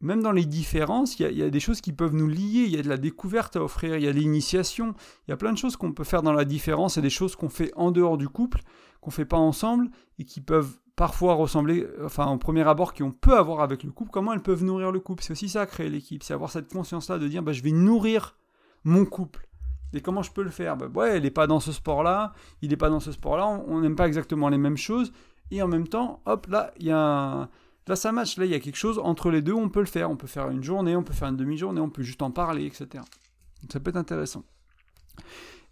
même 0.01 0.21
dans 0.21 0.31
les 0.31 0.45
différences, 0.45 1.19
il 1.19 1.37
y, 1.37 1.43
a 1.43 1.49
des 1.49 1.59
choses 1.59 1.79
qui 1.79 1.93
peuvent 1.93 2.15
nous 2.15 2.27
lier, 2.27 2.63
il 2.65 2.71
y 2.71 2.77
a 2.77 2.81
de 2.81 2.89
la 2.89 2.97
découverte 2.97 3.55
à 3.55 3.63
offrir, 3.63 3.97
il 3.97 4.03
y 4.03 4.07
a 4.07 4.11
l'initiation, 4.11 4.95
il 5.27 5.31
y 5.31 5.33
a 5.33 5.37
plein 5.37 5.53
de 5.53 5.57
choses 5.57 5.77
qu'on 5.77 5.93
peut 5.93 6.03
faire 6.03 6.23
dans 6.23 6.33
la 6.33 6.43
différence 6.43 6.97
et 6.97 7.01
des 7.01 7.11
choses 7.11 7.35
qu'on 7.35 7.49
fait 7.49 7.71
en 7.75 7.91
dehors 7.91 8.17
du 8.17 8.27
couple, 8.27 8.61
qu'on 8.99 9.11
fait 9.11 9.25
pas 9.25 9.37
ensemble 9.37 9.89
et 10.17 10.25
qui 10.25 10.41
peuvent 10.41 10.79
parfois 10.95 11.33
ressembler, 11.33 11.87
enfin 12.03 12.27
au 12.31 12.37
premier 12.37 12.67
abord, 12.67 12.93
qu'on 12.93 13.11
peut 13.11 13.37
avoir 13.37 13.61
avec 13.61 13.83
le 13.83 13.91
couple, 13.91 14.11
comment 14.11 14.33
elles 14.33 14.41
peuvent 14.41 14.63
nourrir 14.63 14.91
le 14.91 14.99
couple. 14.99 15.23
C'est 15.23 15.31
aussi 15.31 15.49
ça, 15.49 15.65
créer 15.65 15.89
l'équipe, 15.89 16.23
c'est 16.23 16.33
avoir 16.33 16.49
cette 16.49 16.71
conscience-là 16.71 17.17
de 17.17 17.27
dire, 17.27 17.41
bah, 17.43 17.53
je 17.53 17.63
vais 17.63 17.71
nourrir 17.71 18.37
mon 18.83 19.05
couple. 19.05 19.47
Et 19.93 20.01
comment 20.01 20.23
je 20.23 20.31
peux 20.31 20.43
le 20.43 20.49
faire? 20.49 20.77
Bah, 20.77 20.87
Ouais, 20.93 21.17
il 21.17 21.23
n'est 21.23 21.31
pas 21.31 21.47
dans 21.47 21.59
ce 21.59 21.71
sport-là, 21.71 22.33
il 22.61 22.69
n'est 22.69 22.77
pas 22.77 22.89
dans 22.89 22.99
ce 22.99 23.11
sport-là, 23.11 23.47
on 23.47 23.81
n'aime 23.81 23.95
pas 23.95 24.07
exactement 24.07 24.49
les 24.49 24.57
mêmes 24.57 24.77
choses, 24.77 25.11
et 25.49 25.61
en 25.61 25.67
même 25.67 25.87
temps, 25.87 26.21
hop, 26.25 26.47
là, 26.47 26.71
il 26.79 26.85
y 26.85 26.91
a 26.91 26.97
un 26.97 27.49
Là, 27.87 27.95
ça 27.95 28.11
match. 28.11 28.37
Là, 28.37 28.45
il 28.45 28.51
y 28.51 28.55
a 28.55 28.59
quelque 28.59 28.77
chose 28.77 28.99
entre 28.99 29.29
les 29.31 29.41
deux, 29.41 29.53
on 29.53 29.69
peut 29.69 29.79
le 29.79 29.85
faire. 29.85 30.09
On 30.09 30.15
peut 30.15 30.27
faire 30.27 30.49
une 30.49 30.63
journée, 30.63 30.95
on 30.95 31.03
peut 31.03 31.13
faire 31.13 31.29
une 31.29 31.37
demi-journée, 31.37 31.81
on 31.81 31.89
peut 31.89 32.03
juste 32.03 32.21
en 32.21 32.31
parler, 32.31 32.65
etc. 32.65 32.87
Donc, 32.93 33.71
ça 33.71 33.79
peut 33.79 33.89
être 33.89 33.97
intéressant. 33.97 34.43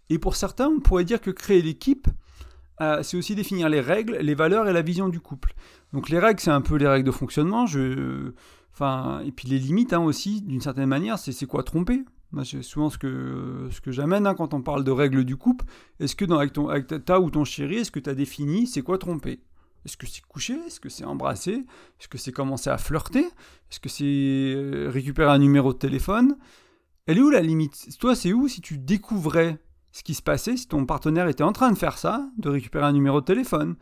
Et 0.08 0.18
pour 0.18 0.36
certains, 0.36 0.68
on 0.68 0.80
pourrait 0.80 1.04
dire 1.04 1.20
que 1.20 1.30
créer 1.30 1.62
l'équipe, 1.62 2.08
euh, 2.80 3.02
c'est 3.02 3.16
aussi 3.16 3.34
définir 3.34 3.68
les 3.68 3.80
règles, 3.80 4.18
les 4.20 4.34
valeurs 4.34 4.68
et 4.68 4.72
la 4.72 4.82
vision 4.82 5.08
du 5.08 5.20
couple. 5.20 5.54
Donc 5.92 6.08
les 6.08 6.18
règles, 6.18 6.40
c'est 6.40 6.50
un 6.50 6.60
peu 6.60 6.76
les 6.76 6.88
règles 6.88 7.06
de 7.06 7.12
fonctionnement. 7.12 7.66
Je... 7.66 8.32
Enfin, 8.72 9.20
et 9.24 9.32
puis 9.32 9.48
les 9.48 9.58
limites 9.58 9.92
hein, 9.92 10.00
aussi, 10.00 10.42
d'une 10.42 10.60
certaine 10.60 10.88
manière, 10.88 11.18
c'est 11.18 11.46
quoi 11.46 11.62
tromper? 11.62 12.04
C'est 12.44 12.62
souvent 12.62 12.90
ce 12.90 12.98
que, 12.98 13.68
ce 13.72 13.80
que 13.80 13.90
j'amène 13.90 14.24
hein, 14.26 14.34
quand 14.34 14.54
on 14.54 14.62
parle 14.62 14.84
de 14.84 14.92
règles 14.92 15.24
du 15.24 15.36
couple. 15.36 15.64
Est-ce 15.98 16.14
que 16.14 16.24
dans, 16.24 16.38
avec, 16.38 16.52
ton, 16.52 16.68
avec 16.68 16.86
ta 17.04 17.20
ou 17.20 17.28
ton 17.30 17.44
chéri, 17.44 17.76
est-ce 17.78 17.90
que 17.90 17.98
tu 17.98 18.08
as 18.08 18.14
défini 18.14 18.68
c'est 18.68 18.82
quoi 18.82 18.98
tromper? 18.98 19.40
Est-ce 19.84 19.96
que 19.96 20.06
c'est 20.06 20.22
coucher? 20.22 20.54
Est-ce 20.66 20.78
que 20.78 20.88
c'est 20.88 21.04
embrasser? 21.04 21.64
Est-ce 21.98 22.06
que 22.06 22.18
c'est 22.18 22.32
commencer 22.32 22.70
à 22.70 22.78
flirter? 22.78 23.24
Est-ce 23.24 23.80
que 23.80 23.88
c'est 23.88 24.04
euh, 24.04 24.88
récupérer 24.88 25.30
un 25.30 25.38
numéro 25.38 25.72
de 25.72 25.78
téléphone? 25.78 26.36
Elle 27.06 27.18
est 27.18 27.22
où 27.22 27.30
la 27.30 27.40
limite? 27.40 27.88
Toi, 27.98 28.14
c'est 28.14 28.32
où 28.32 28.46
si 28.46 28.60
tu 28.60 28.78
découvrais 28.78 29.58
ce 29.92 30.02
qui 30.02 30.14
se 30.14 30.22
passait, 30.22 30.56
si 30.56 30.68
ton 30.68 30.86
partenaire 30.86 31.28
était 31.28 31.42
en 31.42 31.52
train 31.52 31.70
de 31.72 31.78
faire 31.78 31.98
ça, 31.98 32.28
de 32.38 32.48
récupérer 32.48 32.86
un 32.86 32.92
numéro 32.92 33.20
de 33.20 33.24
téléphone, 33.24 33.76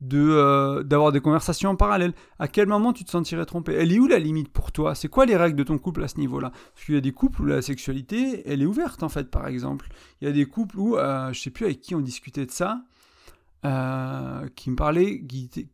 de 0.00 0.18
euh, 0.18 0.82
d'avoir 0.82 1.12
des 1.12 1.20
conversations 1.20 1.70
en 1.70 1.76
parallèle 1.76 2.14
À 2.38 2.48
quel 2.48 2.66
moment 2.66 2.92
tu 2.92 3.04
te 3.04 3.10
sentirais 3.10 3.44
trompé? 3.44 3.74
Elle 3.74 3.92
est 3.92 3.98
où 3.98 4.06
la 4.06 4.18
limite 4.18 4.48
pour 4.48 4.72
toi? 4.72 4.94
C'est 4.94 5.08
quoi 5.08 5.26
les 5.26 5.36
règles 5.36 5.56
de 5.56 5.62
ton 5.62 5.78
couple 5.78 6.02
à 6.02 6.08
ce 6.08 6.18
niveau-là? 6.18 6.50
Parce 6.50 6.86
qu'il 6.86 6.94
y 6.94 6.98
a 6.98 7.02
des 7.02 7.12
couples 7.12 7.42
où 7.42 7.44
la 7.44 7.62
sexualité, 7.62 8.42
elle 8.46 8.62
est 8.62 8.66
ouverte 8.66 9.02
en 9.02 9.08
fait, 9.08 9.30
par 9.30 9.46
exemple. 9.46 9.88
Il 10.20 10.26
y 10.26 10.30
a 10.30 10.32
des 10.32 10.46
couples 10.46 10.78
où, 10.78 10.96
euh, 10.96 11.32
je 11.32 11.40
sais 11.40 11.50
plus 11.50 11.66
avec 11.66 11.80
qui 11.80 11.94
on 11.94 12.00
discutait 12.00 12.46
de 12.46 12.50
ça, 12.50 12.82
euh, 13.66 14.48
qui 14.56 14.70
me 14.70 14.76
parlait, 14.76 15.22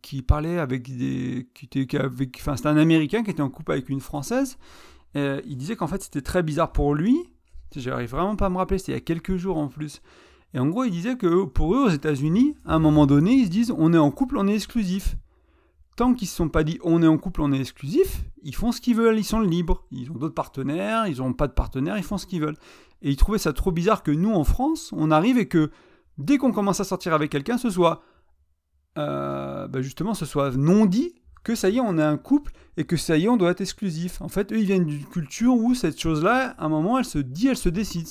qui, 0.03 0.23
parlait 0.23 0.59
avec 0.59 0.97
des, 0.97 1.49
qui 1.55 1.97
avec, 1.97 2.37
enfin 2.41 2.57
c'était 2.57 2.69
un 2.69 2.77
Américain 2.77 3.23
qui 3.23 3.31
était 3.31 3.43
en 3.43 3.51
couple 3.51 3.73
avec 3.73 3.89
une 3.89 4.01
Française. 4.01 4.59
il 5.15 5.57
disait 5.57 5.77
qu'en 5.77 5.87
fait 5.87 6.03
c'était 6.03 6.23
très 6.23 6.43
bizarre 6.43 6.73
pour 6.73 6.95
lui. 6.95 7.17
J'arrive 7.75 8.11
vraiment 8.11 8.37
pas 8.37 8.47
à 8.47 8.51
me 8.51 8.57
rappeler, 8.57 8.79
c'était 8.79 8.93
il 8.93 8.95
y 8.95 8.99
a 8.99 9.01
quelques 9.01 9.37
jours 9.37 9.59
en 9.59 9.69
plus. 9.69 10.01
Et 10.55 10.59
en 10.59 10.67
gros, 10.67 10.85
il 10.85 10.91
disait 10.91 11.17
que 11.17 11.45
pour 11.45 11.75
eux, 11.75 11.87
aux 11.87 11.91
États-Unis, 11.91 12.55
à 12.65 12.75
un 12.75 12.79
moment 12.79 13.07
donné, 13.07 13.33
ils 13.33 13.47
se 13.47 13.51
disent 13.51 13.75
on 13.77 13.93
est 13.93 13.99
en 13.99 14.11
couple, 14.11 14.39
on 14.39 14.47
est 14.47 14.55
exclusif. 14.55 15.17
Tant 15.97 16.15
qu'ils 16.15 16.29
se 16.29 16.37
sont 16.37 16.49
pas 16.49 16.63
dit 16.63 16.79
on 16.83 17.03
est 17.03 17.07
en 17.07 17.19
couple, 17.19 17.43
on 17.43 17.53
est 17.53 17.61
exclusif, 17.61 18.25
ils 18.43 18.55
font 18.55 18.73
ce 18.73 18.81
qu'ils 18.81 18.97
veulent, 18.97 19.19
ils 19.19 19.25
sont 19.25 19.41
libres. 19.41 19.85
Ils 19.91 20.11
ont 20.11 20.15
d'autres 20.15 20.35
partenaires, 20.35 21.07
ils 21.07 21.19
n'ont 21.19 21.33
pas 21.33 21.49
de 21.49 21.53
partenaires, 21.53 21.99
ils 21.99 22.05
font 22.05 22.19
ce 22.19 22.27
qu'ils 22.27 22.41
veulent. 22.41 22.57
Et 23.03 23.11
ils 23.11 23.17
trouvaient 23.17 23.39
ça 23.39 23.53
trop 23.53 23.73
bizarre 23.73 24.03
que 24.03 24.11
nous, 24.11 24.33
en 24.33 24.45
France, 24.45 24.93
on 24.97 25.11
arrive 25.11 25.39
et 25.39 25.47
que 25.47 25.71
dès 26.19 26.39
qu'on 26.39 26.53
commence 26.53 26.81
à 26.81 26.85
sortir 26.85 27.13
avec 27.13 27.31
quelqu'un, 27.31 27.59
ce 27.59 27.71
soit 27.71 28.03
euh, 28.99 29.69
bah, 29.69 29.83
justement 29.83 30.15
ce 30.15 30.25
soit 30.25 30.57
non 30.57 30.87
dit 30.87 31.15
que 31.47 31.55
ça 31.55 31.71
y 31.71 31.77
est, 31.77 31.81
on 31.81 31.97
est 31.97 32.03
un 32.03 32.17
couple 32.17 32.51
et 32.77 32.83
que 32.83 32.97
ça 32.97 33.17
y 33.17 33.27
est, 33.27 33.29
on 33.29 33.37
doit 33.37 33.53
être 33.53 33.61
exclusif. 33.61 34.21
En 34.21 34.27
fait, 34.27 34.51
eux, 34.51 34.59
ils 34.59 34.65
viennent 34.65 34.85
d'une 34.85 35.05
culture 35.05 35.55
où 35.55 35.77
cette 35.77 36.01
chose-là, 36.01 36.57
à 36.59 36.65
un 36.65 36.69
moment, 36.69 36.99
elle 36.99 37.05
se 37.05 37.21
dit, 37.21 37.47
elle 37.47 37.57
se 37.57 37.69
décide. 37.69 38.09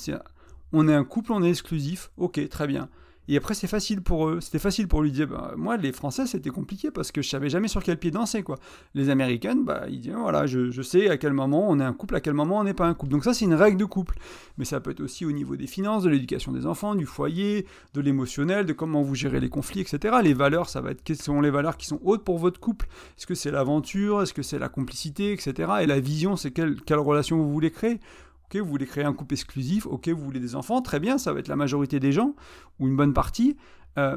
On 0.72 0.88
est 0.88 0.94
un 0.94 1.04
couple, 1.04 1.32
on 1.32 1.42
est 1.42 1.50
exclusif. 1.50 2.10
Ok, 2.16 2.40
très 2.48 2.66
bien. 2.66 2.88
Et 3.28 3.36
après, 3.36 3.54
c'est 3.54 3.66
facile 3.66 4.02
pour 4.02 4.28
eux. 4.28 4.40
C'était 4.40 4.58
facile 4.58 4.88
pour 4.88 5.02
lui 5.02 5.10
dire, 5.10 5.28
bah, 5.28 5.54
moi, 5.56 5.76
les 5.76 5.92
Français, 5.92 6.26
c'était 6.26 6.50
compliqué 6.50 6.90
parce 6.90 7.12
que 7.12 7.22
je 7.22 7.28
savais 7.28 7.48
jamais 7.48 7.68
sur 7.68 7.82
quel 7.82 7.98
pied 7.98 8.10
danser, 8.10 8.42
quoi. 8.42 8.58
Les 8.94 9.10
Américaines, 9.10 9.64
bah, 9.64 9.84
ils 9.88 10.00
disent, 10.00 10.12
voilà, 10.12 10.46
je, 10.46 10.82
sais 10.82 11.08
à 11.08 11.16
quel 11.16 11.32
moment 11.32 11.68
on 11.68 11.80
est 11.80 11.84
un 11.84 11.92
couple, 11.92 12.14
à 12.14 12.20
quel 12.20 12.34
moment 12.34 12.58
on 12.58 12.64
n'est 12.64 12.74
pas 12.74 12.86
un 12.86 12.94
couple. 12.94 13.12
Donc 13.12 13.24
ça, 13.24 13.34
c'est 13.34 13.44
une 13.44 13.54
règle 13.54 13.78
de 13.78 13.84
couple. 13.84 14.16
Mais 14.58 14.64
ça 14.64 14.80
peut 14.80 14.90
être 14.90 15.00
aussi 15.00 15.24
au 15.24 15.32
niveau 15.32 15.56
des 15.56 15.66
finances, 15.66 16.04
de 16.04 16.10
l'éducation 16.10 16.52
des 16.52 16.66
enfants, 16.66 16.94
du 16.94 17.06
foyer, 17.06 17.66
de 17.94 18.00
l'émotionnel, 18.00 18.66
de 18.66 18.72
comment 18.72 19.02
vous 19.02 19.14
gérez 19.14 19.40
les 19.40 19.48
conflits, 19.48 19.80
etc. 19.80 20.16
Les 20.22 20.34
valeurs, 20.34 20.68
ça 20.68 20.80
va 20.80 20.92
être 20.92 21.02
quelles 21.02 21.16
sont 21.16 21.40
les 21.40 21.50
valeurs 21.50 21.76
qui 21.76 21.86
sont 21.86 22.00
hautes 22.04 22.24
pour 22.24 22.38
votre 22.38 22.60
couple? 22.60 22.86
Est-ce 23.18 23.26
que 23.26 23.34
c'est 23.34 23.50
l'aventure, 23.50 24.22
est-ce 24.22 24.34
que 24.34 24.42
c'est 24.42 24.58
la 24.58 24.68
complicité, 24.68 25.32
etc. 25.32 25.72
Et 25.80 25.86
la 25.86 26.00
vision, 26.00 26.36
c'est 26.36 26.50
quelle 26.50 26.76
relation 26.90 27.36
vous 27.36 27.52
voulez 27.52 27.70
créer? 27.70 28.00
Ok, 28.46 28.60
vous 28.60 28.68
voulez 28.68 28.86
créer 28.86 29.04
un 29.04 29.12
couple 29.12 29.34
exclusif, 29.34 29.86
ok, 29.86 30.08
vous 30.08 30.22
voulez 30.22 30.40
des 30.40 30.54
enfants, 30.54 30.80
très 30.80 31.00
bien, 31.00 31.18
ça 31.18 31.32
va 31.32 31.40
être 31.40 31.48
la 31.48 31.56
majorité 31.56 31.98
des 31.98 32.12
gens, 32.12 32.34
ou 32.78 32.86
une 32.86 32.96
bonne 32.96 33.12
partie. 33.12 33.56
Euh, 33.98 34.16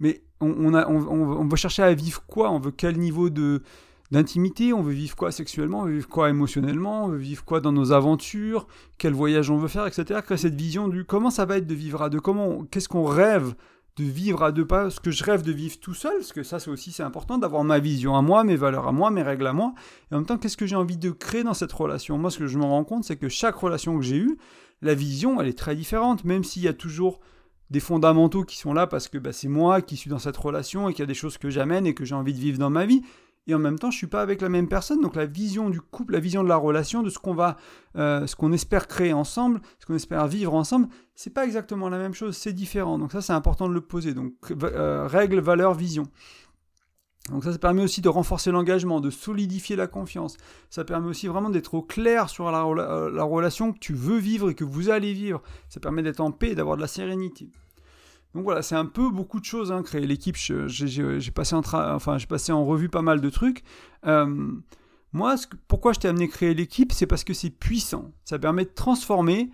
mais 0.00 0.22
on, 0.40 0.74
on, 0.74 1.48
veut 1.48 1.56
chercher 1.56 1.82
à 1.82 1.92
vivre 1.94 2.24
quoi? 2.26 2.50
On 2.50 2.58
veut 2.58 2.70
quel 2.70 2.98
niveau 2.98 3.30
de 3.30 3.62
d'intimité? 4.10 4.72
On 4.72 4.80
veut 4.80 4.92
vivre 4.92 5.16
quoi 5.16 5.30
sexuellement? 5.30 5.80
On 5.80 5.84
veut 5.84 5.94
vivre 5.94 6.08
quoi 6.08 6.30
émotionnellement? 6.30 7.04
On 7.04 7.08
veut 7.08 7.18
vivre 7.18 7.44
quoi 7.44 7.60
dans 7.60 7.72
nos 7.72 7.92
aventures? 7.92 8.66
Quel 8.96 9.12
voyage 9.12 9.50
on 9.50 9.58
veut 9.58 9.68
faire, 9.68 9.86
etc. 9.86 10.20
Créer 10.24 10.38
cette 10.38 10.54
vision 10.54 10.88
du 10.88 11.04
comment 11.04 11.30
ça 11.30 11.44
va 11.44 11.58
être 11.58 11.66
de 11.66 11.74
vivre 11.74 12.02
à 12.02 12.08
deux? 12.08 12.20
Comment 12.20 12.64
Qu'est-ce 12.64 12.88
qu'on 12.88 13.04
rêve 13.04 13.54
de 13.98 14.04
vivre 14.04 14.42
à 14.42 14.52
deux 14.52 14.66
pas, 14.66 14.90
ce 14.90 15.00
que 15.00 15.10
je 15.10 15.24
rêve 15.24 15.42
de 15.42 15.52
vivre 15.52 15.78
tout 15.80 15.94
seul, 15.94 16.14
parce 16.18 16.32
que 16.32 16.42
ça 16.42 16.60
c'est 16.60 16.70
aussi 16.70 16.92
c'est 16.92 17.02
important 17.02 17.38
d'avoir 17.38 17.64
ma 17.64 17.80
vision 17.80 18.16
à 18.16 18.22
moi, 18.22 18.44
mes 18.44 18.56
valeurs 18.56 18.86
à 18.86 18.92
moi, 18.92 19.10
mes 19.10 19.22
règles 19.22 19.46
à 19.46 19.52
moi, 19.52 19.74
et 20.10 20.14
en 20.14 20.18
même 20.18 20.26
temps 20.26 20.38
qu'est-ce 20.38 20.56
que 20.56 20.66
j'ai 20.66 20.76
envie 20.76 20.96
de 20.96 21.10
créer 21.10 21.42
dans 21.42 21.54
cette 21.54 21.72
relation? 21.72 22.16
Moi 22.16 22.30
ce 22.30 22.38
que 22.38 22.46
je 22.46 22.58
me 22.58 22.64
rends 22.64 22.84
compte 22.84 23.04
c'est 23.04 23.16
que 23.16 23.28
chaque 23.28 23.56
relation 23.56 23.98
que 23.98 24.04
j'ai 24.04 24.16
eue, 24.16 24.38
la 24.82 24.94
vision 24.94 25.40
elle 25.40 25.48
est 25.48 25.58
très 25.58 25.74
différente, 25.74 26.24
même 26.24 26.44
s'il 26.44 26.62
y 26.62 26.68
a 26.68 26.72
toujours 26.72 27.20
des 27.70 27.80
fondamentaux 27.80 28.44
qui 28.44 28.56
sont 28.56 28.72
là 28.72 28.86
parce 28.86 29.08
que 29.08 29.18
bah, 29.18 29.32
c'est 29.32 29.48
moi 29.48 29.82
qui 29.82 29.96
suis 29.96 30.10
dans 30.10 30.18
cette 30.18 30.36
relation 30.36 30.88
et 30.88 30.92
qu'il 30.92 31.00
y 31.00 31.04
a 31.04 31.06
des 31.06 31.14
choses 31.14 31.36
que 31.36 31.50
j'amène 31.50 31.86
et 31.86 31.94
que 31.94 32.04
j'ai 32.04 32.14
envie 32.14 32.32
de 32.32 32.38
vivre 32.38 32.58
dans 32.58 32.70
ma 32.70 32.86
vie 32.86 33.02
et 33.48 33.54
en 33.54 33.58
même 33.58 33.78
temps 33.78 33.90
je 33.90 33.96
suis 33.96 34.06
pas 34.06 34.22
avec 34.22 34.40
la 34.40 34.48
même 34.48 34.68
personne 34.68 35.00
donc 35.00 35.16
la 35.16 35.26
vision 35.26 35.70
du 35.70 35.80
couple 35.80 36.12
la 36.12 36.20
vision 36.20 36.44
de 36.44 36.48
la 36.48 36.56
relation 36.56 37.02
de 37.02 37.10
ce 37.10 37.18
qu'on 37.18 37.34
va 37.34 37.56
euh, 37.96 38.26
ce 38.26 38.36
qu'on 38.36 38.52
espère 38.52 38.86
créer 38.86 39.12
ensemble 39.12 39.60
ce 39.80 39.86
qu'on 39.86 39.94
espère 39.94 40.28
vivre 40.28 40.54
ensemble 40.54 40.88
c'est 41.14 41.32
pas 41.32 41.44
exactement 41.44 41.88
la 41.88 41.98
même 41.98 42.14
chose 42.14 42.36
c'est 42.36 42.52
différent 42.52 42.98
donc 42.98 43.10
ça 43.10 43.22
c'est 43.22 43.32
important 43.32 43.68
de 43.68 43.74
le 43.74 43.80
poser 43.80 44.14
donc 44.14 44.34
euh, 44.62 45.06
règle 45.08 45.40
valeur 45.40 45.74
vision 45.74 46.04
donc 47.30 47.44
ça, 47.44 47.52
ça 47.52 47.58
permet 47.58 47.82
aussi 47.82 48.00
de 48.00 48.08
renforcer 48.08 48.50
l'engagement, 48.50 49.00
de 49.00 49.10
solidifier 49.10 49.76
la 49.76 49.86
confiance. 49.86 50.38
Ça 50.70 50.84
permet 50.84 51.08
aussi 51.08 51.26
vraiment 51.26 51.50
d'être 51.50 51.74
au 51.74 51.82
clair 51.82 52.30
sur 52.30 52.50
la, 52.50 52.64
euh, 52.64 53.10
la 53.10 53.22
relation 53.22 53.72
que 53.74 53.78
tu 53.78 53.92
veux 53.92 54.16
vivre 54.16 54.48
et 54.48 54.54
que 54.54 54.64
vous 54.64 54.88
allez 54.88 55.12
vivre. 55.12 55.42
Ça 55.68 55.78
permet 55.78 56.02
d'être 56.02 56.20
en 56.20 56.32
paix 56.32 56.54
d'avoir 56.54 56.76
de 56.76 56.80
la 56.80 56.88
sérénité. 56.88 57.50
Donc 58.38 58.44
voilà, 58.44 58.62
c'est 58.62 58.76
un 58.76 58.84
peu 58.86 59.10
beaucoup 59.10 59.40
de 59.40 59.44
choses, 59.44 59.72
hein, 59.72 59.82
créer 59.82 60.06
l'équipe. 60.06 60.36
J'ai 60.36 61.30
passé, 61.32 61.56
en 61.56 61.62
enfin, 61.64 62.18
passé 62.28 62.52
en 62.52 62.64
revue 62.64 62.88
pas 62.88 63.02
mal 63.02 63.20
de 63.20 63.30
trucs. 63.30 63.64
Euh, 64.06 64.52
moi, 65.12 65.34
pourquoi 65.66 65.92
je 65.92 65.98
t'ai 65.98 66.06
amené 66.06 66.28
créer 66.28 66.54
l'équipe 66.54 66.92
C'est 66.92 67.08
parce 67.08 67.24
que 67.24 67.34
c'est 67.34 67.50
puissant. 67.50 68.12
Ça 68.24 68.38
permet 68.38 68.64
de 68.64 68.70
transformer 68.70 69.50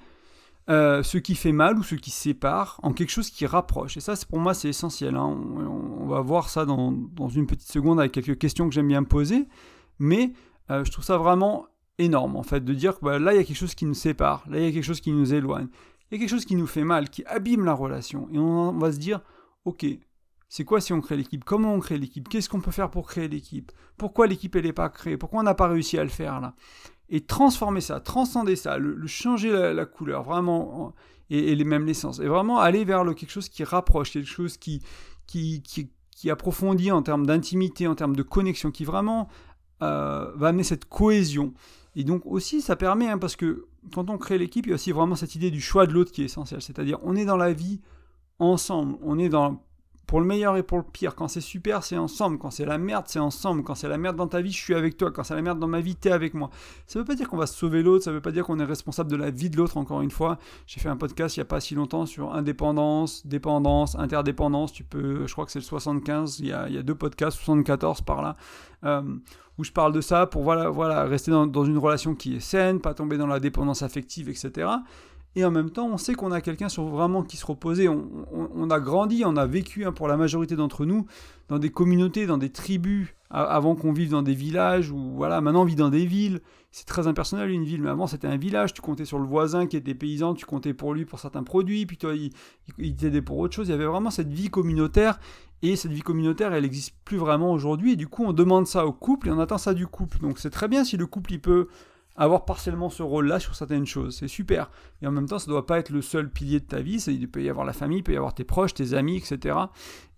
euh, 0.69 1.03
ce 1.03 1.17
qui 1.17 1.35
fait 1.35 1.53
mal 1.53 1.79
ou 1.79 1.83
ce 1.83 1.95
qui 1.95 2.11
sépare 2.11 2.79
en 2.83 2.93
quelque 2.93 3.09
chose 3.09 3.31
qui 3.31 3.47
rapproche. 3.47 3.97
Et 3.97 4.01
ça, 4.01 4.13
pour 4.29 4.39
moi, 4.39 4.53
c'est 4.53 4.69
essentiel. 4.69 5.17
Hein. 5.17 5.35
On, 5.35 6.07
va 6.07 6.21
voir 6.21 6.51
ça 6.51 6.67
dans, 6.67 6.93
une 7.35 7.47
petite 7.47 7.73
seconde 7.73 7.99
avec 8.01 8.13
quelques 8.13 8.37
questions 8.37 8.69
que 8.69 8.75
j'aime 8.75 8.89
bien 8.89 9.03
poser. 9.03 9.49
Mais 9.99 10.35
euh, 10.71 10.85
je 10.85 10.93
trouve 10.93 11.07
ça 11.07 11.17
vraiment 11.17 11.69
énorme, 11.97 12.37
en 12.37 12.43
fait, 12.43 12.63
de 12.63 12.75
dire 12.75 12.99
que 12.99 13.05
bah, 13.07 13.19
là, 13.19 13.33
il 13.33 13.37
y 13.37 13.41
a 13.41 13.45
quelque 13.45 13.57
chose 13.57 13.75
qui 13.75 13.87
nous 13.87 13.95
sépare, 13.95 14.45
là, 14.51 14.59
il 14.59 14.65
y 14.67 14.69
a 14.69 14.73
quelque 14.73 14.85
chose 14.85 15.01
qui 15.01 15.13
nous 15.13 15.33
éloigne 15.33 15.69
quelque 16.19 16.31
chose 16.31 16.45
qui 16.45 16.57
nous 16.57 16.67
fait 16.67 16.85
mal, 16.85 17.11
qui 17.11 17.25
abîme 17.25 17.65
la 17.65 17.75
relation. 17.75 18.29
Et 18.33 18.39
on, 18.39 18.73
va 18.73 18.93
se 18.93 18.99
dire, 18.99 19.21
ok, 19.65 19.87
C'est 20.49 20.65
quoi 20.65 20.81
si 20.81 20.93
on 20.93 21.01
crée 21.01 21.17
l'équipe? 21.17 21.45
Comment 21.45 21.75
on 21.75 21.81
crée 21.81 21.99
l'équipe? 21.99 22.29
Qu'est-ce 22.29 22.49
qu'on 22.49 22.61
peut 22.61 22.71
faire 22.71 22.91
pour 22.91 23.09
créer 23.09 23.29
l'équipe? 23.29 23.73
Pourquoi 23.97 24.27
l'équipe 24.27 24.55
elle 24.57 24.65
n'est 24.65 24.73
pas 24.73 24.89
créée? 24.89 25.17
Pourquoi 25.17 25.41
on 25.41 25.43
n'a 25.43 25.55
pas 25.55 25.69
réussi 25.69 25.99
à 25.99 26.05
le 26.05 26.11
faire 26.11 26.41
là? 26.41 26.55
Et 27.09 27.21
transformer 27.21 27.81
ça, 27.81 28.01
transcender 28.01 28.57
ça, 28.57 28.79
le, 28.79 29.07
changer 29.07 29.51
la, 29.51 29.85
couleur, 29.87 30.23
vraiment, 30.23 30.95
et, 31.29 31.55
les 31.55 31.65
mêmes 31.65 31.87
l'essence. 31.87 32.21
Et 32.21 32.27
vraiment 32.27 32.61
aller 32.61 32.85
vers 32.85 33.05
le, 33.05 33.15
quelque 33.15 33.31
chose 33.31 33.49
qui 33.49 33.65
rapproche, 33.65 34.13
quelque 34.13 34.29
chose 34.29 34.57
qui, 34.57 34.83
qui, 35.27 35.63
qui, 35.63 35.91
qui 36.11 36.31
approfondit 36.31 36.93
en 36.93 37.03
termes 37.03 37.27
d'intimité, 37.27 37.87
en 37.87 37.95
termes 37.95 38.17
de 38.17 38.23
connexion, 38.23 38.71
qui 38.71 38.85
vraiment 38.85 39.29
euh, 39.83 40.31
va 40.37 40.49
amener 40.49 40.63
cette 40.63 40.87
cohésion. 40.87 41.53
Et 41.97 42.05
donc 42.05 42.23
aussi, 42.27 42.61
ça 42.61 42.77
permet, 42.77 43.09
hein, 43.09 43.19
parce 43.19 43.37
que 43.37 43.67
quand 43.93 44.11
on 44.11 44.19
crée 44.19 44.39
l'équipe, 44.39 44.67
il 44.67 44.71
y 44.71 44.73
a 44.73 44.77
aussi 44.77 44.93
vraiment 44.93 45.17
cette 45.17 45.35
idée 45.35 45.51
du 45.51 45.61
choix 45.61 45.87
de 45.87 45.93
l'autre 45.93 46.13
qui 46.13 46.23
est 46.23 46.27
essentielle. 46.27 46.63
C'est-à-dire, 46.63 46.99
on 47.03 47.17
est 47.17 47.25
dans 47.25 47.37
la 47.37 47.53
vie 47.53 47.81
ensemble, 48.39 48.97
on 49.03 49.19
est 49.19 49.29
dans 49.29 49.61
pour 50.07 50.21
le 50.21 50.27
meilleur 50.27 50.57
et 50.57 50.63
pour 50.63 50.79
le 50.79 50.85
pire. 50.85 51.15
Quand 51.15 51.29
c'est 51.29 51.41
super, 51.41 51.83
c'est 51.83 51.97
ensemble. 51.97 52.39
Quand 52.39 52.51
c'est 52.51 52.67
la 52.67 52.79
merde, 52.79 53.05
c'est 53.09 53.19
ensemble. 53.19 53.63
Quand 53.65 53.75
c'est 53.75 53.89
la 53.89 53.99
merde 53.99 54.17
dans 54.17 54.27
ta 54.27 54.41
vie, 54.41 54.53
je 54.53 54.61
suis 54.61 54.75
avec 54.75 54.97
toi. 54.97 55.11
Quand 55.11 55.25
c'est 55.25 55.35
la 55.35 55.43
merde 55.43 55.59
dans 55.59 55.69
ma 55.69 55.81
vie, 55.81 55.97
t'es 55.97 56.11
avec 56.11 56.35
moi. 56.35 56.51
Ça 56.87 56.99
veut 56.99 57.05
pas 57.05 57.15
dire 57.15 57.29
qu'on 57.29 57.37
va 57.37 57.47
sauver 57.47 57.83
l'autre, 57.83 58.05
ça 58.05 58.13
veut 58.13 58.21
pas 58.21 58.33
dire 58.33 58.45
qu'on 58.45 58.59
est 58.59 58.65
responsable 58.65 59.11
de 59.11 59.17
la 59.17 59.31
vie 59.31 59.51
de 59.51 59.57
l'autre, 59.57 59.77
encore 59.77 60.03
une 60.03 60.11
fois. 60.11 60.39
J'ai 60.67 60.81
fait 60.81 60.89
un 60.89 60.97
podcast 60.97 61.37
il 61.37 61.41
y 61.41 61.43
a 61.43 61.47
pas 61.47 61.61
si 61.61 61.75
longtemps 61.75 62.07
sur 62.07 62.35
indépendance, 62.35 63.27
dépendance, 63.27 63.97
interdépendance. 63.97 64.73
Tu 64.73 64.85
peux, 64.85 65.27
je 65.27 65.33
crois 65.33 65.47
que 65.47 65.53
c'est 65.53 65.59
le 65.59 65.65
75, 65.65 66.41
il 66.41 66.47
y, 66.47 66.53
a, 66.53 66.69
il 66.69 66.75
y 66.75 66.79
a 66.79 66.83
deux 66.83 66.95
podcasts, 66.95 67.39
74 67.39 68.03
par 68.03 68.23
là. 68.23 68.37
Euh, 68.85 69.03
où 69.59 69.65
je 69.65 69.73
parle 69.73 69.93
de 69.93 70.01
ça 70.01 70.27
pour 70.27 70.43
voilà, 70.43 70.69
voilà, 70.69 71.05
rester 71.05 71.31
dans, 71.31 71.47
dans 71.47 71.65
une 71.65 71.79
relation 71.79 72.15
qui 72.15 72.37
est 72.37 72.41
saine, 72.41 72.81
pas 72.81 72.95
tomber 72.95 73.17
dans 73.19 73.27
la 73.27 73.41
dépendance 73.41 73.83
affective, 73.83 74.29
etc 74.29 74.67
et 75.37 75.45
en 75.45 75.51
même 75.51 75.71
temps, 75.71 75.89
on 75.89 75.99
sait 75.99 76.15
qu'on 76.15 76.31
a 76.31 76.41
quelqu'un 76.41 76.69
sur 76.69 76.85
vraiment 76.85 77.23
qui 77.23 77.37
se 77.37 77.45
reposait. 77.45 77.89
On, 77.89 78.71
a 78.71 78.81
grandi, 78.81 79.25
on 79.27 79.37
a 79.37 79.47
vécu, 79.47 79.85
hein, 79.85 79.93
pour 79.93 80.07
la 80.07 80.17
majorité 80.17 80.55
d'entre 80.55 80.87
nous, 80.87 81.07
dans 81.49 81.59
des 81.59 81.71
communautés, 81.71 82.27
dans 82.27 82.39
des 82.39 82.51
tribus, 82.51 83.09
avant 83.31 83.75
qu'on 83.75 83.93
vive 83.93 84.11
dans 84.11 84.23
des 84.23 84.35
villages, 84.35 84.91
ou 84.91 85.15
voilà, 85.17 85.41
maintenant 85.41 85.63
on 85.63 85.65
vit 85.65 85.75
dans 85.75 85.91
des 85.91 86.07
villes. 86.07 86.41
C'est 86.71 86.87
très 86.87 87.07
impersonnel 87.09 87.51
une 87.51 87.65
ville, 87.65 87.83
mais 87.83 87.91
avant 87.91 88.07
c'était 88.07 88.29
un 88.29 88.37
village, 88.37 88.75
tu 88.75 88.81
comptais 88.81 89.05
sur 89.05 89.19
le 89.19 89.27
voisin 89.27 89.67
qui 89.67 89.77
était 89.77 89.95
paysan, 89.95 90.35
tu 90.35 90.45
comptais 90.47 90.75
pour 90.75 90.95
lui 90.95 91.05
pour 91.05 91.19
certains 91.19 91.43
produits, 91.43 91.85
puis 91.87 91.97
toi 91.97 92.15
il, 92.15 92.31
il 92.79 92.95
t'aidait 92.95 93.23
pour 93.23 93.39
autre 93.39 93.55
chose. 93.55 93.69
Il 93.69 93.73
y 93.73 93.75
avait 93.75 93.87
vraiment 93.87 94.11
cette 94.11 94.33
vie 94.33 94.51
communautaire, 94.51 95.19
et 95.63 95.75
cette 95.75 95.93
vie 95.93 96.03
communautaire 96.03 96.53
elle 96.53 96.63
n'existe 96.63 96.95
plus 97.05 97.17
vraiment 97.17 97.53
aujourd'hui, 97.53 97.93
et 97.93 97.97
du 97.97 98.07
coup 98.07 98.25
on 98.25 98.33
demande 98.33 98.69
ça 98.69 98.87
au 98.87 98.93
couple, 98.93 99.29
et 99.29 99.31
on 99.33 99.41
attend 99.41 99.59
ça 99.59 99.75
du 99.75 99.87
couple. 99.89 100.19
Donc 100.19 100.39
c'est 100.39 100.51
très 100.51 100.69
bien 100.69 100.85
si 100.85 100.97
le 100.97 101.07
couple 101.07 101.33
il 101.33 101.41
peut 101.41 101.69
avoir 102.17 102.45
partiellement 102.45 102.91
ce 102.91 103.03
rôle-là 103.03 103.41
sur 103.41 103.55
certaines 103.55 103.87
choses. 103.87 104.17
C'est 104.17 104.29
super. 104.29 104.71
Et 105.03 105.07
en 105.07 105.11
même 105.11 105.27
temps, 105.27 105.39
ça 105.39 105.47
ne 105.47 105.53
doit 105.53 105.67
pas 105.67 105.79
être 105.79 105.91
le 105.91 106.03
seul 106.03 106.31
pilier 106.31 106.61
de 106.61 106.65
ta 106.65 106.81
vie. 106.81 107.03
Il 107.09 107.29
peut 107.29 107.43
y 107.43 107.49
avoir 107.51 107.67
la 107.67 107.73
famille, 107.73 107.99
il 107.99 108.03
peut 108.03 108.13
y 108.13 108.17
avoir 108.17 108.35
tes 108.35 108.45
proches, 108.45 108.75
tes 108.75 108.95
amis, 108.95 109.17
etc. 109.17 109.57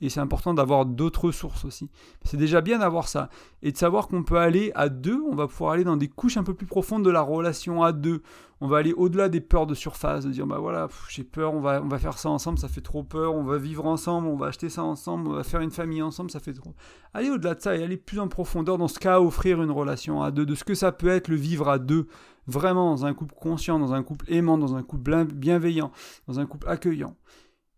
Et 0.01 0.11
c'est 0.11 0.21
important 0.21 0.53
d'avoir 0.53 0.85
d'autres 0.85 1.27
ressources 1.27 1.65
aussi. 1.65 1.91
C'est 2.25 2.37
déjà 2.37 2.61
bien 2.61 2.79
d'avoir 2.79 3.09
ça. 3.09 3.31
Et 3.63 3.73
de 3.73 3.77
savoir 3.77 4.09
qu'on 4.09 4.25
peut 4.25 4.39
aller 4.39 4.73
à 4.75 4.89
deux, 4.89 5.23
on 5.31 5.35
va 5.35 5.49
pouvoir 5.49 5.73
aller 5.73 5.85
dans 5.85 5.97
des 5.97 6.09
couches 6.09 6.37
un 6.37 6.45
peu 6.45 6.55
plus 6.55 6.67
profondes 6.67 7.05
de 7.05 7.11
la 7.11 7.23
relation 7.23 7.83
à 7.83 7.93
deux. 7.93 8.23
On 8.61 8.69
va 8.69 8.79
aller 8.79 8.93
au-delà 8.95 9.29
des 9.29 9.43
peurs 9.43 9.67
de 9.67 9.75
surface, 9.75 10.25
de 10.25 10.31
dire 10.31 10.47
bah 10.47 10.59
voilà, 10.59 10.89
j'ai 11.11 11.25
peur, 11.25 11.53
on 11.53 11.61
va, 11.61 11.83
on 11.83 11.89
va 11.89 11.99
faire 11.99 12.17
ça 12.17 12.31
ensemble, 12.31 12.59
ça 12.59 12.69
fait 12.69 12.81
trop 12.81 13.03
peur, 13.03 13.35
on 13.35 13.45
va 13.45 13.59
vivre 13.59 13.85
ensemble, 13.85 14.29
on 14.29 14.37
va 14.37 14.47
acheter 14.47 14.71
ça 14.71 14.83
ensemble, 14.83 15.29
on 15.29 15.33
va 15.33 15.45
faire 15.45 15.61
une 15.61 15.71
famille 15.71 16.01
ensemble, 16.01 16.31
ça 16.31 16.41
fait 16.41 16.55
trop. 16.55 16.75
Aller 17.13 17.29
au-delà 17.29 17.55
de 17.55 17.61
ça 17.61 17.77
et 17.77 17.83
aller 17.83 17.99
plus 17.99 18.19
en 18.19 18.29
profondeur 18.29 18.79
dans 18.79 18.89
ce 18.89 18.99
cas, 18.99 19.21
offrir 19.21 19.63
une 19.63 19.71
relation 19.71 20.23
à 20.23 20.31
deux, 20.31 20.47
de 20.47 20.55
ce 20.55 20.65
que 20.65 20.75
ça 20.75 20.91
peut 20.91 21.09
être 21.09 21.29
le 21.29 21.37
vivre 21.37 21.69
à 21.69 21.79
deux, 21.79 22.07
vraiment 22.47 22.91
dans 22.91 23.05
un 23.05 23.13
couple 23.13 23.35
conscient, 23.35 23.79
dans 23.79 23.93
un 23.93 24.03
couple 24.03 24.33
aimant, 24.33 24.57
dans 24.57 24.75
un 24.75 24.83
couple 24.83 25.25
bienveillant, 25.27 25.93
dans 26.27 26.41
un 26.41 26.47
couple 26.47 26.69
accueillant. 26.69 27.15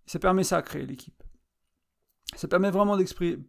Ça 0.07 0.21
permet 0.21 0.45
ça 0.45 0.59
à 0.59 0.63
créer 0.63 0.87
l'équipe 0.87 1.23
ça 2.37 2.47
permet 2.47 2.71
vraiment 2.71 2.97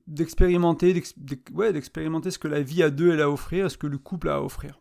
d'expérimenter, 0.07 1.03
d'expérimenter 1.17 2.31
ce 2.31 2.39
que 2.39 2.47
la 2.47 2.61
vie 2.61 2.81
à 2.81 2.89
deux 2.89 3.11
elle 3.13 3.21
a 3.21 3.25
à 3.25 3.29
offrir 3.29 3.65
et 3.65 3.69
ce 3.69 3.77
que 3.77 3.87
le 3.87 3.97
couple 3.97 4.29
a 4.29 4.35
à 4.35 4.41
offrir. 4.41 4.79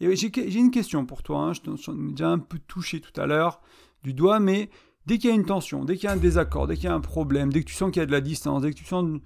J'ai 0.00 0.58
une 0.58 0.70
question 0.70 1.06
pour 1.06 1.22
toi, 1.22 1.40
hein. 1.40 1.52
je 1.52 1.60
t'en 1.60 1.74
ai 1.74 2.10
déjà 2.10 2.30
un 2.30 2.38
peu 2.38 2.58
touché 2.58 3.00
tout 3.00 3.18
à 3.20 3.26
l'heure 3.26 3.60
du 4.02 4.14
doigt, 4.14 4.38
mais 4.38 4.70
dès 5.06 5.18
qu'il 5.18 5.30
y 5.30 5.32
a 5.32 5.36
une 5.36 5.44
tension, 5.44 5.84
dès 5.84 5.96
qu'il 5.96 6.04
y 6.04 6.06
a 6.08 6.12
un 6.12 6.18
désaccord, 6.18 6.66
dès 6.66 6.76
qu'il 6.76 6.84
y 6.84 6.88
a 6.88 6.94
un 6.94 7.00
problème, 7.00 7.52
dès 7.52 7.60
que 7.60 7.68
tu 7.68 7.74
sens 7.74 7.90
qu'il 7.90 8.00
y 8.00 8.02
a 8.02 8.06
de 8.06 8.12
la 8.12 8.20
distance, 8.20 8.62
dès 8.62 8.70
que 8.70 8.76
tu 8.76 8.84
sens, 8.84 9.20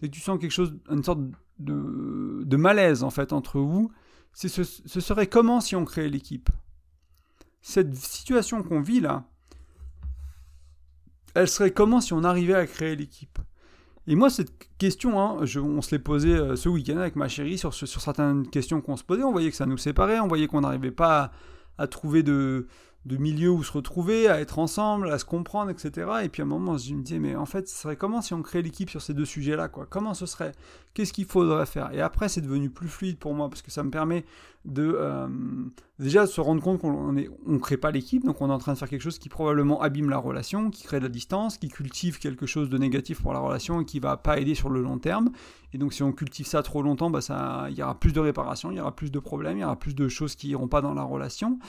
dès 0.00 0.08
que 0.08 0.14
tu 0.14 0.20
sens 0.20 0.38
quelque 0.40 0.50
chose, 0.50 0.74
une 0.90 1.04
sorte 1.04 1.20
de, 1.58 2.56
malaise 2.56 3.04
en 3.04 3.10
fait 3.10 3.32
entre 3.32 3.60
vous, 3.60 3.92
ce 4.32 4.48
serait 4.48 5.28
comment 5.28 5.60
si 5.60 5.76
on 5.76 5.84
créait 5.84 6.08
l'équipe? 6.08 6.50
Cette 7.60 7.94
situation 7.94 8.62
qu'on 8.62 8.80
vit 8.80 9.00
là, 9.00 9.28
elle 11.34 11.48
serait 11.48 11.72
comment 11.72 12.00
si 12.00 12.12
on 12.12 12.24
arrivait 12.24 12.54
à 12.54 12.66
créer 12.66 12.96
l'équipe? 12.96 13.38
Et 14.08 14.14
moi, 14.14 14.30
cette 14.30 14.52
question, 14.78 15.20
hein, 15.20 15.44
on 15.56 15.82
se 15.82 15.90
l'est 15.90 15.98
posée 15.98 16.34
euh, 16.34 16.54
ce 16.54 16.68
week-end 16.68 16.96
avec 16.96 17.16
ma 17.16 17.28
chérie 17.28 17.58
sur, 17.58 17.74
sur 17.74 17.88
certaines 17.88 18.48
questions 18.48 18.80
qu'on 18.80 18.96
se 18.96 19.02
posait. 19.02 19.24
On 19.24 19.32
voyait 19.32 19.50
que 19.50 19.56
ça 19.56 19.66
nous 19.66 19.78
séparait, 19.78 20.20
on 20.20 20.28
voyait 20.28 20.46
qu'on 20.46 20.60
n'arrivait 20.60 20.92
pas 20.92 21.32
à, 21.76 21.86
trouver 21.88 22.22
de, 22.22 22.68
de 23.06 23.16
milieu 23.16 23.50
où 23.50 23.62
se 23.62 23.70
retrouver, 23.70 24.28
à 24.28 24.40
être 24.40 24.58
ensemble, 24.58 25.10
à 25.12 25.18
se 25.18 25.24
comprendre, 25.24 25.70
etc. 25.70 26.08
Et 26.24 26.28
puis 26.28 26.42
à 26.42 26.44
un 26.44 26.48
moment, 26.48 26.76
je 26.76 26.92
me 26.92 27.02
disais, 27.02 27.20
mais 27.20 27.36
en 27.36 27.46
fait, 27.46 27.68
ce 27.68 27.76
serait 27.76 27.94
comment 27.94 28.20
si 28.20 28.34
on 28.34 28.42
crée 28.42 28.62
l'équipe 28.62 28.90
sur 28.90 29.00
ces 29.00 29.14
deux 29.14 29.24
sujets-là, 29.24 29.68
quoi? 29.68 29.86
Comment 29.88 30.12
ce 30.12 30.26
serait? 30.26 30.52
Qu'est-ce 30.92 31.12
qu'il 31.12 31.24
faudrait 31.24 31.66
faire? 31.66 31.92
Et 31.92 32.00
après, 32.00 32.28
c'est 32.28 32.40
devenu 32.40 32.68
plus 32.68 32.88
fluide 32.88 33.16
pour 33.16 33.32
moi, 33.32 33.48
parce 33.48 33.62
que 33.62 33.70
ça 33.70 33.84
me 33.84 33.90
permet 33.90 34.24
de 34.64 34.96
euh, 34.98 35.28
déjà 36.00 36.26
se 36.26 36.40
rendre 36.40 36.60
compte 36.60 36.80
qu'on 36.80 37.12
ne 37.12 37.58
crée 37.58 37.76
pas 37.76 37.92
l'équipe, 37.92 38.24
donc 38.24 38.40
on 38.40 38.50
est 38.50 38.52
en 38.52 38.58
train 38.58 38.72
de 38.72 38.78
faire 38.78 38.88
quelque 38.88 39.02
chose 39.02 39.20
qui 39.20 39.28
probablement 39.28 39.80
abîme 39.80 40.10
la 40.10 40.18
relation, 40.18 40.70
qui 40.70 40.82
crée 40.82 40.98
de 40.98 41.04
la 41.04 41.08
distance, 41.08 41.58
qui 41.58 41.68
cultive 41.68 42.18
quelque 42.18 42.46
chose 42.46 42.68
de 42.68 42.76
négatif 42.76 43.22
pour 43.22 43.32
la 43.32 43.38
relation 43.38 43.80
et 43.82 43.84
qui 43.84 44.00
va 44.00 44.16
pas 44.16 44.40
aider 44.40 44.56
sur 44.56 44.68
le 44.68 44.82
long 44.82 44.98
terme. 44.98 45.30
Et 45.72 45.78
donc 45.78 45.92
si 45.92 46.02
on 46.02 46.10
cultive 46.10 46.46
ça 46.46 46.64
trop 46.64 46.82
longtemps, 46.82 47.10
bah 47.10 47.20
il 47.68 47.76
y 47.76 47.82
aura 47.84 47.94
plus 47.94 48.12
de 48.12 48.18
réparation, 48.18 48.72
il 48.72 48.78
y 48.78 48.80
aura 48.80 48.96
plus 48.96 49.12
de 49.12 49.18
problèmes, 49.20 49.58
il 49.58 49.60
y 49.60 49.64
aura 49.64 49.76
plus 49.76 49.94
de 49.94 50.08
choses 50.08 50.34
qui 50.34 50.48
iront 50.48 50.68
pas 50.68 50.80
dans 50.80 50.94
la 50.94 51.04
relation. 51.04 51.60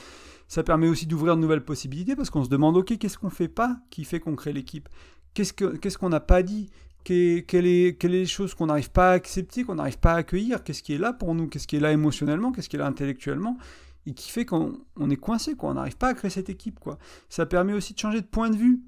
Ça 0.48 0.64
permet 0.64 0.88
aussi 0.88 1.06
d'ouvrir 1.06 1.36
de 1.36 1.42
nouvelles 1.42 1.66
possibilités 1.66 2.16
parce 2.16 2.30
qu'on 2.30 2.44
se 2.44 2.50
demande, 2.50 2.78
ok, 2.78 2.98
qu'est-ce 2.98 3.18
qu'on 3.18 3.30
fait 3.30 3.48
pas 3.48 3.78
qui 3.90 4.06
fait 4.06 4.20
qu'on 4.20 4.36
crée 4.36 4.54
l'équipe? 4.54 4.88
Qu'est-ce 5.34 5.98
qu'on 5.98 6.10
n'a 6.10 6.20
pas 6.20 6.42
dit? 6.44 6.70
Quelles 7.04 7.66
est, 7.66 8.04
est 8.04 8.08
les 8.08 8.26
choses 8.26 8.54
qu'on 8.54 8.66
n'arrive 8.66 8.92
pas 8.92 9.12
à 9.12 9.14
accepter, 9.14 9.64
qu'on 9.64 9.76
n'arrive 9.76 10.00
pas 10.00 10.14
à 10.14 10.18
accueillir? 10.18 10.64
Qu'est-ce 10.64 10.84
qui 10.84 10.94
est 10.94 10.98
là 10.98 11.14
pour 11.14 11.36
nous? 11.36 11.48
Qu'est-ce 11.48 11.68
qui 11.68 11.76
est 11.76 11.80
là 11.80 11.92
émotionnellement? 11.92 12.52
Qu'est-ce 12.52 12.70
qui 12.70 12.76
est 12.76 12.80
là 12.80 12.88
intellectuellement? 12.88 13.58
Et 14.06 14.14
qui 14.14 14.32
fait 14.32 14.46
qu'on 14.46 14.74
est 15.10 15.18
coincé, 15.18 15.56
quoi. 15.56 15.72
On 15.72 15.74
n'arrive 15.74 15.98
pas 15.98 16.08
à 16.08 16.14
créer 16.14 16.32
cette 16.32 16.50
équipe, 16.50 16.80
quoi. 16.80 16.98
Ça 17.30 17.46
permet 17.46 17.74
aussi 17.74 17.94
de 17.94 18.00
changer 18.00 18.22
de 18.22 18.26
point 18.26 18.50
de 18.50 18.56
vue 18.56 18.82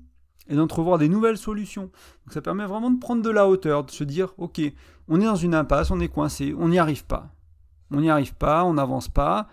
et 0.48 0.56
d'entrevoir 0.56 0.98
des 0.98 1.10
nouvelles 1.10 1.38
solutions. 1.38 1.84
Donc 2.26 2.34
ça 2.34 2.42
permet 2.42 2.66
vraiment 2.66 2.90
de 2.90 3.00
prendre 3.00 3.22
de 3.22 3.30
la 3.30 3.48
hauteur, 3.48 3.84
de 3.84 3.92
se 3.92 4.04
dire, 4.04 4.34
ok, 4.38 4.62
on 5.08 5.22
est 5.22 5.26
dans 5.26 5.36
une 5.36 5.54
impasse, 5.54 5.92
on 5.92 6.00
est 6.00 6.08
coincé, 6.08 6.56
on 6.58 6.70
n'y 6.70 6.80
arrive 6.80 7.06
pas. 7.06 7.34
On 7.92 8.02
n'y 8.02 8.10
arrive 8.10 8.34
pas, 8.34 8.64
on 8.64 8.74
n'avance 8.74 9.08
pas. 9.10 9.48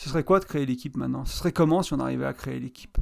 Ce 0.00 0.08
serait 0.08 0.24
quoi 0.24 0.40
de 0.40 0.46
créer 0.46 0.64
l'équipe 0.64 0.96
maintenant? 0.96 1.26
Ce 1.26 1.36
serait 1.36 1.52
comment 1.52 1.82
si 1.82 1.92
on 1.92 2.00
arrivait 2.00 2.24
à 2.24 2.32
créer 2.32 2.58
l'équipe? 2.58 2.96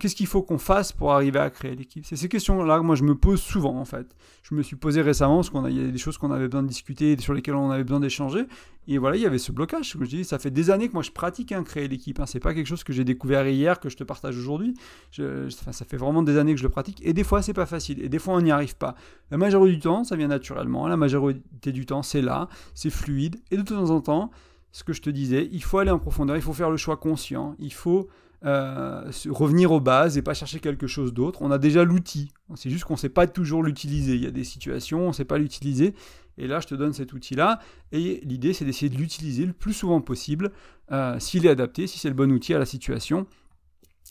Qu'est-ce 0.00 0.16
qu'il 0.16 0.26
faut 0.26 0.42
qu'on 0.42 0.58
fasse 0.58 0.90
pour 0.90 1.12
arriver 1.12 1.38
à 1.38 1.48
créer 1.48 1.76
l'équipe? 1.76 2.04
C'est 2.04 2.16
ces 2.16 2.28
questions-là 2.28 2.78
que 2.80 2.82
moi 2.82 2.96
je 2.96 3.04
me 3.04 3.14
pose 3.14 3.40
souvent 3.40 3.78
en 3.78 3.84
fait. 3.84 4.16
Je 4.42 4.56
me 4.56 4.64
suis 4.64 4.74
posé 4.74 5.00
récemment 5.00 5.36
parce 5.36 5.50
qu'il 5.50 5.80
y 5.80 5.88
a 5.88 5.92
des 5.92 5.98
choses 5.98 6.18
qu'on 6.18 6.32
avait 6.32 6.48
besoin 6.48 6.64
de 6.64 6.68
discuter, 6.68 7.16
sur 7.20 7.34
lesquelles 7.34 7.54
on 7.54 7.70
avait 7.70 7.84
besoin 7.84 8.00
d'échanger. 8.00 8.46
Et 8.88 8.98
voilà, 8.98 9.14
il 9.14 9.22
y 9.22 9.26
avait 9.26 9.38
ce 9.38 9.52
blocage. 9.52 9.96
Je 9.98 10.04
dis, 10.06 10.24
ça 10.24 10.40
fait 10.40 10.50
des 10.50 10.70
années 10.70 10.88
que 10.88 10.92
moi 10.92 11.04
je 11.04 11.12
pratique 11.12 11.52
hein, 11.52 11.62
créer 11.62 11.86
l'équipe. 11.86 12.18
Hein. 12.18 12.26
C'est 12.26 12.40
pas 12.40 12.52
quelque 12.52 12.66
chose 12.66 12.82
que 12.82 12.92
j'ai 12.92 13.04
découvert 13.04 13.46
hier, 13.46 13.78
que 13.78 13.88
je 13.88 13.96
te 13.96 14.02
partage 14.02 14.36
aujourd'hui. 14.36 14.74
ça 15.12 15.84
fait 15.88 15.96
vraiment 15.96 16.24
des 16.24 16.36
années 16.36 16.54
que 16.54 16.58
je 16.58 16.64
le 16.64 16.68
pratique. 16.68 17.00
Et 17.06 17.12
des 17.12 17.22
fois 17.22 17.42
c'est 17.42 17.54
pas 17.54 17.64
facile. 17.64 18.02
Et 18.02 18.08
des 18.08 18.18
fois 18.18 18.34
on 18.34 18.40
n'y 18.40 18.50
arrive 18.50 18.76
pas. 18.76 18.96
La 19.30 19.36
majorité 19.36 19.76
du 19.76 19.82
temps, 19.82 20.02
ça 20.02 20.16
vient 20.16 20.26
naturellement. 20.26 20.88
La 20.88 20.96
majorité 20.96 21.70
du 21.70 21.86
temps, 21.86 22.02
c'est 22.02 22.22
là, 22.22 22.48
c'est 22.74 22.90
fluide. 22.90 23.36
Et 23.52 23.56
de 23.56 23.62
temps 23.62 23.90
en 23.90 24.00
temps, 24.00 24.32
ce 24.76 24.84
que 24.84 24.92
je 24.92 25.00
te 25.00 25.08
disais, 25.08 25.48
il 25.52 25.62
faut 25.62 25.78
aller 25.78 25.90
en 25.90 25.98
profondeur, 25.98 26.36
il 26.36 26.42
faut 26.42 26.52
faire 26.52 26.68
le 26.68 26.76
choix 26.76 26.98
conscient, 26.98 27.56
il 27.58 27.72
faut 27.72 28.08
euh, 28.44 29.10
revenir 29.30 29.72
aux 29.72 29.80
bases 29.80 30.18
et 30.18 30.22
pas 30.22 30.34
chercher 30.34 30.60
quelque 30.60 30.86
chose 30.86 31.14
d'autre. 31.14 31.40
On 31.40 31.50
a 31.50 31.56
déjà 31.56 31.82
l'outil, 31.82 32.30
c'est 32.56 32.68
juste 32.68 32.84
qu'on 32.84 32.92
ne 32.92 32.98
sait 32.98 33.08
pas 33.08 33.26
toujours 33.26 33.62
l'utiliser. 33.62 34.16
Il 34.16 34.22
y 34.22 34.26
a 34.26 34.30
des 34.30 34.44
situations, 34.44 35.04
on 35.04 35.08
ne 35.08 35.12
sait 35.14 35.24
pas 35.24 35.38
l'utiliser. 35.38 35.94
Et 36.36 36.46
là, 36.46 36.60
je 36.60 36.66
te 36.66 36.74
donne 36.74 36.92
cet 36.92 37.14
outil-là. 37.14 37.58
Et 37.90 38.20
l'idée, 38.24 38.52
c'est 38.52 38.66
d'essayer 38.66 38.90
de 38.90 38.98
l'utiliser 38.98 39.46
le 39.46 39.54
plus 39.54 39.72
souvent 39.72 40.02
possible, 40.02 40.52
euh, 40.92 41.18
s'il 41.20 41.46
est 41.46 41.50
adapté, 41.50 41.86
si 41.86 41.98
c'est 41.98 42.10
le 42.10 42.14
bon 42.14 42.30
outil 42.30 42.52
à 42.52 42.58
la 42.58 42.66
situation. 42.66 43.26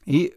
Et 0.07 0.33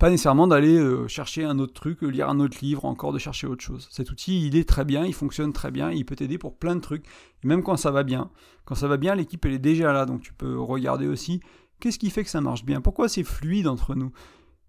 pas 0.00 0.08
nécessairement 0.08 0.46
d'aller 0.46 0.78
euh, 0.78 1.06
chercher 1.08 1.44
un 1.44 1.58
autre 1.58 1.74
truc, 1.74 2.00
lire 2.00 2.30
un 2.30 2.40
autre 2.40 2.56
livre, 2.62 2.86
encore 2.86 3.12
de 3.12 3.18
chercher 3.18 3.46
autre 3.46 3.62
chose. 3.62 3.86
Cet 3.90 4.10
outil, 4.10 4.46
il 4.46 4.56
est 4.56 4.66
très 4.66 4.86
bien, 4.86 5.04
il 5.04 5.12
fonctionne 5.12 5.52
très 5.52 5.70
bien, 5.70 5.92
il 5.92 6.06
peut 6.06 6.16
t'aider 6.16 6.38
pour 6.38 6.56
plein 6.56 6.74
de 6.74 6.80
trucs. 6.80 7.04
Et 7.44 7.46
même 7.46 7.62
quand 7.62 7.76
ça 7.76 7.90
va 7.90 8.02
bien, 8.02 8.30
quand 8.64 8.74
ça 8.74 8.88
va 8.88 8.96
bien, 8.96 9.14
l'équipe 9.14 9.44
elle 9.44 9.52
est 9.52 9.58
déjà 9.58 9.92
là, 9.92 10.06
donc 10.06 10.22
tu 10.22 10.32
peux 10.32 10.58
regarder 10.58 11.06
aussi 11.06 11.42
qu'est-ce 11.80 11.98
qui 11.98 12.08
fait 12.08 12.24
que 12.24 12.30
ça 12.30 12.40
marche 12.40 12.64
bien. 12.64 12.80
Pourquoi 12.80 13.10
c'est 13.10 13.24
fluide 13.24 13.68
entre 13.68 13.94
nous? 13.94 14.10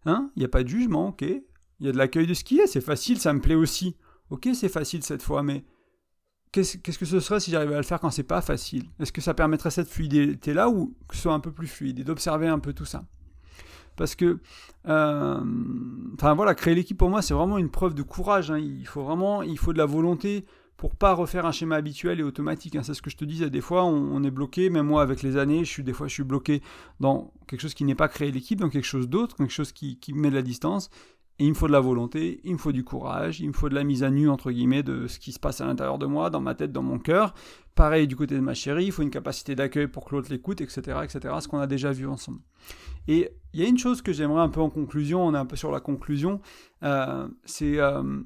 Hein? 0.06 0.32
Il 0.36 0.40
n'y 0.40 0.46
a 0.46 0.50
pas 0.50 0.64
de 0.64 0.68
jugement, 0.68 1.08
ok. 1.08 1.22
Il 1.22 1.86
y 1.86 1.88
a 1.88 1.94
de 1.94 1.98
l'accueil 1.98 2.28
de 2.28 2.34
ce 2.34 2.44
qui 2.44 2.60
est, 2.60 2.68
c'est 2.68 2.82
facile, 2.82 3.18
ça 3.18 3.32
me 3.32 3.40
plaît 3.40 3.56
aussi. 3.56 3.96
Ok, 4.32 4.50
c'est 4.54 4.68
facile 4.68 5.02
cette 5.02 5.24
fois, 5.24 5.44
mais 5.44 5.64
qu'est-ce 6.52 6.78
que 6.78 7.06
ce 7.06 7.22
serait 7.22 7.40
si 7.40 7.52
j'arrivais 7.52 7.76
à 7.76 7.78
le 7.78 7.84
faire 7.84 8.02
quand 8.02 8.12
c'est 8.12 8.24
pas 8.24 8.42
facile? 8.42 8.84
Est-ce 9.00 9.14
que 9.14 9.22
ça 9.22 9.34
permettrait 9.34 9.72
cette 9.72 9.88
fluidité 9.88 10.54
là 10.54 10.70
ou 10.70 10.94
que 11.08 11.16
ce 11.16 11.22
soit 11.22 11.34
un 11.34 11.40
peu 11.40 11.54
plus 11.54 11.68
fluide 11.68 12.00
et 12.00 12.04
d'observer 12.04 12.50
un 12.50 12.60
peu 12.60 12.74
tout 12.74 12.84
ça? 12.84 13.06
Parce 14.02 14.16
que, 14.16 14.40
enfin 14.84 16.34
voilà, 16.34 16.56
créer 16.56 16.74
l'équipe 16.74 16.98
pour 16.98 17.12
moi, 17.12 17.22
c'est 17.22 17.36
vraiment 17.36 17.60
une 17.60 17.70
preuve 17.70 17.94
de 17.94 18.02
courage. 18.02 18.50
Hein. 18.50 18.58
Il 18.58 18.88
faut 18.88 19.04
vraiment, 19.04 19.44
il 19.44 19.60
faut 19.60 19.74
de 19.74 19.78
la 19.78 19.86
volonté 19.86 20.44
pour 20.76 20.96
pas 20.96 21.14
refaire 21.14 21.46
un 21.46 21.52
schéma 21.52 21.76
habituel 21.76 22.20
et 22.20 22.24
automatique. 22.24 22.76
Hein. 22.76 22.82
C'est 22.82 22.96
ce 22.96 23.04
que 23.04 23.12
je 23.12 23.16
te 23.16 23.26
disais. 23.26 23.52
Des 23.52 23.62
fois, 23.62 23.86
on, 23.86 24.24
est 24.24 24.32
bloqué. 24.32 24.72
Même 24.72 24.88
moi, 24.88 25.04
avec 25.04 25.22
les 25.22 25.38
années, 25.38 25.64
je 25.64 25.70
suis 25.70 25.84
des 25.84 25.94
fois, 25.94 26.08
je 26.08 26.16
suis 26.16 26.24
bloqué 26.24 26.64
dans 27.00 27.32
quelque 27.46 27.62
chose 27.62 27.76
qui 27.76 27.84
n'est 27.84 27.94
pas 27.94 28.08
créer 28.08 28.32
l'équipe, 28.32 28.60
dans 28.60 28.70
quelque 28.70 28.88
chose 28.88 29.08
d'autre, 29.08 29.36
quelque 29.36 29.54
chose 29.54 29.72
qui, 29.72 30.00
qui 30.00 30.14
met 30.14 30.32
de 30.32 30.36
la 30.36 30.42
distance. 30.42 30.90
Et 31.42 31.46
il 31.46 31.50
me 31.50 31.56
faut 31.56 31.66
de 31.66 31.72
la 31.72 31.80
volonté, 31.80 32.40
il 32.44 32.54
me 32.54 32.60
faut 32.60 32.72
du 32.72 32.84
courage, 32.84 33.40
il 33.40 33.48
me 33.48 33.54
faut 33.54 33.68
de 33.68 33.74
la 33.74 33.84
mise 33.84 34.04
à 34.04 34.12
nu, 34.12 34.30
entre 34.30 34.52
guillemets, 34.52 34.84
de 34.84 35.08
ce 35.08 35.18
qui 35.18 35.32
se 35.32 35.40
passe 35.40 35.60
à 35.60 35.66
l'intérieur 35.66 35.98
de 35.98 36.06
moi, 36.06 36.30
dans 36.30 36.40
ma 36.40 36.54
tête, 36.54 36.72
dans 36.72 36.84
mon 36.84 37.00
cœur. 37.00 37.34
Pareil 37.74 38.06
du 38.06 38.16
côté 38.16 38.36
de 38.36 38.42
ma 38.42 38.54
chérie, 38.54 38.86
il 38.86 38.92
faut 38.92 39.02
une 39.02 39.10
capacité 39.10 39.56
d'accueil 39.56 39.88
pour 39.88 40.06
que 40.06 40.14
l'autre 40.14 40.30
l'écoute, 40.30 40.62
etc., 40.62 41.00
etc., 41.04 41.34
ce 41.40 41.48
qu'on 41.48 41.58
a 41.58 41.66
déjà 41.66 41.92
vu 41.92 42.06
ensemble. 42.06 42.42
Et 43.08 43.32
il 43.54 43.60
y 43.60 43.66
a 43.66 43.68
une 43.68 43.80
chose 43.80 44.04
que 44.04 44.14
j'aimerais 44.14 44.44
un 44.44 44.50
peu 44.50 44.62
en 44.62 44.70
conclusion, 44.70 45.26
on 45.26 45.34
est 45.34 45.38
un 45.38 45.48
peu 45.48 45.56
sur 45.56 45.72
la 45.72 45.80
conclusion, 45.80 46.42
euh, 46.84 47.28
euh, 47.64 48.24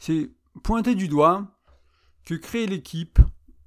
c'est 0.00 0.30
pointer 0.64 0.96
du 0.96 1.06
doigt 1.06 1.46
que 2.24 2.34
créer 2.34 2.66
l'équipe, 2.66 3.20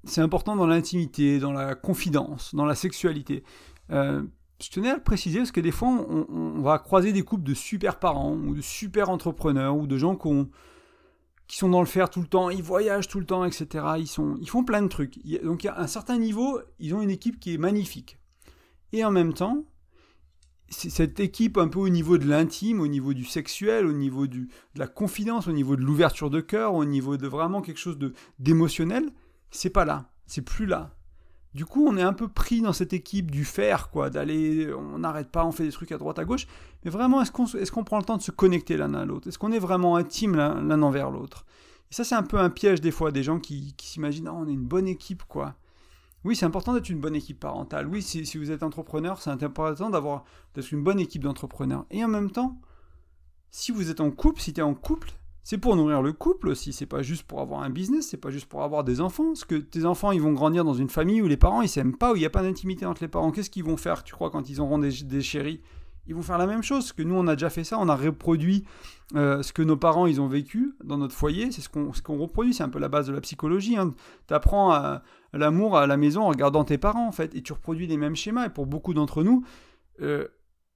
c'est 0.03 0.19
important 0.19 0.57
dans 0.57 0.67
l'intimité, 0.67 1.39
dans 1.39 1.53
la 1.53 1.73
confidence, 1.73 2.53
dans 2.53 2.65
la 2.65 2.75
sexualité. 2.75 3.45
Euh, 3.91 4.23
je 4.63 4.69
tenais 4.69 4.89
à 4.89 4.95
le 4.95 5.03
préciser 5.03 5.39
parce 5.39 5.51
que 5.51 5.59
des 5.59 5.71
fois, 5.71 5.89
on, 5.89 6.61
va 6.61 6.79
croiser 6.79 7.11
des 7.11 7.23
couples 7.23 7.43
de 7.43 7.53
super 7.53 7.99
parents 7.99 8.33
ou 8.33 8.55
de 8.55 8.61
super 8.61 9.09
entrepreneurs 9.09 9.75
ou 9.75 9.87
de 9.87 9.97
gens 9.97 10.15
qui, 10.15 11.57
sont 11.57 11.69
dans 11.69 11.81
le 11.81 11.85
faire 11.85 12.09
tout 12.09 12.21
le 12.21 12.27
temps, 12.27 12.49
ils 12.49 12.63
voyagent 12.63 13.09
tout 13.09 13.19
le 13.19 13.25
temps, 13.25 13.43
etc. 13.43 13.85
Ils, 13.97 14.07
font 14.07 14.63
plein 14.63 14.81
de 14.81 14.87
trucs. 14.87 15.19
Donc, 15.43 15.65
à 15.65 15.79
un 15.79 15.87
certain 15.87 16.17
niveau, 16.17 16.61
ils 16.79 16.95
ont 16.95 17.01
une 17.01 17.09
équipe 17.09 17.39
qui 17.39 17.53
est 17.53 17.57
magnifique. 17.57 18.17
Et 18.93 19.03
en 19.03 19.11
même 19.11 19.33
temps, 19.33 19.65
cette 20.69 21.19
équipe 21.19 21.57
un 21.57 21.67
peu 21.67 21.79
au 21.79 21.89
niveau 21.89 22.17
de 22.17 22.25
l'intime, 22.25 22.79
au 22.79 22.87
niveau 22.87 23.13
du 23.13 23.25
sexuel, 23.25 23.85
au 23.85 23.93
niveau 23.93 24.27
de 24.27 24.47
la 24.75 24.87
confidence, 24.87 25.47
au 25.47 25.51
niveau 25.51 25.75
de 25.75 25.81
l'ouverture 25.81 26.29
de 26.29 26.41
cœur, 26.41 26.73
au 26.73 26.85
niveau 26.85 27.17
de 27.17 27.27
vraiment 27.27 27.61
quelque 27.61 27.79
chose 27.79 27.99
d'émotionnel, 28.39 29.11
c'est 29.51 29.69
pas 29.69 29.85
là, 29.85 30.09
c'est 30.25 30.41
plus 30.41 30.65
là. 30.65 30.95
Du 31.53 31.65
coup, 31.65 31.85
on 31.87 31.97
est 31.97 32.03
un 32.03 32.13
peu 32.13 32.27
pris 32.27 32.61
dans 32.61 32.73
cette 32.73 32.93
équipe 32.93 33.29
du 33.29 33.45
faire, 33.45 33.91
quoi, 33.91 34.09
d'aller, 34.09 34.73
on 34.73 34.97
n'arrête 34.99 35.29
pas, 35.29 35.45
on 35.45 35.51
fait 35.51 35.65
des 35.65 35.71
trucs 35.71 35.91
à 35.91 35.97
droite, 35.99 36.17
à 36.17 36.25
gauche. 36.25 36.47
Mais 36.83 36.89
vraiment, 36.89 37.21
est-ce 37.21 37.71
qu'on 37.71 37.83
prend 37.83 37.99
le 37.99 38.03
temps 38.03 38.17
de 38.17 38.23
se 38.23 38.31
connecter 38.31 38.75
l'un 38.75 38.93
à 38.95 39.05
l'autre? 39.05 39.27
Est-ce 39.27 39.37
qu'on 39.37 39.51
est 39.51 39.59
vraiment 39.59 39.95
intime 39.95 40.35
l'un 40.35 40.81
envers 40.81 41.11
l'autre? 41.11 41.45
Et 41.91 41.93
ça, 41.93 42.03
c'est 42.03 42.15
un 42.15 42.23
peu 42.23 42.39
un 42.39 42.49
piège 42.49 42.81
des 42.81 42.89
fois, 42.89 43.11
des 43.11 43.21
gens 43.21 43.39
qui, 43.39 43.75
s'imaginent, 43.79 44.29
oh, 44.29 44.37
on 44.39 44.47
est 44.47 44.53
une 44.53 44.65
bonne 44.65 44.87
équipe, 44.87 45.23
quoi. 45.27 45.53
Oui, 46.23 46.35
c'est 46.35 46.45
important 46.45 46.73
d'être 46.73 46.89
une 46.89 46.99
bonne 46.99 47.15
équipe 47.15 47.39
parentale. 47.39 47.87
Oui, 47.87 48.01
si, 48.01 48.25
si 48.25 48.37
vous 48.39 48.49
êtes 48.49 48.63
entrepreneur, 48.63 49.21
c'est 49.21 49.29
important 49.29 49.89
d'avoir 49.91 50.23
d'être 50.55 50.71
une 50.71 50.81
bonne 50.81 50.99
équipe 50.99 51.21
d'entrepreneurs. 51.21 51.85
Et 51.91 52.03
en 52.03 52.07
même 52.07 52.31
temps, 52.31 52.57
si 53.51 53.71
vous 53.71 53.91
êtes 53.91 54.01
en 54.01 54.09
couple, 54.09 54.41
si 54.41 54.53
tu 54.53 54.61
es 54.61 54.63
en 54.63 54.73
couple, 54.73 55.11
c'est 55.43 55.57
pour 55.57 55.75
nourrir 55.75 56.01
le 56.01 56.13
couple 56.13 56.47
aussi, 56.49 56.71
c'est 56.71 56.85
pas 56.85 57.01
juste 57.01 57.23
pour 57.23 57.41
avoir 57.41 57.63
un 57.63 57.69
business, 57.69 58.07
c'est 58.07 58.17
pas 58.17 58.29
juste 58.29 58.45
pour 58.45 58.63
avoir 58.63 58.83
des 58.83 59.01
enfants, 59.01 59.27
parce 59.27 59.45
que 59.45 59.55
tes 59.55 59.85
enfants 59.85 60.11
ils 60.11 60.21
vont 60.21 60.31
grandir 60.31 60.63
dans 60.63 60.73
une 60.73 60.89
famille 60.89 61.21
où 61.21 61.27
les 61.27 61.37
parents 61.37 61.61
ils 61.61 61.69
s'aiment 61.69 61.97
pas, 61.97 62.13
où 62.13 62.15
il 62.15 62.19
n'y 62.19 62.25
a 62.25 62.29
pas 62.29 62.43
d'intimité 62.43 62.85
entre 62.85 63.03
les 63.03 63.09
parents, 63.09 63.31
qu'est-ce 63.31 63.49
qu'ils 63.49 63.63
vont 63.63 63.77
faire, 63.77 64.03
tu 64.03 64.13
crois, 64.13 64.29
quand 64.29 64.49
ils 64.49 64.61
auront 64.61 64.79
des, 64.79 64.91
des 65.03 65.21
chéris? 65.21 65.61
Ils 66.05 66.15
vont 66.15 66.21
faire 66.21 66.37
la 66.37 66.47
même 66.47 66.63
chose, 66.63 66.91
que 66.91 67.01
nous 67.01 67.15
on 67.15 67.27
a 67.27 67.35
déjà 67.35 67.49
fait 67.49 67.63
ça, 67.63 67.77
on 67.79 67.87
a 67.87 67.95
reproduit 67.95 68.65
euh, 69.15 69.41
ce 69.41 69.53
que 69.53 69.61
nos 69.61 69.77
parents 69.77 70.05
ils 70.05 70.19
ont 70.19 70.27
vécu 70.27 70.75
dans 70.83 70.97
notre 70.97 71.15
foyer, 71.15 71.51
c'est 71.51 71.61
ce 71.61 71.69
qu'on 71.69 71.93
ce 71.93 72.01
qu'on 72.01 72.17
reproduit, 72.17 72.53
c'est 72.53 72.63
un 72.63 72.69
peu 72.69 72.79
la 72.79 72.89
base 72.89 73.07
de 73.07 73.13
la 73.13 73.21
psychologie, 73.21 73.77
hein. 73.77 73.93
tu 74.27 74.33
apprends 74.33 74.99
l'amour 75.31 75.77
à 75.77 75.87
la 75.87 75.97
maison 75.97 76.23
en 76.23 76.27
regardant 76.29 76.63
tes 76.65 76.77
parents 76.77 77.07
en 77.07 77.13
fait, 77.13 77.35
et 77.35 77.41
tu 77.41 77.53
reproduis 77.53 77.87
les 77.87 77.97
mêmes 77.97 78.15
schémas, 78.15 78.47
et 78.47 78.49
pour 78.49 78.65
beaucoup 78.65 78.93
d'entre 78.93 79.23
nous, 79.23 79.45
euh, 80.01 80.27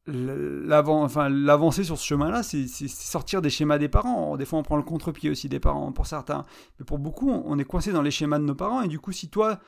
l'avancée 0.08 1.84
sur 1.84 1.98
ce 1.98 2.06
chemin-là, 2.06 2.44
c'est 2.44 2.68
sortir 2.68 3.42
des 3.42 3.50
schémas 3.50 3.78
des 3.78 3.90
parents. 3.90 4.38
Des 4.38 4.46
fois, 4.46 4.60
on 4.60 4.64
prend 4.64 4.78
le 4.78 4.84
contre-pied 4.84 5.30
aussi 5.30 5.50
des 5.50 5.60
parents, 5.60 5.92
pour 5.92 6.08
certains. 6.08 6.46
Mais 6.80 6.86
pour 6.86 7.00
beaucoup, 7.00 7.30
on 7.30 7.60
est 7.60 7.66
coincé 7.66 7.92
dans 7.92 8.02
les 8.02 8.12
schémas 8.12 8.40
de 8.40 8.46
nos 8.46 8.56
parents. 8.56 8.82
Et 8.82 8.88
du 8.88 9.00
coup, 9.00 9.12
si 9.12 9.30
toi, 9.30 9.60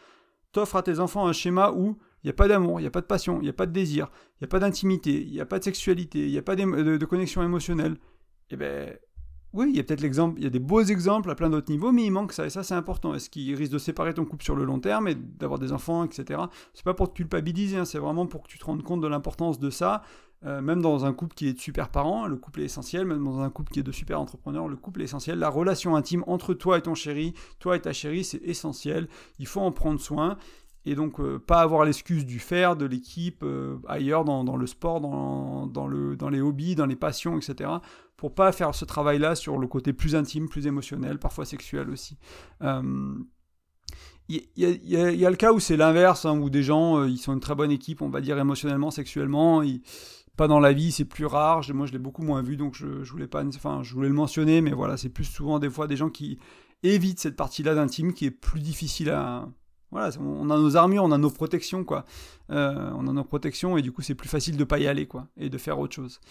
t'offres 0.52 0.78
à 0.78 0.84
tes 0.84 1.00
enfants 1.00 1.28
un 1.28 1.34
schéma 1.34 1.72
où 1.72 1.98
il 2.24 2.28
n'y 2.28 2.32
a 2.32 2.34
pas 2.34 2.48
d'amour, 2.48 2.80
il 2.80 2.84
n'y 2.84 2.88
a 2.88 2.92
pas 2.92 3.02
de 3.02 3.06
passion, 3.06 3.40
il 3.40 3.44
n'y 3.44 3.50
a 3.50 3.54
pas 3.54 3.66
de 3.66 3.72
désir, 3.72 4.10
il 4.34 4.44
n'y 4.44 4.46
a 4.46 4.50
pas 4.50 4.60
d'intimité, 4.60 5.22
il 5.22 5.32
n'y 5.32 5.42
a 5.42 5.46
pas 5.46 5.60
de 5.60 5.64
sexualité, 5.64 6.26
il 6.26 6.32
n'y 6.32 6.38
a 6.38 6.42
pas 6.42 6.56
de, 6.56 7.06
connexion 7.06 7.44
émotionnelle, 7.44 7.96
eh 8.50 8.58
ben, 8.58 8.98
oui, 9.54 9.68
il 9.70 9.78
y 9.78 9.80
a 9.80 9.84
peut-être 9.84 10.02
l'exemple, 10.02 10.40
il 10.40 10.44
y 10.44 10.48
a 10.48 10.50
des 10.50 10.60
beaux 10.60 10.82
exemples 10.82 11.32
à 11.32 11.36
plein 11.36 11.50
d'autres 11.50 11.72
niveaux, 11.72 11.92
mais 11.92 12.06
il 12.06 12.12
manque 12.12 12.34
ça, 12.34 12.46
et 12.46 12.50
ça 12.50 12.62
c'est 12.62 12.76
important. 12.76 13.16
Est-ce 13.16 13.30
qu'il 13.30 13.56
risque 13.56 13.72
de 13.72 13.78
séparer 13.78 14.14
ton 14.14 14.26
couple 14.26 14.44
sur 14.44 14.56
le 14.56 14.64
long 14.64 14.80
terme 14.80 15.08
et 15.08 15.16
d'avoir 15.16 15.60
des 15.60 15.72
enfants, 15.72 16.04
etc. 16.04 16.42
C'est 16.74 16.84
pas 16.84 16.94
pour 16.94 17.10
te 17.10 17.16
culpabiliser, 17.16 17.78
hein, 17.78 17.86
c'est 17.86 18.00
vraiment 18.00 18.28
pour 18.28 18.44
que 18.44 18.48
tu 18.48 18.60
te 18.60 18.66
rendes 18.66 18.84
compte 18.84 19.02
de 19.02 19.08
l'importance 19.08 19.60
de 19.60 19.70
ça. 19.70 20.04
Euh, 20.46 20.62
même 20.62 20.82
dans 20.82 21.04
un 21.04 21.12
couple 21.12 21.36
qui 21.36 21.48
est 21.50 21.54
de 21.54 21.60
super 21.60 21.90
parents, 21.90 22.26
le 22.26 22.38
couple 22.38 22.62
est 22.62 22.66
essentiel. 22.66 23.06
Même 23.06 23.24
dans 23.24 23.42
un 23.42 23.50
couple 23.50 23.74
qui 23.74 23.80
est 23.80 23.84
de 23.84 23.92
super 23.92 24.20
entrepreneurs, 24.22 24.68
le 24.68 24.78
couple 24.78 25.02
est 25.02 25.06
essentiel. 25.06 25.38
La 25.38 25.50
relation 25.50 25.96
intime 25.96 26.24
entre 26.28 26.54
toi 26.54 26.78
et 26.78 26.82
ton 26.82 26.96
chéri, 26.96 27.34
toi 27.60 27.76
et 27.76 27.82
ta 27.82 27.92
chérie, 27.92 28.24
c'est 28.24 28.42
essentiel. 28.44 29.10
Il 29.38 29.48
faut 29.48 29.60
en 29.60 29.72
prendre 29.72 30.00
soin 30.00 30.38
et 30.86 30.96
donc 30.96 31.20
euh, 31.20 31.40
pas 31.40 31.60
avoir 31.60 31.84
l'excuse 31.84 32.26
du 32.26 32.40
faire, 32.40 32.78
de 32.78 32.86
l'équipe, 32.86 33.44
euh, 33.44 33.78
ailleurs 33.88 34.24
dans, 34.24 34.56
le 34.56 34.68
sport, 34.68 35.02
dans, 35.02 35.68
dans, 35.68 35.88
le, 35.88 36.16
dans 36.16 36.30
les 36.30 36.40
hobbies, 36.40 36.76
dans 36.76 36.86
les 36.86 36.96
passions, 36.96 37.38
etc. 37.38 37.70
Pour 38.16 38.34
pas 38.34 38.54
faire 38.54 38.74
ce 38.74 38.86
travail-là 38.86 39.36
sur 39.36 39.58
le 39.58 39.68
côté 39.68 39.92
plus 39.92 40.16
intime, 40.16 40.48
plus 40.48 40.68
émotionnel, 40.68 41.20
parfois 41.20 41.44
sexuel 41.44 41.90
aussi. 41.90 42.18
Il 44.32 44.44
y, 44.58 45.26
a 45.26 45.30
le 45.30 45.36
cas 45.36 45.52
où 45.52 45.60
c'est 45.60 45.76
l'inverse, 45.76 46.26
hein, 46.26 46.40
où 46.40 46.50
des 46.52 46.62
gens, 46.62 47.04
ils 47.06 47.18
sont 47.18 47.34
une 47.34 47.40
très 47.40 47.56
bonne 47.56 47.72
équipe, 47.72 48.02
on 48.02 48.10
va 48.10 48.22
dire 48.22 48.38
émotionnellement, 48.38 48.92
sexuellement, 48.92 49.64
pas 50.40 50.48
dans 50.48 50.62
la 50.62 50.72
vie, 50.72 50.94
c'est 50.94 51.04
plus 51.04 51.26
rare. 51.26 51.62
Moi, 51.74 51.86
je 51.86 51.92
l'ai 51.92 52.00
beaucoup 52.00 52.24
moins 52.24 52.42
vu, 52.42 52.56
donc 52.56 52.74
je, 52.74 53.12
voulais 53.12 53.28
pas, 53.28 53.44
enfin, 53.44 53.82
je 53.84 53.94
voulais 53.94 54.08
le 54.08 54.14
mentionner, 54.14 54.62
mais 54.62 54.72
voilà, 54.72 54.96
c'est 54.96 55.10
plus 55.10 55.26
souvent 55.26 55.60
des 55.60 55.70
fois 55.70 55.86
des 55.86 55.98
gens 55.98 56.10
qui 56.10 56.40
évitent 56.82 57.20
cette 57.20 57.36
partie-là 57.36 57.76
d'intime 57.76 58.14
qui 58.14 58.26
est 58.26 58.32
plus 58.32 58.62
difficile 58.62 59.10
à, 59.10 59.50
voilà, 59.92 60.12
on 60.18 60.50
a 60.50 60.58
nos 60.58 60.78
armures, 60.78 61.04
on 61.04 61.12
a 61.12 61.18
nos 61.18 61.30
protections, 61.30 61.84
quoi. 61.84 62.06
Euh, 62.52 62.90
on 62.96 63.06
a 63.10 63.12
nos 63.12 63.26
protections 63.26 63.76
et 63.76 63.82
du 63.82 63.92
coup, 63.92 64.02
c'est 64.02 64.16
plus 64.16 64.30
facile 64.30 64.56
de 64.56 64.64
pas 64.64 64.80
y 64.80 64.88
aller, 64.88 65.08
quoi, 65.08 65.28
et 65.36 65.50
de 65.50 65.58
faire 65.58 65.78
autre 65.78 65.94
chose. 65.94 66.22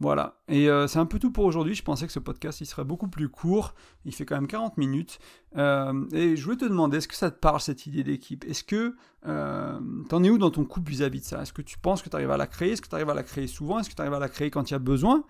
Voilà. 0.00 0.40
Et 0.48 0.68
euh, 0.68 0.86
c'est 0.86 0.98
un 0.98 1.06
peu 1.06 1.18
tout 1.18 1.30
pour 1.30 1.44
aujourd'hui. 1.44 1.74
Je 1.74 1.82
pensais 1.82 2.06
que 2.06 2.12
ce 2.12 2.18
podcast, 2.18 2.60
il 2.62 2.66
serait 2.66 2.84
beaucoup 2.84 3.08
plus 3.08 3.28
court. 3.28 3.74
Il 4.06 4.14
fait 4.14 4.24
quand 4.24 4.34
même 4.34 4.46
40 4.46 4.78
minutes. 4.78 5.18
Euh, 5.56 6.06
et 6.12 6.36
je 6.36 6.44
voulais 6.44 6.56
te 6.56 6.64
demander, 6.64 6.96
est-ce 6.96 7.08
que 7.08 7.14
ça 7.14 7.30
te 7.30 7.38
parle, 7.38 7.60
cette 7.60 7.86
idée 7.86 8.02
d'équipe? 8.02 8.44
Est-ce 8.48 8.64
que 8.64 8.96
t'en 9.22 10.24
es 10.24 10.30
où 10.30 10.38
dans 10.38 10.50
ton 10.50 10.64
couple 10.64 10.90
vis-à-vis 10.90 11.20
de 11.20 11.24
ça? 11.26 11.42
Est-ce 11.42 11.52
que 11.52 11.62
tu 11.62 11.78
penses 11.78 12.00
que 12.00 12.08
tu 12.08 12.16
arrives 12.16 12.30
à 12.30 12.38
la 12.38 12.46
créer? 12.46 12.72
Est-ce 12.72 12.82
que 12.82 12.88
tu 12.88 12.94
arrives 12.94 13.10
à 13.10 13.14
la 13.14 13.22
créer 13.22 13.46
souvent? 13.46 13.78
Est-ce 13.78 13.90
que 13.90 13.94
tu 13.94 14.00
arrives 14.00 14.14
à 14.14 14.18
la 14.18 14.30
créer 14.30 14.50
quand 14.50 14.70
il 14.70 14.72
y 14.72 14.76
a 14.76 14.78
besoin? 14.78 15.22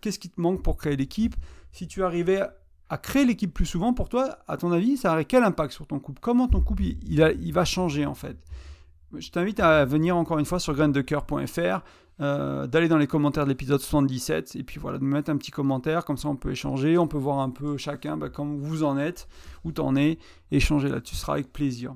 Qu'est-ce 0.00 0.18
qui 0.18 0.30
te 0.30 0.40
manque 0.40 0.62
pour 0.62 0.78
créer 0.78 0.96
l'équipe? 0.96 1.36
Si 1.72 1.86
tu 1.86 2.02
arrivais 2.02 2.42
à 2.88 2.98
créer 2.98 3.24
l'équipe 3.24 3.52
plus 3.52 3.64
souvent, 3.64 3.94
pour 3.94 4.10
toi, 4.10 4.38
à 4.48 4.58
ton 4.58 4.70
avis, 4.70 4.98
ça 4.98 5.12
aurait 5.12 5.24
quel 5.24 5.44
impact 5.44 5.72
sur 5.72 5.86
ton 5.86 5.98
couple? 5.98 6.20
Comment 6.20 6.46
ton 6.46 6.60
couple 6.60 6.82
il, 6.82 7.52
va 7.52 7.64
changer 7.64 8.04
en 8.04 8.14
fait? 8.14 8.36
Je 9.16 9.30
t'invite 9.30 9.60
à 9.60 9.84
venir 9.86 10.16
encore 10.16 10.38
une 10.38 10.44
fois 10.44 10.60
sur 10.60 10.74
graindecoeur.fr, 10.74 11.82
euh, 12.20 12.66
d'aller 12.66 12.88
dans 12.88 12.98
les 12.98 13.06
commentaires 13.06 13.44
de 13.44 13.48
l'épisode 13.48 13.80
77 13.80 14.56
et 14.56 14.62
puis 14.62 14.78
voilà, 14.78 14.98
de 14.98 15.04
me 15.04 15.12
mettre 15.12 15.30
un 15.30 15.36
petit 15.36 15.50
commentaire, 15.50 16.04
comme 16.04 16.16
ça 16.18 16.28
on 16.28 16.36
peut 16.36 16.50
échanger, 16.50 16.98
on 16.98 17.06
peut 17.06 17.18
voir 17.18 17.38
un 17.40 17.50
peu 17.50 17.76
chacun 17.76 18.16
bah, 18.16 18.28
comment 18.28 18.54
vous 18.56 18.84
en 18.84 18.98
êtes, 18.98 19.28
où 19.64 19.72
t'en 19.72 19.96
es, 19.96 20.18
échanger 20.50 20.88
là-dessus, 20.88 21.16
sera 21.16 21.34
avec 21.34 21.52
plaisir. 21.52 21.94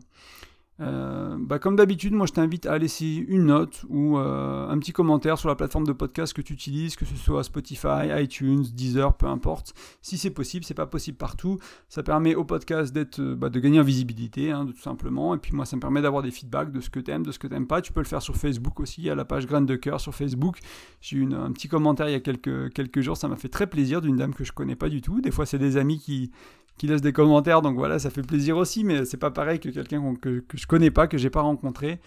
Euh, 0.78 1.36
bah, 1.40 1.58
comme 1.58 1.76
d'habitude, 1.76 2.12
moi 2.12 2.26
je 2.26 2.32
t'invite 2.32 2.66
à 2.66 2.76
laisser 2.76 3.24
une 3.28 3.46
note 3.46 3.84
ou 3.88 4.18
euh, 4.18 4.68
un 4.68 4.78
petit 4.78 4.92
commentaire 4.92 5.38
sur 5.38 5.48
la 5.48 5.54
plateforme 5.54 5.86
de 5.86 5.92
podcast 5.92 6.34
que 6.34 6.42
tu 6.42 6.52
utilises, 6.52 6.96
que 6.96 7.06
ce 7.06 7.16
soit 7.16 7.42
Spotify, 7.44 8.08
iTunes, 8.22 8.62
Deezer, 8.74 9.14
peu 9.14 9.26
importe. 9.26 9.72
Si 10.02 10.18
c'est 10.18 10.30
possible, 10.30 10.64
c'est 10.64 10.74
pas 10.74 10.86
possible 10.86 11.16
partout. 11.16 11.58
Ça 11.88 12.02
permet 12.02 12.34
au 12.34 12.44
podcast 12.44 12.92
d'être, 12.92 13.20
euh, 13.20 13.34
bah, 13.34 13.48
de 13.48 13.58
gagner 13.58 13.80
en 13.80 13.84
visibilité, 13.84 14.50
hein, 14.50 14.66
tout 14.66 14.82
simplement. 14.82 15.34
Et 15.34 15.38
puis 15.38 15.52
moi, 15.54 15.64
ça 15.64 15.76
me 15.76 15.80
permet 15.80 16.02
d'avoir 16.02 16.22
des 16.22 16.30
feedbacks 16.30 16.72
de 16.72 16.80
ce 16.80 16.90
que 16.90 17.00
tu 17.00 17.10
aimes, 17.10 17.24
de 17.24 17.32
ce 17.32 17.38
que 17.38 17.46
tu 17.46 17.54
n'aimes 17.54 17.66
pas. 17.66 17.80
Tu 17.80 17.92
peux 17.92 18.00
le 18.00 18.06
faire 18.06 18.22
sur 18.22 18.36
Facebook 18.36 18.78
aussi, 18.80 19.08
à 19.08 19.14
la 19.14 19.24
page 19.24 19.46
Graine 19.46 19.66
de 19.66 19.76
cœur 19.76 20.00
sur 20.00 20.14
Facebook. 20.14 20.58
J'ai 21.00 21.16
eu 21.16 21.32
un 21.32 21.52
petit 21.52 21.68
commentaire 21.68 22.08
il 22.08 22.12
y 22.12 22.16
a 22.16 22.20
quelques, 22.20 22.72
quelques 22.74 23.00
jours, 23.00 23.16
ça 23.16 23.28
m'a 23.28 23.36
fait 23.36 23.48
très 23.48 23.66
plaisir 23.66 24.02
d'une 24.02 24.16
dame 24.16 24.34
que 24.34 24.44
je 24.44 24.52
connais 24.52 24.76
pas 24.76 24.90
du 24.90 25.00
tout. 25.00 25.20
Des 25.20 25.30
fois, 25.30 25.46
c'est 25.46 25.58
des 25.58 25.78
amis 25.78 25.98
qui, 25.98 26.30
qui 26.76 26.86
laisse 26.86 27.00
des 27.00 27.12
commentaires, 27.12 27.62
donc 27.62 27.76
voilà, 27.76 27.98
ça 27.98 28.10
fait 28.10 28.22
plaisir 28.22 28.56
aussi, 28.56 28.84
mais 28.84 29.04
c'est 29.04 29.16
pas 29.16 29.30
pareil 29.30 29.58
que 29.60 29.68
quelqu'un 29.68 30.14
que, 30.14 30.40
que, 30.40 30.56
je 30.56 30.66
connais 30.66 30.90
pas, 30.90 31.06
que 31.06 31.18
j'ai 31.18 31.30
pas 31.30 31.42
rencontré. 31.42 32.00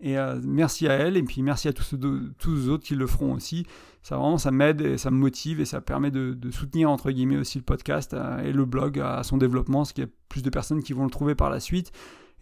Et 0.00 0.18
euh, 0.18 0.40
merci 0.44 0.88
à 0.88 0.94
elle, 0.94 1.16
et 1.16 1.22
puis 1.22 1.42
merci 1.42 1.68
à 1.68 1.72
tous, 1.72 1.84
ceux 1.84 1.98
tous 2.38 2.54
les 2.54 2.68
autres 2.68 2.84
qui 2.84 2.96
le 2.96 3.06
feront 3.06 3.34
aussi. 3.34 3.66
Ça 4.02 4.16
vraiment, 4.16 4.36
ça 4.36 4.50
m'aide 4.50 4.96
ça 4.96 5.12
me 5.12 5.16
motive 5.16 5.60
et 5.60 5.64
ça 5.64 5.80
permet 5.80 6.10
de, 6.10 6.36
soutenir 6.50 6.90
entre 6.90 7.12
guillemets 7.12 7.36
aussi 7.36 7.58
le 7.58 7.64
podcast 7.64 8.14
euh, 8.14 8.42
et 8.42 8.52
le 8.52 8.64
blog 8.64 8.98
à, 8.98 9.22
son 9.22 9.38
développement, 9.38 9.84
ce 9.84 9.92
qui 9.92 10.00
y 10.00 10.04
a 10.04 10.08
plus 10.28 10.42
de 10.42 10.50
personnes 10.50 10.82
qui 10.82 10.92
vont 10.92 11.04
le 11.04 11.10
trouver 11.10 11.36
par 11.36 11.50
la 11.50 11.60
suite. 11.60 11.92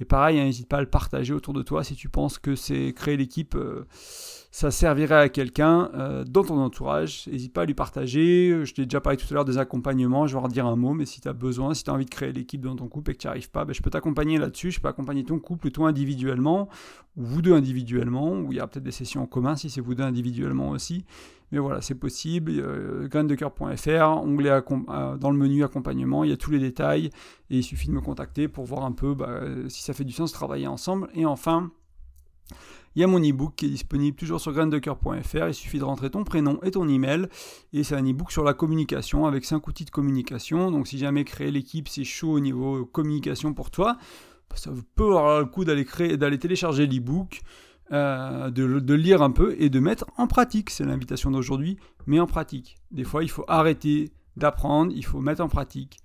Et 0.00 0.06
pareil, 0.06 0.40
hein, 0.40 0.44
n'hésite 0.44 0.68
pas 0.68 0.78
à 0.78 0.80
le 0.80 0.88
partager 0.88 1.34
autour 1.34 1.52
de 1.52 1.62
toi 1.62 1.84
si 1.84 1.94
tu 1.94 2.08
penses 2.08 2.38
que 2.38 2.54
c'est 2.54 2.94
créer 2.94 3.18
l'équipe, 3.18 3.54
euh, 3.54 3.84
ça 4.50 4.70
servirait 4.70 5.16
à 5.16 5.28
quelqu'un 5.28 5.90
euh, 5.94 6.24
dans 6.24 6.42
ton 6.42 6.58
entourage. 6.58 7.28
N'hésite 7.30 7.52
pas 7.52 7.62
à 7.62 7.64
lui 7.66 7.74
partager. 7.74 8.64
Je 8.64 8.74
t'ai 8.74 8.84
déjà 8.84 9.00
parlé 9.00 9.18
tout 9.18 9.26
à 9.30 9.34
l'heure 9.34 9.44
des 9.44 9.58
accompagnements, 9.58 10.26
je 10.26 10.32
vais 10.32 10.38
en 10.38 10.44
redire 10.44 10.66
un 10.66 10.76
mot, 10.76 10.94
mais 10.94 11.04
si 11.04 11.20
tu 11.20 11.28
as 11.28 11.34
besoin, 11.34 11.74
si 11.74 11.84
tu 11.84 11.90
as 11.90 11.92
envie 11.92 12.06
de 12.06 12.10
créer 12.10 12.32
l'équipe 12.32 12.62
dans 12.62 12.76
ton 12.76 12.88
couple 12.88 13.10
et 13.10 13.14
que 13.14 13.20
tu 13.20 13.26
n'y 13.26 13.30
arrives 13.30 13.50
pas, 13.50 13.66
ben, 13.66 13.74
je 13.74 13.82
peux 13.82 13.90
t'accompagner 13.90 14.38
là-dessus. 14.38 14.70
Je 14.70 14.80
peux 14.80 14.88
accompagner 14.88 15.22
ton 15.24 15.38
couple, 15.38 15.70
toi 15.70 15.88
individuellement, 15.88 16.68
ou 17.16 17.24
vous 17.24 17.42
deux 17.42 17.54
individuellement, 17.54 18.32
ou 18.32 18.52
il 18.52 18.56
y 18.56 18.60
a 18.60 18.66
peut-être 18.66 18.84
des 18.84 18.90
sessions 18.90 19.22
en 19.22 19.26
commun 19.26 19.54
si 19.54 19.68
c'est 19.68 19.82
vous 19.82 19.94
deux 19.94 20.04
individuellement 20.04 20.70
aussi. 20.70 21.04
Mais 21.52 21.58
voilà, 21.58 21.80
c'est 21.80 21.94
possible. 21.94 22.52
Euh, 22.56 23.08
onglet 23.12 24.50
euh, 24.50 25.16
dans 25.16 25.30
le 25.30 25.36
menu 25.36 25.64
accompagnement, 25.64 26.24
il 26.24 26.30
y 26.30 26.32
a 26.32 26.36
tous 26.36 26.50
les 26.50 26.58
détails 26.58 27.06
et 27.50 27.58
il 27.58 27.62
suffit 27.62 27.88
de 27.88 27.92
me 27.92 28.00
contacter 28.00 28.48
pour 28.48 28.64
voir 28.64 28.84
un 28.84 28.92
peu 28.92 29.14
bah, 29.14 29.40
si 29.68 29.82
ça 29.82 29.92
fait 29.92 30.04
du 30.04 30.12
sens 30.12 30.30
de 30.30 30.34
travailler 30.34 30.66
ensemble. 30.66 31.08
Et 31.14 31.26
enfin, 31.26 31.70
il 32.96 33.00
y 33.00 33.04
a 33.04 33.06
mon 33.06 33.20
e-book 33.20 33.54
qui 33.56 33.66
est 33.66 33.70
disponible 33.70 34.16
toujours 34.16 34.40
sur 34.40 34.52
graindecoeur.fr. 34.52 35.48
Il 35.48 35.54
suffit 35.54 35.78
de 35.78 35.84
rentrer 35.84 36.10
ton 36.10 36.24
prénom 36.24 36.58
et 36.62 36.72
ton 36.72 36.88
email. 36.88 37.28
Et 37.72 37.84
c'est 37.84 37.94
un 37.94 38.04
e-book 38.04 38.32
sur 38.32 38.42
la 38.42 38.52
communication 38.52 39.26
avec 39.26 39.44
5 39.44 39.66
outils 39.68 39.84
de 39.84 39.90
communication. 39.90 40.70
Donc 40.70 40.88
si 40.88 40.98
jamais 40.98 41.24
créer 41.24 41.50
l'équipe, 41.50 41.88
c'est 41.88 42.04
chaud 42.04 42.32
au 42.32 42.40
niveau 42.40 42.84
communication 42.86 43.54
pour 43.54 43.70
toi, 43.70 43.96
bah, 44.48 44.56
ça 44.56 44.72
peut 44.96 45.16
avoir 45.16 45.40
le 45.40 45.46
coup 45.46 45.64
d'aller 45.64 45.84
créer, 45.84 46.16
d'aller 46.16 46.38
télécharger 46.38 46.86
l'e-book. 46.86 47.42
Euh, 47.92 48.50
de, 48.50 48.94
lire 48.94 49.20
un 49.20 49.32
peu 49.32 49.56
et 49.58 49.68
de 49.68 49.80
mettre 49.80 50.04
en 50.16 50.28
pratique. 50.28 50.70
C'est 50.70 50.84
l'invitation 50.84 51.32
d'aujourd'hui, 51.32 51.76
mais 52.06 52.20
en 52.20 52.26
pratique. 52.26 52.76
Des 52.92 53.02
fois, 53.02 53.24
il 53.24 53.30
faut 53.30 53.44
arrêter 53.48 54.12
d'apprendre, 54.36 54.92
il 54.94 55.04
faut 55.04 55.20
mettre 55.20 55.42
en 55.42 55.48
pratique, 55.48 55.98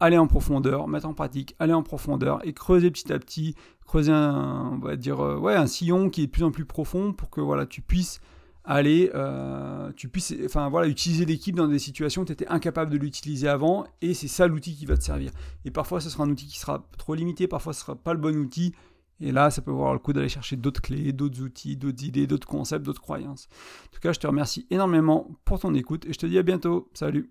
aller 0.00 0.18
en 0.18 0.26
profondeur, 0.26 0.88
mettre 0.88 1.06
en 1.06 1.14
pratique, 1.14 1.54
aller 1.60 1.72
en 1.72 1.84
profondeur 1.84 2.44
et 2.44 2.52
creuser 2.52 2.90
petit 2.90 3.12
à 3.12 3.20
petit, 3.20 3.54
creuser 3.86 4.10
un, 4.10 4.72
on 4.72 4.78
va 4.78 4.96
dire, 4.96 5.20
euh, 5.20 5.38
ouais, 5.38 5.54
un 5.54 5.68
sillon 5.68 6.10
qui 6.10 6.22
est 6.22 6.26
de 6.26 6.30
plus 6.32 6.42
en 6.42 6.50
plus 6.50 6.64
profond 6.64 7.12
pour 7.12 7.30
que 7.30 7.40
voilà, 7.40 7.66
tu 7.66 7.82
puisses 7.82 8.20
aller, 8.64 9.10
euh, 9.14 9.92
tu 9.94 10.08
puisses, 10.08 10.34
enfin 10.44 10.68
voilà, 10.68 10.88
utiliser 10.88 11.24
l'équipe 11.24 11.54
dans 11.54 11.68
des 11.68 11.78
situations 11.78 12.22
où 12.22 12.24
tu 12.24 12.32
étais 12.32 12.48
incapable 12.48 12.90
de 12.90 12.98
l'utiliser 12.98 13.48
avant 13.48 13.86
et 14.02 14.12
c'est 14.12 14.28
ça 14.28 14.48
l'outil 14.48 14.74
qui 14.74 14.86
va 14.86 14.96
te 14.96 15.04
servir. 15.04 15.30
Et 15.64 15.70
parfois, 15.70 16.00
ce 16.00 16.10
sera 16.10 16.24
un 16.24 16.30
outil 16.30 16.46
qui 16.46 16.58
sera 16.58 16.84
trop 16.98 17.14
limité, 17.14 17.46
parfois, 17.46 17.72
ce 17.72 17.80
sera 17.82 17.94
pas 17.94 18.12
le 18.12 18.18
bon 18.18 18.36
outil 18.36 18.74
et 19.20 19.32
là, 19.32 19.50
ça 19.50 19.62
peut 19.62 19.70
avoir 19.70 19.92
le 19.92 19.98
coup 19.98 20.12
d'aller 20.12 20.28
chercher 20.28 20.56
d'autres 20.56 20.80
clés, 20.80 21.12
d'autres 21.12 21.42
outils, 21.42 21.76
d'autres 21.76 22.04
idées, 22.04 22.26
d'autres 22.26 22.46
concepts, 22.46 22.84
d'autres 22.84 23.02
croyances. 23.02 23.48
En 23.86 23.94
tout 23.94 24.00
cas, 24.00 24.12
je 24.12 24.20
te 24.20 24.26
remercie 24.26 24.66
énormément 24.70 25.28
pour 25.44 25.58
ton 25.58 25.74
écoute 25.74 26.06
et 26.06 26.12
je 26.12 26.18
te 26.18 26.26
dis 26.26 26.38
à 26.38 26.42
bientôt. 26.42 26.88
Salut 26.94 27.30